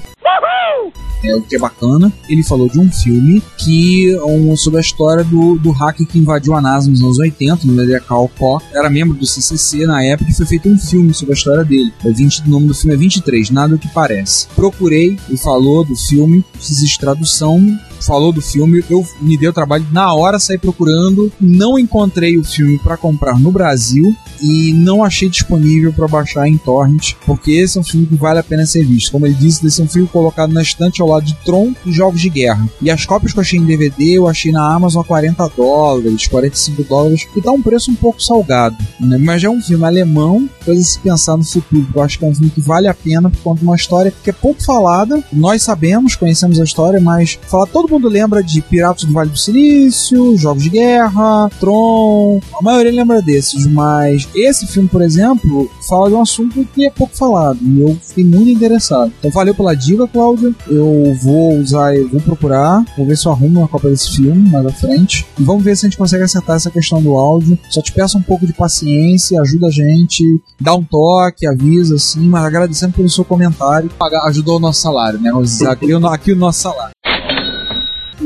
É, 1.24 1.36
o 1.36 1.42
que 1.42 1.56
é 1.56 1.60
bacana. 1.60 2.12
Ele 2.30 2.44
falou 2.44 2.70
de 2.70 2.80
um 2.80 2.92
filme 2.92 3.42
que 3.58 4.16
um, 4.24 4.56
sobre 4.56 4.80
a 4.80 4.82
história 4.82 5.24
do, 5.24 5.58
do 5.58 5.72
hacker 5.72 6.06
que 6.06 6.18
invadiu 6.18 6.54
a 6.56 6.62
NASA 6.62 6.90
nos 6.90 7.02
anos 7.02 7.20
80, 7.20 7.66
no 7.66 7.74
Mediacal 7.74 8.30
Pó. 8.38 8.62
Era 8.72 8.90
membro 8.90 9.16
do 9.16 9.26
CCC 9.26 9.86
na 9.86 10.04
época 10.04 10.30
e 10.30 10.34
foi 10.34 10.46
feito 10.46 10.70
um 10.70 10.78
filme 10.78 11.14
sobre 11.14 11.34
a 11.34 11.38
história 11.38 11.64
dele. 11.64 11.92
É 12.04 12.12
20, 12.12 12.44
o 12.44 12.50
nome 12.50 12.68
do 12.68 12.74
filme 12.74 12.94
é 12.94 12.98
23, 12.98 13.50
Nada 13.50 13.76
o 13.76 13.80
que 13.80 13.88
Parece. 13.88 14.48
Procurei 14.56 15.18
e 15.30 15.38
falou 15.38 15.84
do 15.84 15.96
filme, 15.96 16.46
fiz 16.60 16.98
tradução, 16.98 17.60
falou 18.00 18.32
do 18.32 18.42
filme, 18.42 18.84
eu 18.90 19.06
me 19.22 19.38
dei 19.38 19.50
o 19.50 19.54
trabalho 19.54 19.86
na 19.92 20.14
hora 20.14 20.40
sair 20.40 20.58
procurando, 20.58 21.32
não 21.40 21.78
encontrei 21.78 22.38
o 22.38 22.44
filme 22.44 22.78
para 22.80 22.98
comprar 22.98 23.40
no 23.40 23.52
Brasil 23.52 24.16
e 24.42 24.74
não 24.74 25.04
achei 25.04 25.30
disponível 25.30 25.92
para 25.92 26.08
baixar 26.08 26.48
em 26.48 26.58
torrent, 26.58 27.14
porque 27.26 27.52
esse 27.52 27.78
é 27.78 27.82
um 27.82 27.84
filme 27.84 28.06
que 28.06 28.16
vale 28.16 28.40
a 28.40 28.44
pena 28.44 28.66
ser 28.66 28.86
visto. 28.86 29.12
Como 29.12 29.26
ele 29.26 29.36
disse, 29.36 29.66
esse 29.66 29.82
é 29.82 29.84
um 29.84 29.88
filme 29.88 30.08
colocado 30.08 30.54
na 30.54 30.62
estante 30.62 31.02
ao 31.02 31.08
lado 31.08 31.26
de 31.26 31.36
Tron 31.46 31.74
e 31.86 31.92
jogos 31.92 32.22
de 32.22 32.30
guerra. 32.30 32.68
E 32.82 32.90
as 32.90 33.06
cópias 33.06 33.34
que 33.34 33.40
eu 33.40 33.42
achei 33.42 33.60
em 33.60 33.66
DVD, 33.66 34.18
eu 34.18 34.28
achei 34.28 34.52
na 34.52 34.74
Amazon 34.74 35.02
a 35.02 35.06
40 35.06 35.48
dólares, 35.56 36.28
45 36.28 36.84
dólares, 36.84 37.26
que 37.34 37.42
tá 37.42 37.52
um 37.52 37.62
preço 37.62 37.92
um 37.92 37.96
pouco 37.96 38.22
salgado, 38.22 38.78
né? 39.00 39.18
Mas 39.18 39.44
é 39.44 39.50
um 39.50 39.62
filme 39.62 39.86
alemão, 39.86 40.50
coisa 40.64 40.82
se 40.84 41.00
pensar 41.00 41.38
no 41.38 41.44
futuro, 41.44 41.88
eu 41.94 42.02
acho 42.02 42.20
que 42.20 42.26
é 42.26 42.28
um 42.28 42.36
filme 42.36 42.52
que 42.52 42.62
vale 42.62 42.88
a 42.88 42.94
pena 42.94 43.30
por 43.30 43.40
conta 43.40 43.60
de 43.60 43.66
uma 43.66 43.76
história 43.76 44.14
que 44.24 44.30
é 44.30 44.34
pouco 44.34 44.64
falada. 44.64 45.24
Nós 45.32 45.64
sabemos, 45.64 46.16
conhecemos 46.16 46.60
a 46.60 46.64
história, 46.64 47.00
mas 47.00 47.40
falar 47.48 47.66
todo 47.68 47.87
mundo 47.90 48.08
lembra 48.08 48.44
de 48.44 48.62
Piratas 48.62 49.04
do 49.04 49.14
Vale 49.14 49.30
do 49.30 49.38
Silício, 49.38 50.38
Jogos 50.38 50.64
de 50.64 50.70
Guerra, 50.70 51.50
Tron, 51.60 52.40
a 52.60 52.64
maioria 52.64 52.92
lembra 52.92 53.22
desses, 53.22 53.66
mas 53.68 54.28
esse 54.36 54.68
filme, 54.68 54.88
por 54.90 55.02
exemplo, 55.02 55.70
fala 55.88 56.10
de 56.10 56.16
um 56.16 56.22
assunto 56.22 56.66
que 56.74 56.86
é 56.86 56.92
pouco 56.92 57.16
falado 57.16 57.60
e 57.62 57.82
eu 57.82 57.98
fiquei 58.02 58.24
muito 58.24 58.50
interessado. 58.50 59.12
Então 59.20 59.32
valeu 59.32 59.54
pela 59.54 59.76
dica, 59.76 60.08
Cláudia. 60.08 60.54
Eu 60.68 61.16
vou 61.22 61.58
usar, 61.58 61.96
eu 61.96 62.10
vou 62.10 62.20
procurar, 62.22 62.84
vou 62.98 63.06
ver 63.06 63.18
se 63.18 63.26
eu 63.26 63.32
arrumo 63.32 63.60
uma 63.60 63.68
cópia 63.68 63.90
desse 63.90 64.16
filme 64.16 64.50
mais 64.50 64.66
à 64.66 64.72
frente. 64.72 65.26
E 65.40 65.44
vamos 65.44 65.64
ver 65.64 65.76
se 65.76 65.86
a 65.86 65.90
gente 65.90 65.98
consegue 65.98 66.24
acertar 66.24 66.56
essa 66.56 66.72
questão 66.72 67.02
do 67.02 67.14
áudio. 67.14 67.58
Só 67.70 67.82
te 67.82 67.92
peço 67.92 68.18
um 68.18 68.22
pouco 68.22 68.46
de 68.46 68.54
paciência, 68.54 69.42
ajuda 69.42 69.68
a 69.68 69.72
gente, 69.72 70.24
dá 70.60 70.74
um 70.76 70.84
toque, 70.84 71.48
avisa 71.48 71.96
assim, 71.96 72.28
mas 72.28 72.46
agradecendo 72.46 72.94
pelo 72.94 73.10
seu 73.10 73.26
comentário. 73.26 73.90
Ajudou 74.26 74.58
o 74.58 74.60
nosso 74.60 74.82
salário, 74.82 75.20
né? 75.20 75.32
Aqui, 75.68 75.94
aqui 75.94 76.32
o 76.34 76.36
nosso 76.36 76.62
salário. 76.62 76.92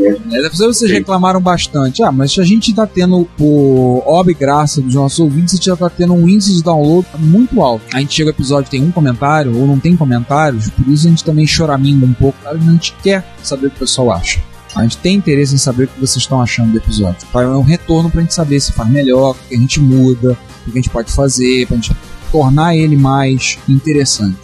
É, 0.08 0.50
vocês 0.50 0.92
reclamaram 0.92 1.40
bastante. 1.40 2.04
Ah, 2.04 2.12
mas 2.12 2.38
a 2.38 2.44
gente 2.44 2.74
tá 2.74 2.86
tendo, 2.86 3.28
por 3.38 4.04
obra 4.06 4.32
e 4.32 4.36
graça 4.36 4.82
dos 4.82 4.96
nossos 4.96 5.20
ouvintes, 5.20 5.54
a 5.54 5.58
gente 5.58 5.66
já 5.66 5.76
tá 5.76 5.90
tendo 5.90 6.14
um 6.14 6.28
índice 6.28 6.56
de 6.56 6.64
download 6.64 7.08
muito 7.20 7.62
alto. 7.62 7.84
A 7.94 8.00
gente 8.00 8.14
chega 8.14 8.30
ao 8.30 8.34
episódio 8.34 8.70
tem 8.70 8.84
um 8.84 8.92
comentário, 8.92 9.58
ou 9.58 9.68
não 9.68 9.80
tem 9.80 9.96
comentários, 9.96 10.70
por 10.70 10.88
isso 10.88 11.08
a 11.08 11.10
gente 11.10 11.24
também 11.24 11.46
choraminga 11.46 12.06
um 12.06 12.14
pouco. 12.14 12.38
A 12.48 12.56
gente 12.58 12.94
quer 13.04 13.26
saber 13.44 13.68
o 13.68 13.70
que 13.70 13.78
o 13.78 13.80
pessoal 13.80 14.12
acha. 14.12 14.40
A 14.76 14.84
gente 14.84 14.98
tem 14.98 15.16
interesse 15.16 15.54
em 15.54 15.58
saber 15.58 15.84
o 15.84 15.88
que 15.88 16.00
vocês 16.00 16.24
estão 16.24 16.42
achando 16.42 16.72
do 16.72 16.78
episódio. 16.78 17.28
É 17.34 17.48
um 17.48 17.62
retorno 17.62 18.10
pra 18.10 18.22
gente 18.22 18.34
saber 18.34 18.60
se 18.60 18.72
faz 18.72 18.90
melhor, 18.90 19.32
o 19.32 19.34
que 19.34 19.56
a 19.56 19.58
gente 19.58 19.82
muda, 19.82 20.38
o 20.66 20.72
que 20.72 20.80
a 20.80 20.82
gente 20.82 20.90
pode 20.90 21.12
fazer, 21.12 21.68
pra 21.68 21.76
gente 21.76 21.92
tornar 22.32 22.76
ele 22.76 22.96
mais 22.96 23.60
interessante. 23.68 24.38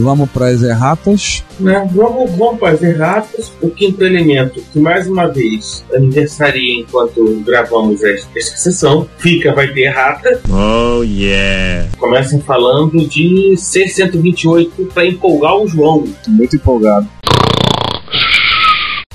Vamos 0.00 0.30
para 0.30 0.48
as 0.48 0.62
erratas. 0.62 1.44
Né? 1.58 1.88
Vamos, 1.92 2.30
vamos 2.36 2.58
para 2.58 2.70
as 2.70 2.82
erratas. 2.82 3.52
O 3.60 3.70
quinto 3.70 4.04
elemento, 4.04 4.62
que 4.72 4.78
mais 4.78 5.06
uma 5.06 5.26
vez 5.26 5.84
aniversaria 5.94 6.80
enquanto 6.80 7.42
gravamos 7.44 8.02
esta, 8.02 8.28
sessão, 8.40 9.08
fica, 9.18 9.54
vai 9.54 9.68
ter 9.72 9.82
errata. 9.82 10.40
Oh, 10.48 11.02
yeah. 11.02 11.88
Começa 11.98 12.38
falando 12.40 13.06
de 13.06 13.54
C128 13.56 14.92
para 14.92 15.06
empolgar 15.06 15.56
o 15.56 15.66
João. 15.66 16.04
Muito 16.28 16.56
empolgado. 16.56 17.08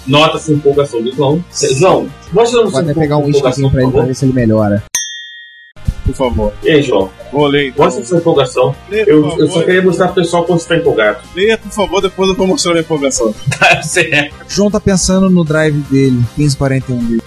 Nota-se 0.07 0.51
a 0.51 0.55
empolgação 0.55 1.01
do 1.01 1.13
João. 1.13 1.43
João, 1.77 2.09
mostra 2.33 2.65
Vou 2.65 2.79
até 2.79 2.93
pegar 2.93 3.17
um 3.17 3.25
whiskyzinho 3.25 3.69
pra 3.69 3.83
ele 3.83 3.91
pra 3.91 4.01
ver 4.03 4.15
se 4.15 4.25
ele 4.25 4.33
melhora. 4.33 4.83
Por 6.11 6.29
favor. 6.29 6.53
E 6.63 6.69
aí, 6.69 6.81
João? 6.81 7.09
Vou 7.31 7.47
ler 7.47 7.69
então. 7.69 7.85
Mostra 7.85 8.03
sua 8.03 8.17
empolgação. 8.17 8.75
Lê, 8.89 9.03
Eu, 9.03 9.37
eu 9.37 9.47
só 9.49 9.61
queria 9.63 9.81
mostrar 9.81 10.07
pro 10.07 10.21
pessoal 10.21 10.43
como 10.43 10.59
você 10.59 10.67
tá 10.67 10.77
empolgado. 10.77 11.19
Leia, 11.35 11.57
por 11.57 11.71
favor, 11.71 12.01
depois 12.01 12.29
eu 12.29 12.35
vou 12.35 12.47
mostrar 12.47 12.75
a 12.75 12.79
empolgação. 12.79 13.33
Tá 13.59 13.81
certo. 13.83 14.35
João 14.47 14.71
tá 14.71 14.79
pensando 14.79 15.29
no 15.29 15.43
drive 15.43 15.77
dele, 15.89 16.19
1541 16.37 16.97
dele. 17.05 17.21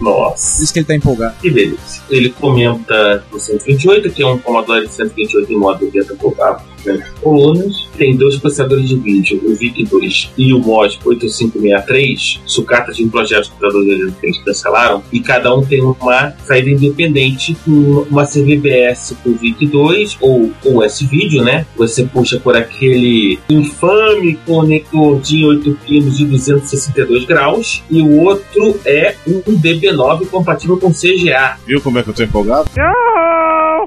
Nossa. 0.00 0.64
Isso 0.64 0.72
que 0.72 0.78
ele 0.78 0.86
tá 0.86 0.94
empolgado. 0.94 1.34
Que 1.40 1.50
beleza. 1.50 2.00
Ele 2.08 2.30
comenta 2.30 3.22
o 3.30 3.38
128, 3.38 4.10
que 4.10 4.22
é 4.22 4.26
um 4.26 4.38
Commodore 4.38 4.88
128 4.88 5.52
em 5.52 5.56
modo 5.56 5.84
80 5.84 6.16
né, 6.84 7.04
colunas. 7.20 7.88
Tem 7.96 8.16
dois 8.16 8.36
processadores 8.36 8.88
de 8.88 8.96
vídeo, 8.96 9.40
o 9.44 9.54
VIC-2 9.56 10.30
e 10.36 10.52
o 10.54 10.58
MOD 10.58 10.98
8563, 11.04 12.40
sucata 12.46 12.92
de 12.92 13.04
um 13.04 13.08
projeto 13.08 13.44
de 13.44 13.50
computador 13.50 13.84
deles 13.84 14.14
que 14.20 14.26
eles 14.26 14.42
cancelaram, 14.42 15.02
e 15.12 15.20
cada 15.20 15.54
um 15.54 15.64
tem 15.64 15.82
uma 15.82 16.34
saída 16.44 16.70
independente, 16.70 17.56
com 17.64 18.06
uma 18.10 18.24
CVBS 18.24 19.16
com 19.22 19.34
VIC-2 19.34 20.16
ou 20.20 20.50
o 20.64 20.82
S-Video, 20.82 21.44
né? 21.44 21.66
Você 21.76 22.04
puxa 22.04 22.38
por 22.40 22.56
aquele 22.56 23.38
infame 23.48 24.38
conector 24.46 25.20
de 25.20 25.44
8 25.44 25.78
pinos 25.86 26.16
de 26.16 26.24
262 26.24 27.24
graus, 27.24 27.82
e 27.90 28.00
o 28.00 28.20
outro 28.20 28.80
é 28.84 29.14
um 29.26 29.40
DB9 29.58 30.26
compatível 30.28 30.78
com 30.78 30.92
CGA. 30.92 31.58
Viu 31.66 31.80
como 31.80 31.98
é 31.98 32.02
que 32.02 32.10
eu 32.10 32.14
tô 32.14 32.22
empolgado? 32.22 32.70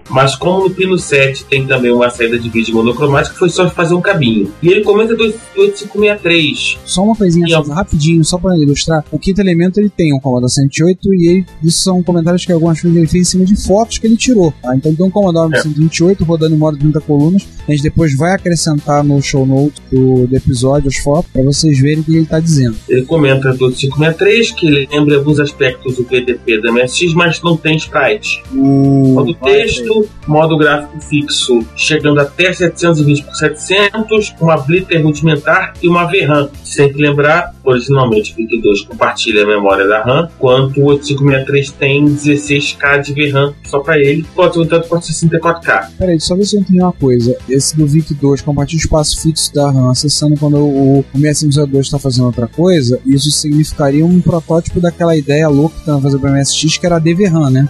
Mas 0.10 0.36
como 0.36 0.63
no 0.63 0.70
Pino 0.70 0.98
7 0.98 1.46
tem 1.46 1.66
também 1.66 1.92
uma 1.92 2.10
saída 2.10 2.38
de 2.38 2.50
vídeo 2.50 2.76
monocromática, 2.76 3.36
foi 3.36 3.50
só 3.50 3.70
fazer 3.70 3.94
um 3.94 4.02
cabinho. 4.02 4.52
E 4.62 4.70
ele 4.70 4.82
comenta 4.84 5.16
do 5.16 5.24
8563. 5.24 6.78
Só 6.86 7.04
uma 7.04 7.16
coisinha 7.16 7.48
E 7.48 7.54
assim, 7.54 7.72
rapidinho, 7.72 8.24
só 8.24 8.38
pra 8.38 8.58
ilustrar. 8.58 9.04
O 9.12 9.20
quinto 9.20 9.42
elemento 9.42 9.80
ele 9.80 9.89
tem 9.89 10.13
um 10.13 10.20
Commodore 10.20 10.52
108 10.52 11.13
e 11.13 11.30
ele, 11.30 11.46
isso 11.63 11.84
são 11.84 12.02
comentários 12.04 12.46
que 12.46 12.52
algumas 12.52 12.80
coisas 12.82 12.98
ele 12.98 13.08
fez 13.08 13.28
em 13.28 13.32
cima 13.32 13.46
de 13.46 13.56
fotos 13.56 13.98
que 13.98 14.08
ele 14.08 14.18
tirou. 14.18 14.54
Tá? 14.62 14.76
Então 14.76 14.94
tem 14.94 15.06
um 15.06 15.10
Commodore 15.12 15.56
É. 15.56 15.62
128 15.62 16.24
rodando 16.24 16.56
em 16.56 16.58
modo 16.58 16.78
30 16.78 17.02
colunas. 17.02 17.48
A 17.68 17.72
gente 17.72 17.84
depois 17.84 18.16
vai 18.16 18.34
acrescentar 18.34 19.04
no 19.04 19.22
show 19.22 19.46
note 19.46 19.82
do, 19.92 20.28
do 20.28 20.36
episódio 20.36 20.89
as 20.89 20.98
fotos 20.98 21.32
pra 21.32 21.42
vocês 21.44 21.80
verem 21.80 22.00
o 22.00 22.04
que 22.04 22.16
ele 22.16 22.26
tá 22.26 22.39
dizendo. 22.39 22.76
Ele 22.89 23.04
comenta 23.04 23.54
do 23.54 23.66
8563 23.66 24.52
que 24.52 24.68
ele 24.68 24.88
lembra 24.92 25.18
alguns 25.18 25.39
aspectos 25.39 25.96
do 25.96 26.04
VDP 26.04 26.62
da 26.62 26.72
MSX, 26.72 27.13
mas 27.13 27.42
não 27.42 27.56
tem 27.56 27.76
sprite. 27.78 28.44
O 28.54 29.34
texto, 29.44 29.92
modo 30.27 30.58
gráfico 30.58 30.99
fixo, 31.01 31.65
chegando 31.75 32.19
até 32.19 32.51
720 32.51 33.23
por 33.23 33.36
700, 33.36 34.36
uma 34.39 34.58
blitter 34.58 35.03
rudimentar 35.03 35.73
e 35.82 35.88
uma 35.88 36.06
VRAM. 36.06 36.49
Tem 36.75 36.91
que 36.91 36.99
lembrar, 36.99 37.53
originalmente 37.63 38.34
o 38.34 38.36
VIC-2 38.36 38.88
compartilha 38.88 39.43
a 39.43 39.47
memória 39.47 39.88
da 39.88 40.01
RAM, 40.01 40.29
enquanto 40.36 40.79
o 40.79 40.86
8563 40.86 41.71
tem 41.71 42.06
16K 42.06 43.01
de 43.01 43.13
VRAM 43.13 43.53
só 43.65 43.79
para 43.79 43.99
ele, 43.99 44.25
entanto 44.58 44.88
pode 44.88 45.06
ser 45.06 45.27
64K. 45.27 45.89
Peraí, 45.97 46.19
só 46.19 46.36
ver 46.36 46.45
se 46.45 46.56
eu 46.56 46.62
entendi 46.62 46.79
uma 46.79 46.91
coisa. 46.91 47.38
Esse 47.47 47.75
do 47.77 47.86
VIC-2 47.86 48.43
compartilha 48.43 48.79
o 48.79 48.84
espaço 48.84 49.21
fixo 49.21 49.53
da 49.53 49.69
RAM, 49.69 49.91
acessando 49.91 50.36
quando 50.39 50.58
o, 50.58 50.99
o 50.99 51.06
6502 51.19 51.86
está 51.86 51.99
fazendo 51.99 52.25
outra 52.25 52.47
coisa, 52.47 52.99
isso 53.06 53.29
significaria 53.32 54.06
um 54.06 54.21
protótipo 54.21 54.79
daquela 54.79 55.15
ideia 55.15 55.47
louca 55.47 55.75
que 55.75 55.82
estavam 55.82 56.01
fazendo 56.01 56.21
para 56.21 56.32
MSX, 56.32 56.77
que 56.77 56.86
era 56.86 56.95
a 56.95 56.99
DVRAM, 56.99 57.49
né? 57.49 57.69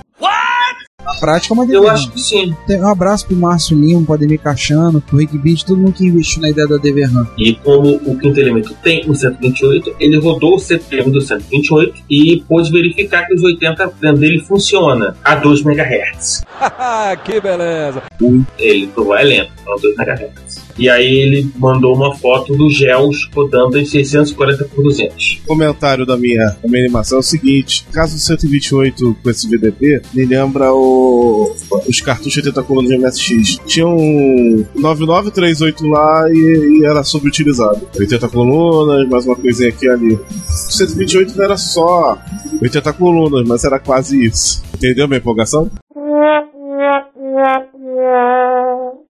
Na 1.14 1.20
prática 1.20 1.54
é 1.54 1.56
uma 1.56 1.66
Eu 1.72 1.88
acho 1.88 2.12
que 2.12 2.20
sim. 2.20 2.56
Tem- 2.68 2.82
Um 2.82 2.88
abraço 2.88 3.28
pro 3.28 3.36
Márcio 3.36 3.78
Lima, 3.78 4.02
pro 4.04 4.14
Ademir 4.16 4.40
Cachano, 4.40 5.00
pro 5.02 5.18
Rick 5.18 5.38
Beat, 5.38 5.64
todo 5.66 5.78
mundo 5.78 5.94
que 5.94 6.06
investiu 6.06 6.42
na 6.42 6.50
ideia 6.50 6.68
da 6.68 6.78
DVRAM. 6.78 7.28
E 7.38 7.54
como 7.56 7.96
o 7.96 8.18
quinto 8.18 8.40
elemento 8.40 8.74
tem 8.84 9.04
o 9.10 9.16
128, 9.16 9.96
ele 10.00 10.18
rodou 10.20 10.56
o 10.56 10.60
CPM 10.60 11.12
do 11.12 11.22
128 11.22 11.94
e 12.10 12.44
pôde 12.48 12.72
verificar 12.72 13.26
que 13.28 13.34
os 13.36 13.44
80 13.44 13.88
dele 14.14 14.40
funciona 14.42 15.16
a 15.24 15.36
2 15.36 15.62
MHz. 15.62 16.44
que 17.24 17.40
beleza. 17.40 18.02
Ele 18.58 18.88
provou 18.88 19.16
é 19.16 19.24
lento, 19.24 19.52
a 19.68 19.76
2 19.80 19.96
MHz. 19.98 20.64
E 20.78 20.90
aí 20.90 21.20
ele 21.20 21.50
mandou 21.58 21.96
uma 21.96 22.16
foto 22.16 22.56
do 22.56 22.70
GELS 22.70 23.30
rodando 23.34 23.78
em 23.78 23.86
640 23.86 24.66
por 24.66 24.84
200. 24.84 25.42
O 25.44 25.48
comentário 25.48 26.06
da 26.06 26.18
minha, 26.18 26.46
da 26.62 26.70
minha 26.70 26.84
animação 26.84 27.18
é 27.18 27.20
o 27.20 27.24
seguinte: 27.24 27.86
caso 27.92 28.16
do 28.16 28.20
128 28.20 29.18
com 29.22 29.30
esse 29.30 29.48
VDP, 29.48 30.02
me 30.14 30.26
lembra 30.26 30.74
o, 30.74 31.56
os 31.88 32.02
cartuchos 32.02 32.38
80 32.38 32.64
colunas 32.64 32.90
de 32.90 32.98
MSX. 32.98 33.60
Tinha 33.66 33.88
um 33.88 34.66
9938 34.76 35.88
lá 35.88 36.30
e, 36.30 36.80
e 36.80 36.86
era 36.86 37.04
subutilizado. 37.04 37.88
80 37.98 38.28
colunas, 38.30 39.10
mais 39.10 39.26
uma 39.26 39.36
coisinha 39.36 39.70
aqui 39.70 39.86
e 39.86 39.90
ali. 39.90 40.14
O 40.14 40.72
128 40.72 41.36
não 41.38 41.44
era 41.44 41.58
só 41.58 42.18
80 42.62 42.94
colunas, 42.94 43.48
mas 43.48 43.64
era 43.64 43.80
quase 43.80 44.24
isso. 44.24 44.64
Entendeu 44.76 45.08
minha 45.08 45.20
empolgação? 45.20 45.70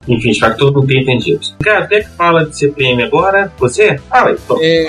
Enfim, 0.08 0.30
espero 0.30 0.52
que 0.54 0.58
todo 0.58 0.74
mundo 0.74 0.86
tenha 0.86 1.02
entendido. 1.02 1.40
Cara, 1.60 1.84
até 1.84 2.02
que 2.02 2.10
fala 2.10 2.44
de 2.44 2.56
CPM 2.56 3.02
agora, 3.02 3.52
você? 3.58 3.98
Fala 4.08 4.30
aí. 4.30 4.36
É, 4.60 4.86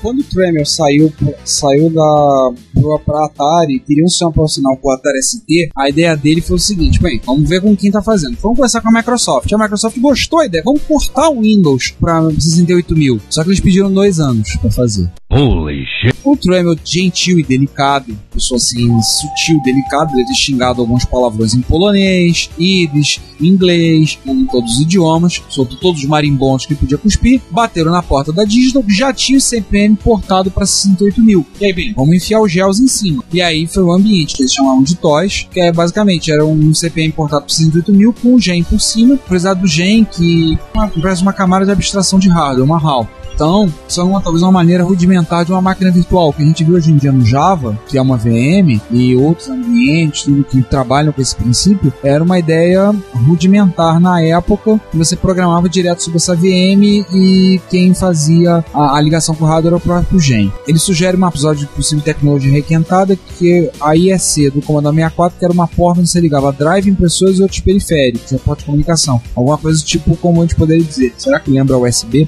quando 0.00 0.20
o 0.20 0.24
Tremor 0.24 0.66
saiu, 0.66 1.12
saiu 1.44 1.90
da 1.90 2.52
pro, 2.74 3.00
pra 3.04 3.26
Atari, 3.26 3.80
queriam 3.80 4.08
se 4.08 4.24
aproximar 4.24 4.76
com 4.76 4.88
o 4.88 4.92
Atari 4.92 5.22
ST, 5.22 5.70
a 5.76 5.88
ideia 5.88 6.16
dele 6.16 6.40
foi 6.40 6.56
o 6.56 6.60
seguinte: 6.60 7.00
bem, 7.00 7.20
vamos 7.24 7.48
ver 7.48 7.60
com 7.60 7.76
quem 7.76 7.90
tá 7.90 8.02
fazendo. 8.02 8.36
Vamos 8.42 8.56
conversar 8.56 8.80
com 8.80 8.88
a 8.88 8.92
Microsoft. 8.92 9.52
A 9.52 9.58
Microsoft 9.58 9.98
gostou 9.98 10.40
da 10.40 10.46
ideia, 10.46 10.62
vamos 10.64 10.82
portar 10.82 11.30
o 11.30 11.40
Windows 11.40 11.94
pra 12.00 12.22
68 12.30 12.96
mil. 12.96 13.20
Só 13.30 13.42
que 13.42 13.50
eles 13.50 13.60
pediram 13.60 13.92
dois 13.92 14.20
anos 14.20 14.56
pra 14.56 14.70
fazer. 14.70 15.10
Holy 15.28 15.84
shit. 15.84 16.14
O 16.22 16.36
Tremel, 16.36 16.76
gentil 16.84 17.40
e 17.40 17.42
delicado, 17.42 18.16
pessoa 18.32 18.58
assim, 18.58 18.88
sutil, 19.02 19.60
delicado, 19.64 20.12
ele 20.14 20.24
ter 20.24 20.34
xingado 20.34 20.80
alguns 20.80 21.04
palavrões 21.04 21.52
em 21.52 21.60
polonês, 21.60 22.48
íris, 22.56 23.20
inglês, 23.40 24.18
em 24.24 24.46
todos 24.46 24.74
os 24.74 24.80
idiomas, 24.80 25.42
soltou 25.48 25.78
todos 25.78 26.02
os 26.02 26.08
marimbondos 26.08 26.66
que 26.66 26.76
podia 26.76 26.96
cuspir, 26.96 27.40
bateram 27.50 27.90
na 27.90 28.02
porta 28.02 28.32
da 28.32 28.44
Digital, 28.44 28.84
já 28.88 29.12
tinha 29.12 29.38
o 29.38 29.40
CPM 29.40 29.96
portado 29.96 30.50
para 30.50 30.64
68 30.64 31.20
mil. 31.20 31.44
E 31.60 31.66
aí, 31.66 31.72
bem, 31.72 31.92
vamos 31.92 32.14
enfiar 32.14 32.40
os 32.40 32.50
gels 32.50 32.78
em 32.78 32.86
cima. 32.86 33.24
E 33.32 33.42
aí 33.42 33.66
foi 33.66 33.82
o 33.82 33.92
ambiente 33.92 34.34
que 34.34 34.42
eles 34.42 34.54
chamavam 34.54 34.84
de 34.84 34.94
TOS, 34.94 35.48
que 35.50 35.60
é 35.60 35.72
basicamente 35.72 36.30
era 36.30 36.44
um 36.44 36.72
CPM 36.72 37.12
portado 37.12 37.42
para 37.42 37.54
68 37.54 37.92
mil 37.92 38.12
com 38.12 38.34
o 38.34 38.40
gen 38.40 38.62
por 38.62 38.80
cima, 38.80 39.16
precisar 39.16 39.54
do 39.54 39.66
gen 39.66 40.04
que 40.04 40.56
parece 40.72 41.22
uma 41.22 41.32
camada 41.32 41.64
de 41.64 41.72
abstração 41.72 42.18
de 42.18 42.28
hardware, 42.28 42.64
uma 42.64 42.78
HAL. 42.78 43.08
Então, 43.36 43.70
isso 43.86 44.00
é 44.00 44.04
uma, 44.04 44.18
talvez 44.18 44.42
uma 44.42 44.50
maneira 44.50 44.82
rudimentar 44.82 45.44
de 45.44 45.52
uma 45.52 45.60
máquina 45.60 45.90
virtual 45.90 46.32
que 46.32 46.42
a 46.42 46.46
gente 46.46 46.64
vê 46.64 46.72
hoje 46.72 46.90
em 46.90 46.96
dia 46.96 47.12
no 47.12 47.24
Java, 47.24 47.78
que 47.86 47.98
é 47.98 48.00
uma 48.00 48.16
VM, 48.16 48.80
e 48.90 49.14
outros 49.14 49.50
ambientes 49.50 50.22
tudo 50.22 50.42
que 50.42 50.62
trabalham 50.62 51.12
com 51.12 51.20
esse 51.20 51.36
princípio, 51.36 51.92
era 52.02 52.24
uma 52.24 52.38
ideia 52.38 52.94
rudimentar 53.12 54.00
na 54.00 54.22
época, 54.22 54.80
que 54.90 54.96
você 54.96 55.14
programava 55.14 55.68
direto 55.68 56.02
sobre 56.02 56.16
essa 56.16 56.34
VM 56.34 57.04
e 57.12 57.60
quem 57.68 57.92
fazia 57.92 58.64
a, 58.72 58.96
a 58.96 59.00
ligação 59.02 59.34
com 59.34 59.44
o 59.44 59.46
hardware 59.46 59.74
era 59.74 59.76
o 59.76 59.80
próprio 59.80 60.18
gen. 60.18 60.50
Ele 60.66 60.78
sugere 60.78 61.14
um 61.14 61.28
episódio 61.28 61.66
de 61.66 61.72
possível 61.74 62.02
tecnologia 62.02 62.50
requentada, 62.50 63.18
que 63.38 63.70
a 63.78 63.94
IEC 63.94 64.48
do 64.48 64.62
Commodore 64.62 64.96
64, 64.96 65.38
que 65.38 65.44
era 65.44 65.52
uma 65.52 65.68
porta 65.68 66.00
onde 66.00 66.08
você 66.08 66.20
ligava 66.20 66.50
drive, 66.54 66.88
impressores 66.88 67.38
e 67.38 67.42
outros 67.42 67.60
periféricos, 67.60 68.32
a 68.32 68.38
porta 68.38 68.60
de 68.60 68.66
comunicação. 68.66 69.20
Alguma 69.34 69.58
coisa 69.58 69.84
tipo 69.84 70.16
como 70.16 70.40
a 70.40 70.46
gente 70.46 70.56
poderia 70.56 70.82
dizer. 70.82 71.12
Será 71.18 71.38
que 71.38 71.50
lembra 71.50 71.76
USB? 71.76 72.26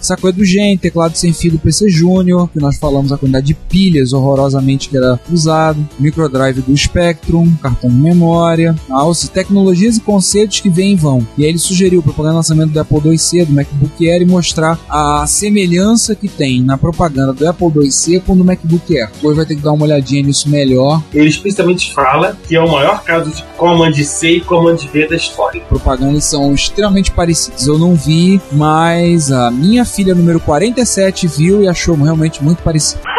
Essa 0.00 0.16
coisa 0.16 0.36
do 0.36 0.44
gen, 0.44 0.76
teclado 0.76 1.16
sem 1.16 1.32
fio 1.32 1.52
do 1.52 1.58
PC 1.58 1.88
Júnior, 1.88 2.48
que 2.50 2.60
nós 2.60 2.78
falamos 2.78 3.12
a 3.12 3.18
quantidade 3.18 3.46
de 3.46 3.54
pilhas 3.54 4.12
horrorosamente 4.12 4.88
que 4.88 4.96
era 4.96 5.18
usado, 5.30 5.86
microdrive 5.98 6.60
do 6.62 6.76
Spectrum, 6.76 7.52
cartão 7.62 7.90
de 7.90 7.96
memória, 7.96 8.74
seja, 9.14 9.32
tecnologias 9.32 9.96
e 9.96 10.00
conceitos 10.00 10.60
que 10.60 10.68
vêm 10.68 10.92
e 10.92 10.96
vão. 10.96 11.26
E 11.36 11.44
aí 11.44 11.50
ele 11.50 11.58
sugeriu 11.58 12.02
propaganda 12.02 12.32
de 12.32 12.36
lançamento 12.36 12.70
do 12.70 12.80
Apple 12.80 13.10
IIc, 13.10 13.44
do 13.46 13.52
MacBook 13.52 14.10
Air 14.10 14.22
e 14.22 14.26
mostrar 14.26 14.78
a 14.88 15.26
semelhança 15.26 16.14
que 16.14 16.28
tem 16.28 16.62
na 16.62 16.76
propaganda 16.76 17.32
do 17.32 17.48
Apple 17.48 17.84
IIc 17.84 18.20
com 18.20 18.32
o 18.32 18.36
do 18.36 18.44
MacBook 18.44 18.96
Air. 18.96 19.10
Depois 19.14 19.36
vai 19.36 19.46
ter 19.46 19.56
que 19.56 19.62
dar 19.62 19.72
uma 19.72 19.84
olhadinha 19.84 20.22
nisso 20.22 20.48
melhor. 20.48 21.02
Ele 21.12 21.28
explicitamente 21.28 21.92
fala 21.92 22.36
que 22.46 22.56
é 22.56 22.60
o 22.60 22.70
maior 22.70 23.02
caso 23.02 23.30
de 23.30 23.42
Command 23.56 23.94
C 23.94 24.36
e 24.36 24.40
Command 24.40 24.76
V 24.76 25.08
da 25.08 25.16
história. 25.16 25.60
propagandas 25.62 26.24
são 26.24 26.54
extremamente 26.54 27.10
parecidas. 27.10 27.66
Eu 27.66 27.78
não 27.78 27.94
vi, 27.94 28.40
mas 28.52 29.30
a 29.30 29.50
minha 29.50 29.84
filha 29.86 30.14
número 30.14 30.40
47 30.40 31.26
viu 31.26 31.62
e 31.62 31.68
achou 31.68 31.96
realmente 31.96 32.42
muito 32.42 32.62
parecido. 32.62 33.15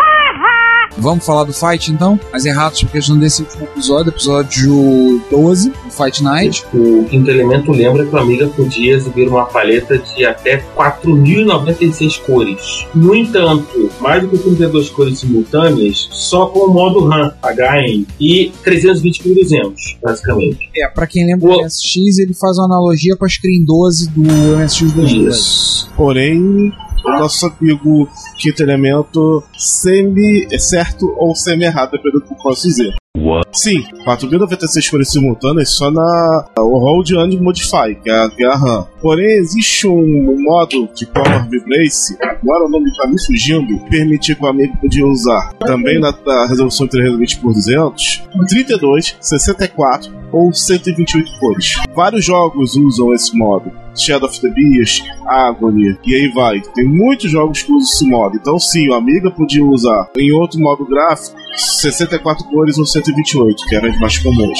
Vamos 0.99 1.25
falar 1.25 1.43
do 1.43 1.53
fight 1.53 1.91
então? 1.91 2.19
As 2.33 2.45
erratas 2.45 2.81
por 2.83 2.91
questão 2.91 3.17
desse 3.17 3.43
último 3.43 3.65
episódio, 3.65 4.09
episódio 4.09 5.21
12, 5.29 5.69
do 5.69 5.91
Fight 5.91 6.23
Night. 6.23 6.65
O 6.73 7.05
quinto 7.05 7.29
elemento 7.29 7.71
lembra 7.71 8.05
que 8.05 8.13
o 8.13 8.17
Amiga 8.17 8.47
podia 8.47 8.95
exibir 8.95 9.27
uma 9.27 9.45
paleta 9.45 9.97
de 9.97 10.25
até 10.25 10.63
4.096 10.75 12.19
cores. 12.21 12.87
No 12.95 13.15
entanto, 13.15 13.91
mais 13.99 14.23
do 14.23 14.29
que 14.29 14.37
32 14.37 14.89
cores 14.89 15.19
simultâneas, 15.19 16.09
só 16.11 16.47
com 16.47 16.59
o 16.59 16.73
modo 16.73 17.05
RAM, 17.05 17.33
HM, 17.43 18.05
e 18.19 18.51
320 18.63 19.23
por 19.23 19.35
200, 19.35 19.97
basicamente. 20.01 20.69
É, 20.75 20.87
pra 20.89 21.05
quem 21.05 21.25
lembra 21.25 21.47
do 21.47 21.61
MSX, 21.63 22.17
ele 22.19 22.33
faz 22.33 22.57
uma 22.57 22.65
analogia 22.65 23.15
com 23.15 23.25
a 23.25 23.29
Screen 23.29 23.63
12 23.63 24.09
do 24.09 24.21
MSX 24.57 24.93
2002. 24.93 25.35
Isso. 25.35 25.89
Porém, 25.95 26.39
o 26.39 26.86
nosso 27.13 27.45
amigo 27.45 28.09
quinto 28.37 28.61
elemento 28.61 29.43
semi 29.57 30.47
é 30.51 30.57
certo 30.57 31.13
ou 31.17 31.35
semi 31.35 31.65
errado, 31.65 31.91
dependendo 31.91 32.19
do 32.19 32.27
que 32.27 32.33
eu 32.33 32.37
posso 32.37 32.67
dizer. 32.67 32.95
What? 33.17 33.47
Sim, 33.51 33.83
4.096 34.05 34.89
cores 34.89 35.11
simultâneas 35.11 35.69
só 35.71 35.89
na 35.89 36.45
Hold 36.57 37.11
and 37.13 37.41
Modify, 37.41 37.95
que 38.01 38.09
é 38.09 38.13
a, 38.13 38.29
que 38.29 38.43
é 38.43 38.47
a 38.47 38.55
RAM. 38.55 38.87
Porém, 39.01 39.37
existe 39.37 39.87
um 39.87 40.41
modo 40.43 40.87
de 40.93 41.05
Color 41.07 41.49
Vibrace, 41.49 42.15
agora 42.21 42.65
o 42.65 42.69
nome 42.69 42.89
está 42.89 43.07
me 43.07 43.19
fugindo, 43.19 43.79
que 43.79 43.89
permitir 43.89 44.35
que 44.35 44.43
o 44.43 44.47
amigo 44.47 44.77
podia 44.77 45.05
usar 45.05 45.53
também 45.59 45.99
na, 45.99 46.13
na 46.25 46.45
resolução 46.47 46.87
320 46.87 47.39
por 47.39 47.53
200, 47.53 48.23
32, 48.47 49.17
64 49.19 50.13
ou 50.31 50.53
128 50.53 51.39
cores. 51.39 51.73
Vários 51.95 52.23
jogos 52.23 52.75
usam 52.75 53.13
esse 53.13 53.35
modo. 53.35 53.71
Shadow 53.95 54.29
of 54.29 54.39
the 54.41 54.49
Beast, 54.49 55.03
Agony, 55.25 55.97
e 56.05 56.15
aí 56.15 56.31
vai. 56.31 56.61
Tem 56.75 56.85
muitos 56.85 57.31
jogos 57.31 57.63
que 57.63 57.71
usam 57.71 57.89
esse 57.89 58.07
modo. 58.07 58.37
Então, 58.37 58.59
sim, 58.59 58.87
o 58.89 58.93
Amiga 58.93 59.31
podia 59.31 59.65
usar 59.65 60.07
em 60.15 60.31
outro 60.31 60.59
modo 60.59 60.85
gráfico 60.85 61.35
64 61.57 62.45
cores 62.45 62.77
ou 62.77 62.85
128, 62.85 63.65
que 63.67 63.75
eram 63.75 63.89
as 63.89 63.99
mais 63.99 64.17
comuns. 64.19 64.59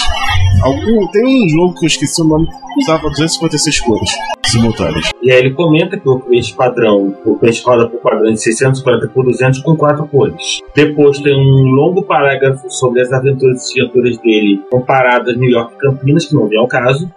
Algum, 0.61 1.07
tem 1.07 1.45
um 1.45 1.49
jogo 1.49 1.75
que 1.75 1.85
eu 1.85 1.87
esqueci 1.87 2.21
o 2.21 2.25
nome 2.25 2.47
usava 2.77 3.09
256 3.09 3.81
cores 3.81 4.09
simultâneas. 4.45 5.09
E 5.21 5.31
aí 5.31 5.39
ele 5.39 5.53
comenta 5.53 5.97
que 5.97 6.07
o 6.07 6.19
peixe 6.19 6.53
padrão, 6.53 7.15
o 7.25 7.35
peixe 7.37 7.63
roda 7.63 7.89
por 7.89 7.99
padrão 7.99 8.31
de 8.31 8.41
640 8.41 9.07
por 9.09 9.25
200 9.25 9.59
com 9.61 9.75
quatro 9.75 10.07
cores. 10.07 10.61
Depois 10.75 11.19
tem 11.19 11.35
um 11.35 11.63
longo 11.63 12.03
parágrafo 12.03 12.69
sobre 12.69 13.01
as 13.01 13.11
aventuras 13.11 13.75
e 13.75 13.81
aventuras 13.81 14.17
dele 14.19 14.61
comparadas 14.69 15.37
New 15.37 15.49
York 15.49 15.73
e 15.75 15.77
Campinas, 15.77 16.25
que 16.25 16.35
não 16.35 16.47
vem 16.47 16.59
ao 16.59 16.67
caso. 16.67 17.09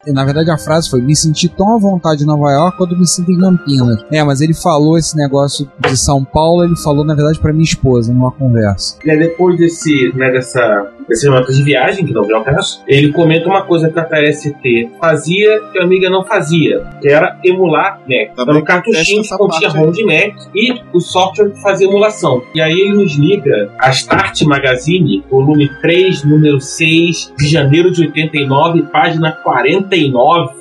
Na 0.13 0.25
verdade, 0.25 0.51
a 0.51 0.57
frase 0.57 0.89
foi: 0.89 1.01
Me 1.01 1.15
senti 1.15 1.49
tão 1.49 1.75
à 1.75 1.77
vontade 1.77 2.23
em 2.23 2.25
Nova 2.25 2.51
York 2.51 2.77
quando 2.77 2.97
me 2.97 3.07
sinto 3.07 3.31
em 3.31 3.39
Campinas. 3.39 4.03
É, 4.11 4.23
mas 4.23 4.41
ele 4.41 4.53
falou 4.53 4.97
esse 4.97 5.15
negócio 5.15 5.69
de 5.79 5.97
São 5.97 6.23
Paulo, 6.23 6.63
ele 6.63 6.75
falou, 6.77 7.03
na 7.03 7.15
verdade, 7.15 7.39
pra 7.39 7.53
minha 7.53 7.63
esposa, 7.63 8.13
numa 8.13 8.31
conversa. 8.31 8.97
E 9.03 9.17
depois 9.17 9.57
desse, 9.57 10.11
né, 10.15 10.31
dessa, 10.31 10.91
desse 11.07 11.27
nota 11.27 11.51
de 11.51 11.63
viagem, 11.63 12.05
que 12.05 12.13
não 12.13 12.23
vem 12.23 12.35
ao 12.35 12.43
caso, 12.43 12.81
ele 12.87 13.11
comenta 13.11 13.47
uma 13.47 13.63
coisa 13.63 13.89
que 13.89 13.99
a 13.99 14.03
TST 14.03 14.89
fazia 14.99 15.61
que 15.71 15.79
a 15.79 15.83
amiga 15.83 16.09
não 16.09 16.23
fazia, 16.23 16.83
que 17.01 17.07
era 17.07 17.39
emular 17.43 17.99
Mac. 18.01 18.37
Era 18.37 18.57
um 18.57 18.63
cartuchinho 18.63 19.23
que 19.23 19.37
continha. 19.37 19.69
ROM 19.69 19.91
de 19.91 20.03
Mac 20.03 20.35
e 20.55 20.73
o 20.93 20.99
software 20.99 21.49
que 21.51 21.61
fazia 21.61 21.87
emulação. 21.87 22.43
E 22.53 22.61
aí 22.61 22.79
ele 22.79 22.93
nos 22.93 23.13
liga 23.15 23.71
a 23.79 23.89
Start 23.89 24.41
Magazine, 24.43 25.23
volume 25.29 25.69
3, 25.81 26.23
número 26.23 26.59
6, 26.59 27.33
de 27.37 27.47
janeiro 27.47 27.91
de 27.91 28.01
89, 28.01 28.83
página 28.83 29.31
49, 29.31 30.53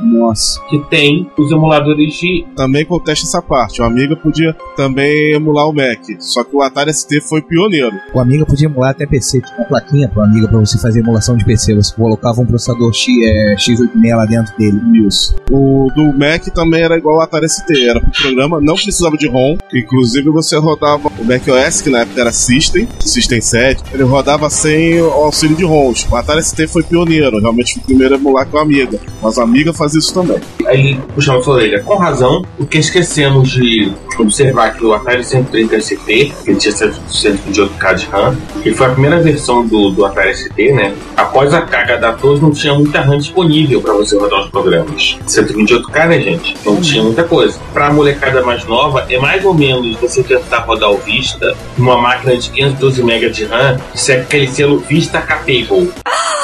Nossa. 0.00 0.60
que 0.68 0.78
tem 0.88 1.30
os 1.38 1.50
emuladores 1.50 2.14
de 2.14 2.46
Também 2.56 2.84
contesta 2.84 3.26
essa 3.26 3.42
parte. 3.42 3.80
O 3.80 3.84
Amiga 3.84 4.16
podia 4.16 4.54
também 4.76 5.32
emular 5.34 5.68
o 5.68 5.72
Mac. 5.72 6.00
Só 6.18 6.44
que 6.44 6.54
o 6.54 6.62
Atari 6.62 6.92
ST 6.92 7.20
foi 7.22 7.42
pioneiro. 7.42 7.92
O 8.14 8.20
Amiga 8.20 8.44
podia 8.44 8.66
emular 8.66 8.90
até 8.90 9.06
PC, 9.06 9.40
tinha 9.40 9.58
uma 9.58 9.66
plaquinha 9.66 9.97
pro 10.06 10.22
Amiga 10.22 10.46
pra 10.46 10.58
você 10.58 10.78
fazer 10.78 11.00
emulação 11.00 11.36
de 11.36 11.44
PC. 11.44 11.74
Você 11.74 11.94
colocava 11.94 12.40
um 12.40 12.46
processador 12.46 12.92
X, 12.92 13.08
é, 13.24 13.54
X86 13.56 14.16
lá 14.16 14.26
dentro 14.26 14.56
dele. 14.56 14.80
Isso. 15.06 15.34
O 15.50 15.90
do 15.96 16.16
Mac 16.16 16.44
também 16.54 16.82
era 16.82 16.96
igual 16.96 17.16
ao 17.16 17.22
Atari 17.22 17.48
ST. 17.48 17.88
Era 17.88 18.00
pro 18.00 18.10
programa, 18.10 18.60
não 18.60 18.74
precisava 18.74 19.16
de 19.16 19.26
ROM. 19.26 19.56
Inclusive 19.74 20.30
você 20.30 20.56
rodava 20.58 21.08
o 21.18 21.24
Mac 21.24 21.42
OS, 21.48 21.80
que 21.80 21.90
na 21.90 22.00
época 22.00 22.20
era 22.20 22.32
System, 22.32 22.86
System 23.00 23.40
7. 23.40 23.82
Ele 23.92 24.02
rodava 24.02 24.50
sem 24.50 25.00
o 25.00 25.10
auxílio 25.10 25.56
de 25.56 25.64
ROMs. 25.64 26.06
O 26.10 26.16
Atari 26.16 26.42
ST 26.42 26.66
foi 26.68 26.82
pioneiro. 26.82 27.40
Realmente 27.40 27.74
foi 27.74 27.82
o 27.82 27.86
primeiro 27.86 28.14
a 28.14 28.18
emular 28.18 28.46
com 28.46 28.58
o 28.58 28.60
Amiga. 28.60 29.00
Mas 29.22 29.36
o 29.36 29.40
Amiga 29.40 29.72
fazia 29.72 29.98
isso 29.98 30.12
também. 30.12 30.38
Aí 30.66 30.80
ele 30.80 31.00
puxava 31.14 31.42
sua 31.42 31.54
orelha. 31.54 31.82
Com 31.82 31.96
razão, 31.96 32.44
porque 32.56 32.78
esquecemos 32.78 33.50
de 33.50 33.92
observar 34.18 34.74
que 34.74 34.84
o 34.84 34.92
Atari 34.92 35.24
130 35.24 35.80
ST, 35.80 36.32
que 36.44 36.54
tinha 36.56 36.74
128K 36.74 37.94
de 37.94 38.06
RAM, 38.06 38.36
que 38.62 38.72
foi 38.72 38.86
a 38.86 38.90
primeira 38.90 39.20
versão 39.20 39.66
do, 39.66 39.77
do 39.90 40.04
Atari 40.04 40.34
ST, 40.34 40.72
né? 40.72 40.94
Após 41.16 41.54
a 41.54 41.62
carga 41.62 41.96
da 41.96 42.12
TOS, 42.12 42.40
não 42.40 42.50
tinha 42.50 42.74
muita 42.74 43.00
RAM 43.00 43.18
disponível 43.18 43.80
para 43.80 43.94
você 43.94 44.16
rodar 44.16 44.40
os 44.40 44.50
programas. 44.50 45.18
128K, 45.26 46.06
né, 46.08 46.20
gente? 46.20 46.56
Não 46.64 46.80
tinha 46.80 47.02
muita 47.02 47.24
coisa. 47.24 47.58
Para 47.72 47.86
a 47.86 47.92
molecada 47.92 48.42
mais 48.42 48.64
nova, 48.64 49.06
é 49.08 49.18
mais 49.18 49.44
ou 49.44 49.54
menos 49.54 49.96
você 49.96 50.22
tentar 50.22 50.60
rodar 50.60 50.90
o 50.90 50.98
Vista 50.98 51.56
numa 51.76 51.96
máquina 51.96 52.36
de 52.36 52.50
512 52.50 53.02
MB 53.02 53.30
de 53.30 53.44
RAM, 53.44 53.78
isso 53.94 54.12
é 54.12 54.16
aquele 54.16 54.48
selo 54.48 54.78
Vista 54.78 55.20
Capable. 55.20 55.92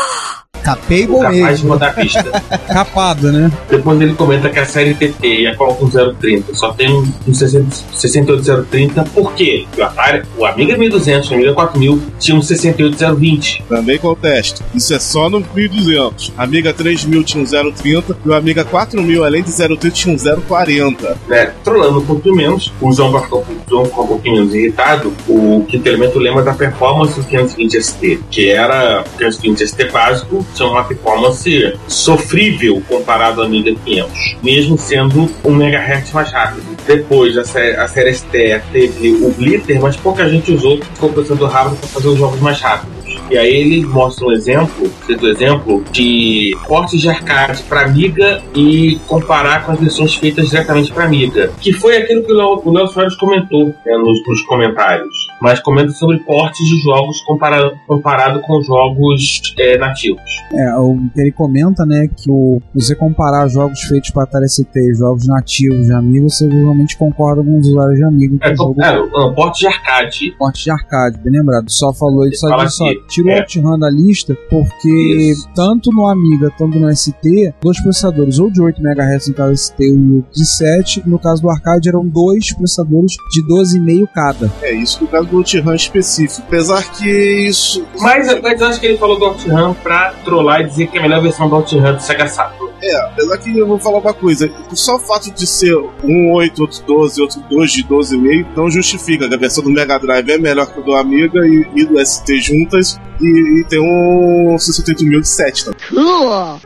Capable 0.65 1.21
capaz 1.21 1.35
de 1.35 1.43
mesmo. 1.43 1.69
rodar 1.69 1.91
a 1.91 1.93
pista. 1.93 2.43
Capada, 2.67 3.31
né? 3.31 3.53
Depois 3.69 4.01
ele 4.01 4.15
comenta 4.15 4.49
que 4.49 4.59
a 4.59 4.65
série 4.65 4.95
TT 4.95 5.43
e 5.43 5.47
a 5.47 5.55
Qualcomm 5.57 5.91
030 6.19 6.55
só 6.55 6.73
tem 6.73 6.91
um, 6.91 7.07
um 7.29 7.35
60 7.35 7.85
68030. 7.93 9.05
Por 9.15 9.33
quê? 9.35 9.67
Porque 9.69 9.83
o 9.83 9.85
Atari, 9.85 10.23
o 10.39 10.45
Amiga 10.45 10.77
1200 10.77 11.31
e 11.31 11.33
o 11.33 11.37
Amiga 11.37 11.55
4000 11.55 12.03
tinha 12.19 12.37
um 12.37 12.43
68020. 12.43 13.65
Também 13.69 13.99
contesto. 13.99 14.63
Isso 14.75 14.95
é 14.95 14.99
só 14.99 15.29
no 15.29 15.45
1200. 15.55 16.33
Amiga 16.37 16.73
3000 16.73 17.25
tinha 17.25 17.43
um 17.45 17.73
030 17.73 18.17
e 18.25 18.29
o 18.29 18.35
Amiga 18.35 18.65
4000, 18.65 19.25
além 19.25 19.43
de 19.43 19.53
030, 19.53 19.91
tinha 19.91 20.15
um 20.15 20.19
040. 20.19 21.19
né, 21.29 21.53
trolando 21.63 22.01
um 22.01 22.07
pouquinho 22.07 22.37
menos, 22.37 22.73
o 22.81 22.93
João 22.93 23.21
ficou 23.21 23.45
um 23.71 24.07
pouquinho 24.07 24.37
menos 24.37 24.55
irritado, 24.55 25.13
o 25.29 25.65
quinto 25.69 25.89
elemento 25.89 26.19
lembra 26.19 26.43
da 26.43 26.55
performance 26.55 27.19
do 27.19 27.27
520 27.27 27.83
ST, 27.83 28.21
que 28.31 28.51
era 28.51 29.03
o 29.03 29.19
520 29.19 29.67
ST 29.67 29.85
básico, 29.91 30.47
tinha 30.55 30.69
uma 30.69 30.85
performance 30.85 31.75
sofrível 31.89 32.83
comparado 32.89 33.41
ao 33.41 33.47
Amiga 33.47 33.75
500, 33.85 34.37
mesmo 34.43 34.79
sendo 34.79 35.29
um 35.45 35.51
MHz 35.61 36.13
mais 36.13 36.31
rápido. 36.33 36.65
Depois, 36.87 37.37
a, 37.39 37.45
sé- 37.45 37.77
a 37.77 37.89
série 37.89 38.13
ST 38.15 38.61
teve 38.73 39.11
o 39.23 39.31
Glitter, 39.33 39.81
mas 39.81 39.97
pouca 39.97 40.29
gente 40.29 40.53
usou 40.53 40.79
o 41.01 41.09
processador 41.09 41.49
rápido 41.51 41.77
para 41.79 41.89
fazer 41.89 42.09
os 42.09 42.19
jogos 42.19 42.41
mais 42.41 42.61
rápidos. 42.61 42.95
E 43.31 43.39
aí 43.39 43.55
ele 43.55 43.87
mostra 43.87 44.27
um 44.27 44.33
exemplo, 44.33 44.91
cita 45.07 45.25
o 45.25 45.29
exemplo 45.29 45.83
de 45.91 46.55
portes 46.69 47.01
de 47.01 47.09
arcade 47.09 47.63
para 47.63 47.83
Amiga 47.83 48.43
e 48.55 48.99
comparar 49.07 49.65
com 49.65 49.73
as 49.73 49.81
versões 49.81 50.15
feitas 50.15 50.51
diretamente 50.51 50.93
para 50.93 51.05
Amiga. 51.05 51.51
Que 51.61 51.73
foi 51.73 51.97
aquilo 51.97 52.23
que 52.23 52.33
o 52.33 52.71
Léo 52.73 52.87
Soares 52.89 53.17
comentou 53.17 53.69
né, 53.69 53.97
nos, 53.97 54.19
nos 54.27 54.43
comentários. 54.43 55.24
Mas 55.45 55.61
comenta 55.61 55.91
sobre 55.91 56.21
portes 56.21 56.67
de 56.67 56.83
jogos 56.83 57.21
compara, 57.21 57.75
comparado 57.87 58.41
com 58.41 58.63
jogos 58.63 59.55
é, 59.59 59.77
nativos. 59.77 60.23
É, 60.55 60.75
o 60.77 60.97
que 61.13 61.21
ele 61.21 61.33
comenta, 61.33 61.85
né, 61.85 62.09
que 62.09 62.31
o, 62.31 62.63
você 62.75 62.95
comparar 62.95 63.47
jogos 63.49 63.83
feitos 63.83 64.09
para 64.09 64.23
Atari 64.23 64.49
ST 64.49 64.67
e 64.75 64.95
jogos 64.95 65.27
nativos 65.27 65.85
de 65.85 65.93
Amiga, 65.93 66.31
você 66.31 66.49
realmente 66.49 66.97
concorda 66.97 67.43
com 67.43 67.59
os 67.59 67.69
usuários 67.69 67.99
de 67.99 68.05
Amiga 68.05 68.39
que 68.39 68.49
É, 68.49 68.53
o 68.53 68.57
jogo 68.57 68.83
é, 68.83 68.99
um, 68.99 69.35
porte 69.35 69.61
de 69.61 69.67
arcade. 69.67 70.35
porte 70.39 70.65
de 70.65 70.71
arcade, 70.71 71.19
bem 71.19 71.35
lembrado. 71.35 71.69
Só 71.69 71.93
falou, 71.93 72.25
ele 72.25 72.37
só 72.37 72.49
Fala 72.49 72.65
disse, 72.65 72.83
ó, 72.83 72.87
aqui, 72.87 73.03
tirou 73.09 73.31
é. 73.31 73.37
o 73.37 73.41
OutRun 73.41 73.79
da 73.79 73.91
lista 73.91 74.35
porque 74.49 74.89
Isso. 74.89 75.47
tanto 75.55 75.91
no 75.93 76.07
Amiga, 76.07 76.51
tanto 76.57 76.79
no 76.79 76.91
ST, 76.97 77.53
dois 77.61 77.83
processadores, 77.83 78.39
ou 78.39 78.51
de 78.51 78.63
8 78.63 78.81
MHz 78.81 79.29
no 79.29 79.35
caso 79.35 79.57
ST 79.57 79.85
e 79.85 79.93
o 79.93 80.25
de 80.33 80.47
7, 80.47 81.03
no 81.07 81.19
caso 81.19 81.43
do 81.43 81.51
arcade 81.51 81.91
eram 81.91 82.07
dois 82.07 82.55
processadores 82.55 83.13
de 83.31 83.43
12,5 83.47 84.09
cada. 84.15 84.51
É 84.63 84.73
isso 84.73 85.03
no 85.03 85.09
caso 85.09 85.29
do 85.29 85.34
OutRun 85.37 85.75
específico. 85.75 86.43
Apesar 86.47 86.83
que 86.93 87.09
isso. 87.47 87.87
Mas, 87.99 88.41
mas 88.41 88.61
eu 88.61 88.67
acho 88.67 88.81
que 88.81 88.87
ele 88.87 88.99
falou 88.99 89.19
do 89.19 89.25
OutRun 89.27 89.75
pra 89.75 90.13
trollar 90.25 90.61
e 90.61 90.65
dizer 90.65 90.87
que 90.89 90.97
é 90.97 91.01
a 91.01 91.03
melhor 91.03 91.23
versão 91.23 91.49
do 91.49 91.57
OutRun 91.57 91.95
do 91.95 92.01
Sega 92.01 92.27
Saturn. 92.27 92.73
É, 92.83 92.97
apesar 93.07 93.39
que 93.39 93.59
eu 93.59 93.67
vou 93.67 93.79
falar 93.79 93.99
uma 93.99 94.13
coisa. 94.13 94.51
Só 94.75 94.97
o 94.97 94.99
fato 94.99 95.31
de 95.31 95.47
ser 95.47 95.75
um 96.03 96.33
8, 96.35 96.61
outro 96.61 96.83
12, 96.87 97.23
outro 97.23 97.41
2 97.49 97.73
de 97.73 97.85
12,5 97.85 98.47
não 98.55 98.71
justifica. 98.71 99.27
que 99.27 99.35
A 99.35 99.39
versão 99.39 99.65
do 99.65 99.71
Mega 99.71 99.99
Drive 99.99 100.31
é 100.31 100.39
melhor 100.39 100.67
que 100.67 100.81
a 100.81 100.83
do 100.83 100.95
Amiga 100.95 101.41
e, 101.47 101.67
e 101.75 101.85
do 101.87 102.05
ST 102.05 102.41
juntas. 102.41 103.01
E, 103.21 103.61
e 103.61 103.65
tem 103.65 103.81
um 103.81 104.59
68000 104.59 105.21
de 105.21 105.29
7 105.29 105.65
também. 105.67 105.81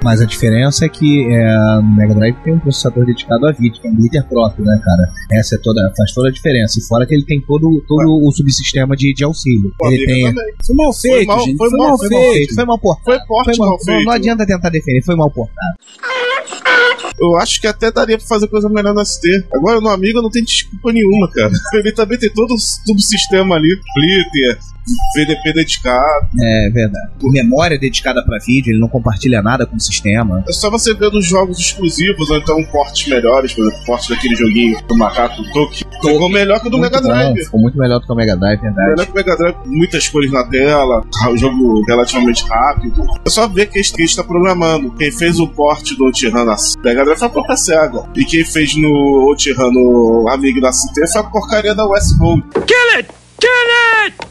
Mas 0.03 0.21
a 0.21 0.25
diferença 0.25 0.85
é 0.85 0.89
que 0.89 1.27
é, 1.33 1.55
no 1.77 1.97
Mega 1.97 2.15
Drive 2.15 2.37
tem 2.43 2.55
um 2.55 2.59
processador 2.59 3.05
dedicado 3.07 3.47
a 3.47 3.53
vídeo, 3.53 3.81
que 3.81 3.87
é 3.87 3.91
um 3.91 3.95
glitter 3.95 4.27
próprio, 4.29 4.65
né, 4.65 4.81
cara? 4.85 5.09
Essa 5.33 5.57
é 5.57 5.59
toda, 5.63 5.81
faz 5.97 6.13
toda 6.15 6.29
a 6.29 6.33
diferença. 6.33 6.79
E 6.79 6.83
fora 6.87 7.07
que 7.07 7.15
ele 7.15 7.25
tem 7.25 7.41
todo, 7.41 7.83
todo 7.87 8.09
o 8.27 8.33
subsistema 8.33 8.97
de, 8.97 9.13
de 9.15 9.25
auxílio. 9.25 9.73
O 9.81 9.87
ele 9.89 10.07
tem. 10.07 10.25
também. 10.25 10.55
Foi 10.67 10.77
mal 10.77 10.93
feito, 10.93 11.27
mal- 11.27 11.41
gente. 11.41 11.57
foi 11.57 11.69
Foi, 11.71 11.79
mal- 11.79 11.89
mal, 11.89 11.99
foi 11.99 12.09
feito. 12.09 12.55
mal 12.55 12.55
Foi 12.57 12.65
mal 12.67 12.79
portado. 12.79 13.05
Foi 13.19 13.27
porte 13.27 13.45
Foi 13.45 13.57
mal, 13.59 13.69
mal 13.69 13.79
não, 13.79 13.85
feito. 13.85 14.05
não 14.07 14.13
adianta 14.13 14.47
tentar 14.47 14.71
defender, 14.71 15.03
foi 15.05 15.17
mal 15.17 15.31
portado. 15.31 15.79
Eu 17.21 17.37
acho 17.37 17.61
que 17.61 17.67
até 17.67 17.91
daria 17.91 18.19
pra 18.19 18.27
fazer 18.27 18.49
coisa 18.49 18.69
melhor 18.69 18.95
no 18.95 19.05
ST. 19.05 19.27
Agora 19.55 19.81
no 19.81 19.89
Amiga 19.89 20.23
não 20.23 20.31
tem 20.31 20.43
desculpa 20.45 20.93
nenhuma, 20.93 21.31
cara. 21.31 21.53
Ele 21.75 21.93
também 21.93 22.19
tem 22.19 22.31
todo 22.33 22.55
o 22.55 22.59
subsistema 22.59 23.57
ali. 23.57 23.69
Glitter, 23.95 24.59
VDP 25.15 25.53
dedicado. 25.53 26.29
É 26.41 26.71
verdade. 26.71 27.13
Memória 27.23 27.79
dedicada 27.79 28.25
pra 28.25 28.39
vídeo, 28.39 28.71
ele 28.71 28.81
não 28.81 28.89
compartilha 28.89 29.43
nada 29.43 29.67
com 29.67 29.77
o 29.77 29.81
sistema. 29.81 30.43
É 30.49 30.53
só 30.53 30.71
você 30.71 30.95
ver 30.95 31.11
nos 31.11 31.27
jogos 31.27 31.59
exclusivos, 31.59 32.31
ou 32.31 32.39
então 32.39 32.63
portes 32.65 33.07
melhores, 33.09 33.53
por 33.53 33.67
exemplo, 33.67 33.85
porte 33.85 34.09
daquele 34.09 34.35
joguinho 34.35 34.79
do 34.87 34.97
Macaco 34.97 35.43
Toki. 35.53 35.85
Ficou 36.01 36.29
melhor 36.29 36.61
que 36.61 36.69
o 36.69 36.71
do 36.71 36.79
Muito 36.79 36.93
Mega 36.93 37.03
bom, 37.03 37.09
Drive. 37.09 37.45
ficou 37.45 37.61
muito 37.61 37.79
melhor 37.79 37.99
do 38.01 38.07
que 38.07 38.13
o 38.13 38.17
Mega 38.17 38.37
Drive, 38.37 38.61
verdade. 38.61 38.91
Melhor 38.91 39.07
que 39.07 39.13
o 39.13 39.15
Mega 39.15 39.37
Drive, 39.37 39.57
muitas 39.67 40.09
cores 40.09 40.33
na 40.33 40.45
tela, 40.45 41.05
o 41.31 41.37
jogo 41.37 41.85
relativamente 41.87 42.45
rápido. 42.49 43.05
É 43.27 43.31
só 43.31 43.47
ver 43.49 43.67
quem 43.67 43.83
está 43.83 44.23
programando. 44.25 44.93
Quem 44.95 45.11
fez 45.11 45.39
o 45.39 45.49
porte 45.49 45.97
do 45.97 46.05
OutRun 46.07 46.45
na 46.45 46.57
Mega 46.85 47.05
Drive 47.09 47.19
foi 47.19 47.29
a 47.29 47.31
própria 47.31 47.57
SEGA. 47.57 48.05
E 48.15 48.25
quem 48.25 48.45
fez 48.45 48.77
no 48.77 48.89
OutRun 49.29 49.71
no 49.73 50.29
Amigo 50.29 50.61
da 50.61 50.71
CT 50.71 51.11
foi 51.11 51.21
a 51.21 51.25
porcaria 51.25 51.75
da 51.75 51.87
Westgold. 51.87 52.45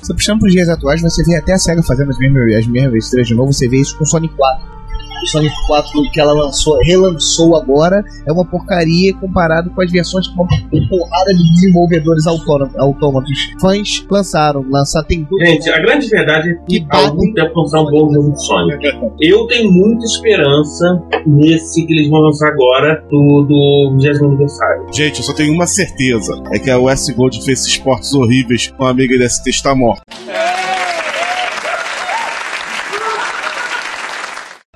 Você 0.02 0.14
puxando 0.14 0.40
pros 0.40 0.54
dias 0.54 0.70
atuais, 0.70 1.02
você 1.02 1.24
vê 1.24 1.36
até 1.36 1.54
a 1.54 1.58
SEGA 1.58 1.82
fazendo 1.82 2.12
as 2.12 2.18
mesmas, 2.20 2.56
as 2.56 2.68
mesmas 2.68 3.06
estrelas 3.06 3.28
de 3.28 3.36
novo, 3.36 3.52
você 3.52 3.68
vê 3.68 3.82
isso 3.82 3.98
com 3.98 4.04
o 4.04 4.08
Sonic 4.08 4.36
4. 4.36 4.77
O 5.24 5.28
Sonic 5.28 5.56
4 5.68 6.12
que 6.12 6.20
ela 6.20 6.34
lançou, 6.34 6.78
relançou 6.84 7.56
agora, 7.56 8.04
é 8.28 8.32
uma 8.32 8.46
porcaria 8.46 9.14
comparado 9.16 9.70
com 9.72 9.82
as 9.82 9.92
versões 9.92 10.28
que 10.28 10.34
uma 10.34 10.48
porrada 10.90 11.34
de 11.34 11.54
desenvolvedores 11.54 12.28
autônomos, 12.28 12.76
autômatos 12.78 13.38
fãs 13.60 14.06
lançaram. 14.10 14.66
Lançar 14.70 15.04
tem 15.04 15.26
tudo. 15.26 15.44
Gente, 15.44 15.70
a 15.70 15.80
grande 15.80 16.08
verdade 16.08 16.52
é 16.52 16.54
que 16.68 16.80
Que 16.82 16.88
há 16.90 16.98
algum 16.98 17.34
tempo 17.34 17.52
não 17.56 17.66
são 17.68 17.86
bons 17.86 18.14
jogos 18.14 18.34
de 18.34 18.46
Sonic. 18.46 18.88
Eu 19.22 19.48
tenho 19.48 19.72
muita 19.72 20.06
esperança 20.06 21.02
nesse 21.26 21.86
que 21.86 21.94
eles 21.94 22.10
vão 22.10 22.20
lançar 22.20 22.50
agora 22.50 23.04
do, 23.10 23.44
do 23.44 23.98
20 24.00 24.26
aniversário. 24.26 24.86
Gente, 24.94 25.20
eu 25.20 25.24
só 25.24 25.34
tenho 25.34 25.54
uma 25.54 25.68
certeza: 25.68 26.34
é 26.52 26.60
que 26.60 26.70
a 26.70 26.78
Westgold 26.78 27.44
fez 27.44 27.62
esses 27.62 27.78
portes 27.78 28.14
horríveis 28.14 28.68
com 28.78 28.86
a 28.86 28.92
Amiga 28.92 29.18
DST 29.18 29.50
está 29.50 29.76
morta. 29.76 30.04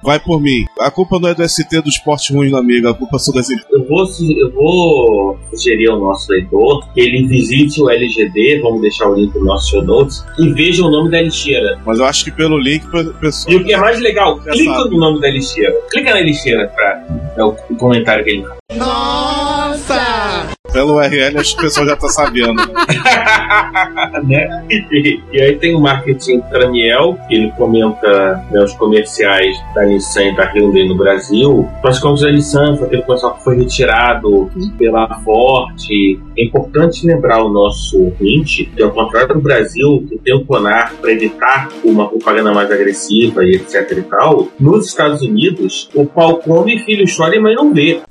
Vai 0.04 0.20
por 0.20 0.42
mim. 0.42 0.66
A 0.80 0.90
culpa 0.90 1.20
não 1.20 1.30
é 1.30 1.36
do 1.36 1.48
ST 1.48 1.82
dos 1.82 1.98
portes 2.00 2.34
ruins 2.36 2.52
da 2.52 2.60
Amiga, 2.60 2.90
a 2.92 2.94
culpa 2.94 3.20
são 3.20 3.34
das 3.34 3.50
Eu 3.50 3.86
vou, 3.88 4.06
su- 4.06 4.32
eu 4.32 4.52
vou 4.52 5.38
sugerir 5.54 5.90
ao 5.90 6.00
nosso 6.00 6.32
leitor 6.32 6.88
que 6.94 7.02
ele 7.02 7.28
visite 7.28 7.82
o 7.82 7.90
LGD, 7.90 8.60
vamos 8.62 8.82
deixar 8.82 9.10
o 9.10 9.16
link 9.16 9.34
no 9.36 9.46
nosso 9.46 9.70
show 9.72 9.84
notes, 9.84 10.24
e 10.40 10.50
veja 10.54 10.84
o 10.84 10.90
nome 10.90 11.12
da 11.12 11.22
lixeira. 11.22 11.80
Mas 11.86 12.00
eu 12.00 12.06
acho 12.06 12.26
que 12.26 12.32
pelo 12.32 12.58
link, 12.58 12.84
pessoal. 13.20 13.54
E 13.54 13.56
o 13.58 13.64
que 13.64 13.74
é 13.74 13.78
mais 13.78 14.00
legal, 14.00 14.40
clica 14.40 14.74
sabe. 14.74 14.90
no 14.92 14.98
nome 15.00 15.22
da 15.22 15.30
lixeira. 15.30 15.74
Clica 15.92 16.14
na 16.14 16.22
lixeira 16.22 16.68
pra 16.68 17.08
é 17.38 17.44
o, 17.44 17.52
comentário 17.78 18.24
que 18.24 18.32
ele 18.32 18.44
faz. 18.44 18.60
Pelo 20.72 20.96
URL, 20.96 21.38
o 21.38 21.58
pessoal 21.58 21.86
já 21.86 21.96
tá 21.96 22.08
sabendo. 22.08 22.62
né? 24.24 24.66
E, 24.72 25.20
e 25.32 25.42
aí 25.42 25.56
tem 25.58 25.76
o 25.76 25.80
marketing 25.80 26.40
Tramiel, 26.42 27.18
que 27.28 27.36
ele 27.36 27.52
comenta 27.52 28.44
né, 28.52 28.64
os 28.64 28.74
comerciais 28.74 29.56
da 29.76 29.86
Nissan 29.86 30.24
e 30.24 30.36
da 30.36 30.46
Hyundai 30.46 30.88
no 30.88 30.96
Brasil. 30.96 31.68
Nós 31.84 31.98
ficamos 31.98 32.22
da 32.22 32.32
Nissan, 32.32 32.78
foi 32.78 32.88
aquele 32.88 33.02
comercial 33.02 33.36
que 33.36 33.44
foi 33.44 33.58
retirado 33.58 34.50
pela 34.78 35.08
Ford. 35.22 35.76
É 36.38 36.44
importante 36.44 37.06
lembrar 37.06 37.44
o 37.44 37.50
nosso 37.50 38.02
ouvinte 38.02 38.66
que, 38.66 38.82
ao 38.82 38.92
contrário 38.92 39.34
do 39.36 39.42
Brasil, 39.42 40.06
que 40.10 40.18
tem 40.20 40.36
o 40.36 40.46
CONAR 40.46 40.94
para 41.00 41.12
evitar 41.12 41.70
uma 41.84 42.08
propaganda 42.08 42.54
mais 42.54 42.72
agressiva 42.72 43.44
e 43.44 43.56
etc 43.56 43.92
e 43.98 44.02
tal, 44.04 44.48
nos 44.60 44.88
Estados 44.88 45.22
Unidos, 45.22 45.90
o 45.94 46.06
pau 46.06 46.38
come, 46.38 46.80
filho 46.80 47.06
chora 47.06 47.36
e 47.36 47.40
mãe 47.40 47.56
não 47.56 47.74
vê. 47.74 48.02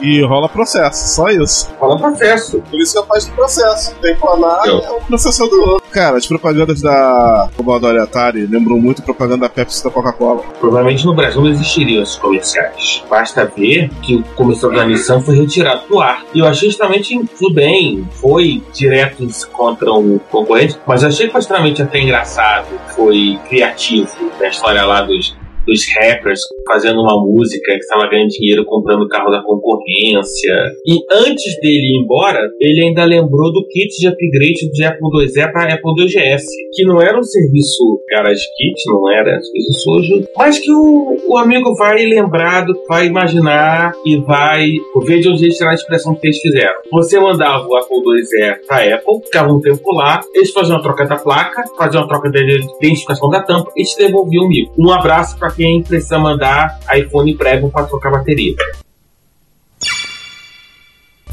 E 0.00 0.22
rola 0.22 0.48
processo, 0.48 1.14
só 1.14 1.28
isso. 1.28 1.70
Rola 1.78 1.98
processo. 1.98 2.62
Por 2.70 2.80
isso 2.80 2.92
que 2.92 2.98
eu 2.98 3.06
faço 3.06 3.32
processo. 3.32 3.94
Tem 3.96 4.16
planar 4.16 4.66
é 4.66 4.90
o 4.90 5.00
processador 5.02 5.50
do 5.50 5.70
outro. 5.70 5.90
Cara, 5.90 6.16
as 6.16 6.26
propagandas 6.26 6.80
da 6.80 7.48
Commodore 7.56 7.98
Atari 7.98 8.46
lembram 8.46 8.78
muito 8.78 9.02
a 9.02 9.04
propaganda 9.04 9.40
da 9.42 9.48
Pepsi 9.48 9.80
e 9.80 9.84
da 9.84 9.90
Coca-Cola. 9.90 10.42
Provavelmente 10.60 11.04
no 11.04 11.14
Brasil 11.14 11.42
não 11.42 11.50
existiriam 11.50 12.02
esses 12.02 12.16
comerciais. 12.16 13.02
Basta 13.10 13.44
ver 13.44 13.90
que 14.02 14.16
o 14.16 14.22
comercial 14.34 14.72
da 14.72 14.84
Nissan 14.84 15.20
foi 15.20 15.36
retirado 15.36 15.86
do 15.88 16.00
ar. 16.00 16.24
E 16.32 16.38
eu 16.38 16.46
achei 16.46 16.68
extremamente, 16.68 17.18
tudo 17.38 17.54
bem, 17.54 18.08
foi 18.12 18.62
direto 18.72 19.26
contra 19.52 19.92
um 19.92 20.18
concorrente, 20.30 20.78
mas 20.86 21.02
eu 21.02 21.08
achei 21.08 21.26
que 21.26 21.32
foi 21.32 21.40
extremamente 21.40 21.82
até 21.82 22.00
engraçado, 22.00 22.66
foi 22.94 23.38
criativo. 23.48 24.08
A 24.40 24.46
história 24.46 24.84
lá 24.84 25.02
dos 25.02 25.36
dos 25.66 25.82
rappers 25.94 26.40
fazendo 26.66 27.00
uma 27.00 27.20
música 27.24 27.72
que 27.72 27.78
estava 27.78 28.08
ganhando 28.08 28.28
dinheiro 28.28 28.64
comprando 28.64 29.08
carro 29.08 29.30
da 29.30 29.42
concorrência. 29.42 30.54
E 30.86 30.98
antes 31.12 31.60
dele 31.60 31.96
ir 31.96 32.02
embora, 32.02 32.40
ele 32.60 32.86
ainda 32.86 33.04
lembrou 33.04 33.52
do 33.52 33.66
kit 33.68 33.88
de 33.98 34.06
upgrade 34.08 34.70
de 34.72 34.84
Apple 34.84 35.00
IIe 35.24 35.52
para 35.52 35.74
Apple 35.74 35.92
IIgs, 35.98 36.44
que 36.72 36.84
não 36.84 37.00
era 37.00 37.18
um 37.18 37.22
serviço 37.22 38.00
garage 38.10 38.44
kit, 38.56 38.74
não 38.86 39.10
era 39.12 39.40
serviço 39.40 39.80
sujo, 39.82 40.24
mas 40.36 40.58
que 40.58 40.72
o, 40.72 41.16
o 41.28 41.36
amigo 41.38 41.74
vai 41.76 42.04
lembrar, 42.04 42.64
do- 42.64 42.80
vai 42.88 43.06
imaginar 43.06 43.92
e 44.06 44.16
vai 44.18 44.68
ver 45.06 45.20
de 45.20 45.28
onde 45.28 45.44
eles 45.44 45.56
tiraram 45.56 45.72
a 45.72 45.74
expressão 45.74 46.14
que 46.14 46.26
eles 46.26 46.38
fizeram. 46.38 46.74
Você 46.92 47.18
mandava 47.20 47.66
o 47.66 47.76
Apple 47.76 47.96
IIe 47.98 48.54
para 48.66 48.94
Apple, 48.94 49.20
ficava 49.24 49.52
um 49.52 49.60
tempo 49.60 49.92
lá, 49.94 50.20
eles 50.34 50.50
faziam 50.50 50.78
a 50.78 50.82
troca 50.82 51.06
da 51.06 51.16
placa, 51.16 51.64
faziam 51.76 52.04
a 52.04 52.08
troca 52.08 52.30
da 52.30 52.40
identificação 52.40 53.28
da 53.28 53.42
tampa 53.42 53.70
e 53.76 53.82
te 53.82 53.96
devolviam 53.98 54.44
o 54.44 54.48
mico. 54.48 54.72
Um 54.78 54.90
abraço 54.90 55.38
para 55.38 55.49
quem 55.52 55.82
precisa 55.82 56.18
mandar 56.18 56.78
iPhone 56.94 57.34
Premium 57.36 57.70
para 57.70 57.86
trocar 57.86 58.10
bateria. 58.10 58.54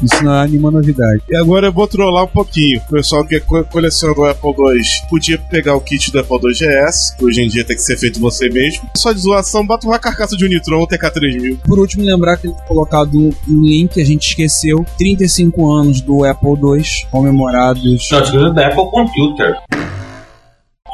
Isso 0.00 0.22
não 0.22 0.32
é 0.32 0.46
nenhuma 0.46 0.70
novidade. 0.70 1.20
E 1.28 1.36
agora 1.36 1.66
eu 1.66 1.72
vou 1.72 1.88
trollar 1.88 2.22
um 2.22 2.28
pouquinho. 2.28 2.80
O 2.88 2.92
pessoal 2.92 3.24
que 3.26 3.40
co- 3.40 3.64
coleciona 3.64 4.14
o 4.16 4.24
Apple 4.26 4.50
II 4.50 4.80
podia 5.10 5.36
pegar 5.50 5.74
o 5.74 5.80
kit 5.80 6.12
do 6.12 6.20
Apple 6.20 6.36
II 6.44 6.52
GS, 6.54 7.16
que 7.18 7.24
hoje 7.24 7.42
em 7.42 7.48
dia 7.48 7.64
tem 7.64 7.74
que 7.74 7.82
ser 7.82 7.96
feito 7.96 8.20
você 8.20 8.48
mesmo. 8.48 8.88
Só 8.96 9.12
de 9.12 9.18
zoação, 9.18 9.66
bota 9.66 9.88
uma 9.88 9.98
carcaça 9.98 10.36
de 10.36 10.44
Unitron 10.44 10.86
TK3000. 10.86 11.58
Por 11.66 11.80
último, 11.80 12.04
lembrar 12.04 12.36
que 12.36 12.46
ele 12.46 12.54
foi 12.54 12.66
colocado 12.66 13.12
um 13.18 13.60
link 13.60 13.94
que 13.94 14.00
a 14.00 14.06
gente 14.06 14.28
esqueceu: 14.28 14.86
35 14.98 15.68
anos 15.72 16.00
do 16.00 16.24
Apple 16.24 16.50
II, 16.50 16.82
comemorados. 17.10 18.08
Não, 18.12 18.54
da 18.54 18.68
Apple 18.68 18.90
Computer. 18.92 19.56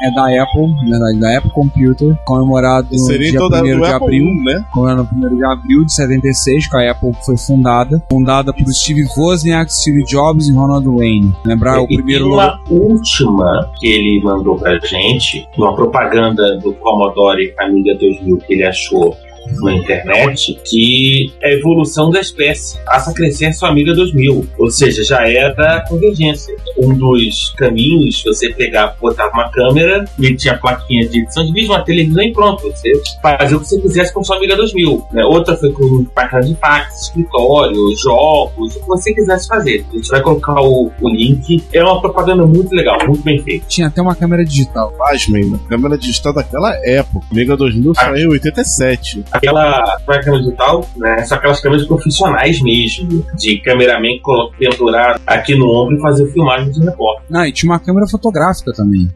É 0.05 0.11
da 0.11 0.43
Apple, 0.43 0.67
na 0.83 0.99
verdade, 0.99 1.19
da 1.19 1.37
Apple 1.37 1.51
Computer, 1.51 2.15
comemorado 2.25 2.87
no 2.91 3.17
dia 3.17 3.29
então 3.29 3.49
da, 3.49 3.61
1 3.61 3.61
do 3.61 3.65
de 3.65 3.73
Apple 3.73 3.93
abril. 3.95 4.25
I, 4.25 4.43
né? 4.43 4.65
Comemorado 4.71 5.09
no 5.11 5.27
1 5.27 5.35
de 5.35 5.45
abril 5.45 5.85
de 5.85 5.93
76, 5.93 6.67
que 6.67 6.77
a 6.77 6.91
Apple 6.91 7.11
foi 7.25 7.37
fundada. 7.37 8.03
Fundada 8.11 8.53
por 8.53 8.65
Steve 8.71 9.03
Wozniak, 9.17 9.73
Steve 9.73 10.03
Jobs 10.03 10.47
e 10.47 10.53
Ronald 10.53 10.85
Wayne. 10.87 11.33
Lembrar 11.43 11.81
o 11.81 11.87
primeiro 11.87 12.27
logo. 12.27 12.39
uma 12.39 12.61
última 12.69 13.71
que 13.79 13.87
ele 13.87 14.21
mandou 14.23 14.57
pra 14.57 14.77
gente, 14.79 15.47
uma 15.57 15.75
propaganda 15.75 16.57
do 16.59 16.73
Commodore 16.73 17.53
Amiga 17.57 17.95
2000 17.99 18.37
que 18.37 18.53
ele 18.53 18.63
achou 18.63 19.17
na 19.61 19.73
internet, 19.73 20.59
que 20.65 21.33
é 21.41 21.49
a 21.49 21.53
evolução 21.53 22.09
da 22.09 22.19
espécie. 22.19 22.77
Faça 22.85 23.13
crescer 23.13 23.53
sua 23.53 23.69
amiga 23.69 23.93
2000. 23.93 24.47
Ou 24.57 24.71
seja, 24.71 25.03
já 25.03 25.27
é 25.27 25.53
da 25.53 25.81
convergência. 25.87 26.55
Um 26.77 26.93
dos 26.97 27.53
caminhos, 27.57 28.23
você 28.23 28.49
pegar, 28.53 28.95
botar 28.99 29.29
uma 29.29 29.49
câmera 29.49 30.05
e 30.19 30.35
tinha 30.35 30.53
a 30.53 30.57
plaquinha 30.57 31.07
de 31.07 31.21
edição 31.21 31.45
de 31.45 31.53
vídeo, 31.53 31.71
uma 31.71 31.83
televisão 31.83 32.23
e 32.23 32.33
pronto. 32.33 32.63
Você 32.63 32.91
fazia 33.21 33.57
o 33.57 33.59
que 33.59 33.67
você 33.67 33.81
quisesse 33.81 34.13
com 34.13 34.23
sua 34.23 34.37
amiga 34.37 34.55
2000. 34.55 35.07
né? 35.11 35.23
Outra 35.25 35.55
foi 35.55 35.71
com 35.71 36.05
máquina 36.15 36.41
de 36.41 36.55
fax, 36.55 37.01
escritório, 37.03 37.79
jogos, 37.97 38.75
o 38.75 38.79
que 38.79 38.87
você 38.87 39.13
quisesse 39.13 39.47
fazer. 39.47 39.85
A 39.91 39.95
gente 39.95 40.09
vai 40.09 40.21
colocar 40.21 40.61
o, 40.61 40.91
o 41.01 41.09
link. 41.09 41.63
É 41.71 41.83
uma 41.83 42.01
propaganda 42.01 42.45
muito 42.45 42.73
legal, 42.73 42.97
muito 43.07 43.23
bem 43.23 43.41
feita. 43.41 43.65
Tinha 43.67 43.87
até 43.87 44.01
uma 44.01 44.15
câmera 44.15 44.43
digital. 44.43 44.91
Pasmem, 44.97 45.53
a 45.53 45.69
câmera 45.69 45.97
digital 45.97 46.33
daquela 46.33 46.75
época. 46.85 47.25
Mega 47.31 47.55
2000 47.55 47.95
saiu 47.95 48.29
em 48.29 48.33
87. 48.33 49.23
Aquela 49.37 49.97
máquina 50.07 50.39
digital, 50.39 50.87
né? 50.97 51.23
São 51.23 51.37
aquelas 51.37 51.59
câmeras 51.59 51.85
profissionais 51.85 52.61
mesmo, 52.61 53.25
de 53.37 53.57
cameraman 53.59 54.19
pendurar 54.57 55.19
aqui 55.25 55.55
no 55.55 55.69
ombro 55.69 55.97
e 55.97 56.01
fazer 56.01 56.27
filmagem 56.31 56.71
de 56.71 56.83
repórter. 56.83 57.25
Ah, 57.33 57.47
e 57.47 57.51
tinha 57.51 57.71
uma 57.71 57.79
câmera 57.79 58.07
fotográfica 58.07 58.71
também. 58.73 59.09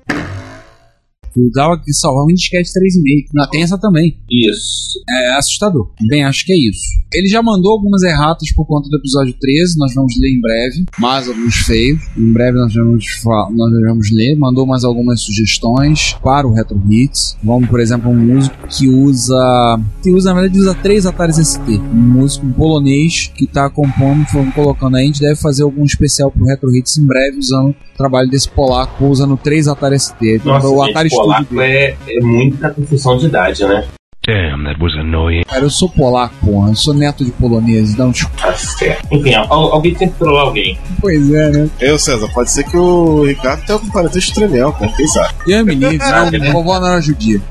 Que 1.33 1.41
usava 1.41 1.79
que 1.79 1.93
salvava 1.93 2.27
em 2.31 2.35
disquete 2.35 2.69
3,5. 2.69 3.27
Não, 3.33 3.49
tem 3.49 3.61
essa 3.61 3.77
também. 3.77 4.17
Isso. 4.29 4.99
É 5.09 5.37
assustador. 5.37 5.91
Bem, 6.07 6.23
acho 6.23 6.45
que 6.45 6.53
é 6.53 6.57
isso. 6.57 6.99
Ele 7.13 7.27
já 7.27 7.41
mandou 7.41 7.71
algumas 7.71 8.03
erratas 8.03 8.51
por 8.53 8.65
conta 8.65 8.87
do 8.89 8.97
episódio 8.97 9.33
13, 9.39 9.77
nós 9.77 9.93
vamos 9.95 10.13
ler 10.19 10.29
em 10.29 10.41
breve. 10.41 10.85
Mais 10.99 11.27
alguns 11.27 11.55
feios. 11.55 11.99
Em 12.17 12.31
breve 12.31 12.57
nós 12.57 12.73
vamos, 12.73 13.05
nós 13.25 13.81
vamos 13.87 14.11
ler. 14.11 14.35
Mandou 14.35 14.65
mais 14.65 14.83
algumas 14.83 15.21
sugestões 15.21 16.13
para 16.23 16.47
o 16.47 16.53
Retro 16.53 16.81
Hits. 16.89 17.37
Vamos, 17.43 17.69
por 17.69 17.79
exemplo, 17.79 18.11
um 18.11 18.15
músico 18.15 18.55
que 18.67 18.87
usa. 18.87 19.79
Que 20.03 20.11
usa, 20.11 20.33
na 20.33 20.41
verdade, 20.41 20.59
usa 20.59 20.75
três 20.75 21.05
Ataris 21.05 21.37
ST. 21.37 21.61
Um 21.67 21.95
músico 21.95 22.45
um 22.45 22.51
polonês 22.53 23.31
que 23.35 23.45
está 23.45 23.69
compondo, 23.69 24.25
foram 24.27 24.51
colocando 24.51 24.95
aí. 24.95 25.03
A 25.03 25.07
gente 25.07 25.21
deve 25.21 25.35
fazer 25.35 25.63
algum 25.63 25.83
especial 25.83 26.31
pro 26.31 26.45
Retro 26.45 26.75
Hits 26.75 26.97
em 26.97 27.05
breve 27.05 27.37
usando 27.37 27.69
o 27.69 27.88
trabalho 27.99 28.29
desse 28.29 28.49
polaco, 28.49 29.05
usando 29.05 29.35
três 29.35 29.67
Atari 29.67 29.99
ST. 29.99 30.41
Nossa, 30.45 30.67
o 30.69 30.85
gente, 30.85 30.91
Atari 30.91 31.09
Studio 31.09 31.25
polaco 31.25 31.61
é, 31.61 31.97
é 32.07 32.21
muita 32.21 32.69
confusão 32.71 33.17
de 33.17 33.25
idade, 33.25 33.65
né? 33.65 33.85
Damn, 34.29 34.63
that 34.65 34.79
was 34.79 34.93
annoying. 34.95 35.43
Cara, 35.47 35.63
eu 35.63 35.69
sou 35.69 35.89
polaco, 35.89 36.35
porra. 36.45 36.69
Eu 36.69 36.75
sou 36.75 36.93
neto 36.93 37.25
de 37.25 37.31
polonês. 37.31 37.93
Então, 37.93 38.11
tipo, 38.11 38.29
Tá 38.39 38.53
certo. 38.53 39.07
Enfim, 39.11 39.33
al- 39.33 39.73
alguém 39.73 39.95
tem 39.95 40.07
que 40.09 40.17
trollar 40.19 40.45
alguém. 40.45 40.77
pois 41.01 41.33
é, 41.33 41.49
né? 41.49 41.69
Eu, 41.79 41.97
César, 41.97 42.27
pode 42.33 42.51
ser 42.51 42.63
que 42.63 42.77
o 42.77 43.23
Ricardo 43.25 43.65
tenha 43.65 43.77
um 43.79 43.89
parentesco 43.89 44.33
tremel, 44.35 44.71
cara. 44.73 44.91
Quem 44.95 45.07
sabe? 45.07 45.33
E 45.47 45.53
aí, 45.53 45.63
menino, 45.63 45.91
não, 46.43 46.51
vovó 46.53 46.79
não 46.79 46.87
era 46.89 47.01
judia. 47.01 47.41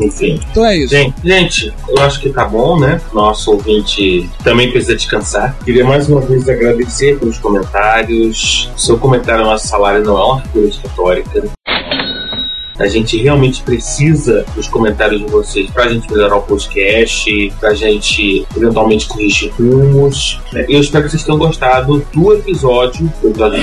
Enfim. 0.00 0.40
Então 0.50 0.64
é 0.66 0.76
isso. 0.76 0.94
Gente, 0.94 1.14
gente, 1.22 1.72
eu 1.88 2.02
acho 2.02 2.20
que 2.20 2.30
tá 2.30 2.44
bom, 2.46 2.78
né? 2.78 3.00
Nosso 3.12 3.52
ouvinte 3.52 4.28
também 4.42 4.70
precisa 4.70 4.96
descansar. 4.96 5.56
Queria 5.64 5.84
mais 5.84 6.08
uma 6.08 6.20
vez 6.20 6.48
agradecer 6.48 7.18
pelos 7.18 7.38
comentários. 7.38 8.70
Seu 8.76 8.98
comentário, 8.98 9.44
nosso 9.44 9.68
salário 9.68 10.02
não 10.04 10.18
é 10.18 10.24
uma 10.24 10.40
figura 10.42 10.70
retórica. 10.82 11.48
A 12.78 12.86
gente 12.86 13.16
realmente 13.22 13.62
precisa 13.62 14.44
dos 14.54 14.68
comentários 14.68 15.20
de 15.20 15.30
vocês 15.30 15.70
pra 15.70 15.88
gente 15.88 16.10
melhorar 16.10 16.36
o 16.36 16.42
podcast, 16.42 17.52
pra 17.60 17.74
gente 17.74 18.46
eventualmente 18.56 19.06
corrigir 19.06 19.52
rumos. 19.52 20.40
né? 20.52 20.64
Eu 20.68 20.80
espero 20.80 21.04
que 21.04 21.10
vocês 21.10 21.22
tenham 21.22 21.38
gostado 21.38 22.04
do 22.12 22.32
episódio, 22.34 23.12
do 23.22 23.28
episódio 23.28 23.62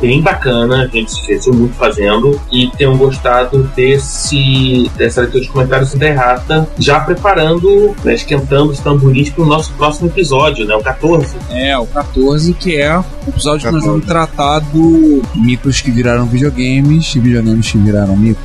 bem 0.00 0.20
bacana, 0.20 0.82
a 0.82 0.86
gente 0.86 1.10
se 1.12 1.20
esqueceu 1.20 1.52
muito 1.54 1.74
fazendo, 1.74 2.40
e 2.50 2.70
tenham 2.76 2.96
gostado 2.96 3.70
desse 3.76 4.90
dessa 4.96 5.20
leitura 5.22 5.42
de 5.44 5.48
comentários 5.50 5.94
da 5.94 6.06
errata, 6.06 6.68
já 6.78 7.00
preparando, 7.00 7.94
né, 8.04 8.14
esquentando 8.14 8.70
os 8.72 8.80
tamborins 8.80 9.30
pro 9.30 9.44
nosso 9.44 9.72
próximo 9.74 10.08
episódio, 10.08 10.66
né? 10.66 10.74
O 10.74 10.82
14. 10.82 11.36
É, 11.50 11.78
o 11.78 11.86
14, 11.86 12.52
que 12.54 12.76
é 12.76 12.98
o 12.98 13.04
episódio 13.28 13.66
que 13.66 13.72
nós 13.72 13.84
vamos 13.84 14.04
tratar 14.04 14.58
do 14.60 15.22
micros 15.34 15.80
que 15.80 15.90
viraram 15.90 16.26
videogames 16.26 17.14
e 17.14 17.20
videogames 17.20 17.70
que 17.70 17.78
viraram 17.78 18.16
micros. 18.16 18.39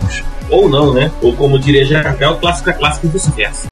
Ou 0.49 0.69
não, 0.69 0.93
né? 0.93 1.11
Ou 1.21 1.33
como 1.33 1.57
diria 1.57 1.85
Jardel, 1.85 2.37
clássico 2.37 2.69
é 2.69 2.73
clássico 2.73 3.07
e 3.07 3.09
vice-versa. 3.09 3.67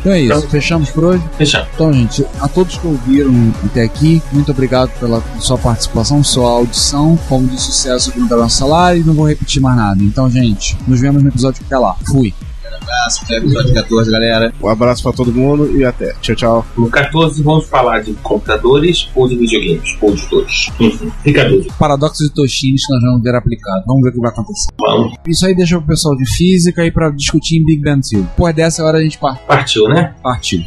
Então 0.00 0.12
é 0.12 0.20
isso, 0.20 0.48
fechamos 0.48 0.90
por 0.90 1.04
hoje? 1.04 1.22
Fechamos. 1.36 1.68
Então, 1.74 1.92
gente, 1.92 2.26
a 2.40 2.48
todos 2.48 2.78
que 2.78 2.86
ouviram 2.86 3.32
até 3.64 3.82
aqui, 3.82 4.22
muito 4.32 4.50
obrigado 4.50 4.90
pela 4.98 5.22
sua 5.38 5.58
participação, 5.58 6.24
sua 6.24 6.50
audição. 6.50 7.18
Como 7.28 7.46
de 7.46 7.60
sucesso, 7.60 8.12
nosso 8.18 8.56
salário 8.56 9.02
e 9.02 9.04
não 9.04 9.14
vou 9.14 9.28
repetir 9.28 9.60
mais 9.62 9.76
nada. 9.76 10.02
Então, 10.02 10.28
gente, 10.30 10.76
nos 10.86 11.00
vemos 11.00 11.22
no 11.22 11.28
episódio 11.28 11.62
que 11.62 11.68
tá 11.68 11.78
lá. 11.78 11.94
Fui. 12.06 12.34
Abraço, 12.82 13.24
até 13.24 13.34
o 13.34 13.38
episódio 13.38 13.74
14, 13.74 14.10
galera. 14.10 14.52
Um 14.62 14.68
abraço 14.68 15.02
pra 15.02 15.12
todo 15.12 15.32
mundo 15.32 15.76
e 15.78 15.84
até. 15.84 16.12
Tchau, 16.20 16.34
tchau. 16.36 16.66
No 16.76 16.90
14 16.90 17.42
vamos 17.42 17.66
falar 17.66 18.00
de 18.02 18.12
computadores 18.14 19.08
ou 19.14 19.28
de 19.28 19.36
videogames, 19.36 19.96
ou 20.00 20.14
de 20.14 20.26
dois. 20.28 20.68
Enfim, 20.80 21.12
fica 21.22 21.42
a 21.42 21.48
dúvida. 21.48 21.72
Paradoxos 21.78 22.26
e 22.26 22.30
Toshines 22.34 22.86
que 22.86 22.92
nós 22.94 23.02
vamos 23.02 23.22
ver 23.22 23.34
aplicado. 23.34 23.82
Vamos 23.86 24.02
ver 24.02 24.10
o 24.10 24.12
que 24.12 24.20
vai 24.20 24.30
acontecer. 24.30 24.68
Vamos. 24.80 25.14
Isso 25.26 25.46
aí 25.46 25.54
deixa 25.54 25.78
pro 25.78 25.86
pessoal 25.88 26.16
de 26.16 26.26
física 26.36 26.84
e 26.84 26.90
pra 26.90 27.10
discutir 27.10 27.56
em 27.58 27.64
Big 27.64 27.82
Bang 27.82 28.00
Theory. 28.08 28.26
Depois 28.26 28.54
dessa 28.54 28.84
hora 28.84 28.98
a 28.98 29.02
gente 29.02 29.18
par- 29.18 29.38
Partiu, 29.46 29.88
né? 29.88 30.14
partiu. 30.22 30.60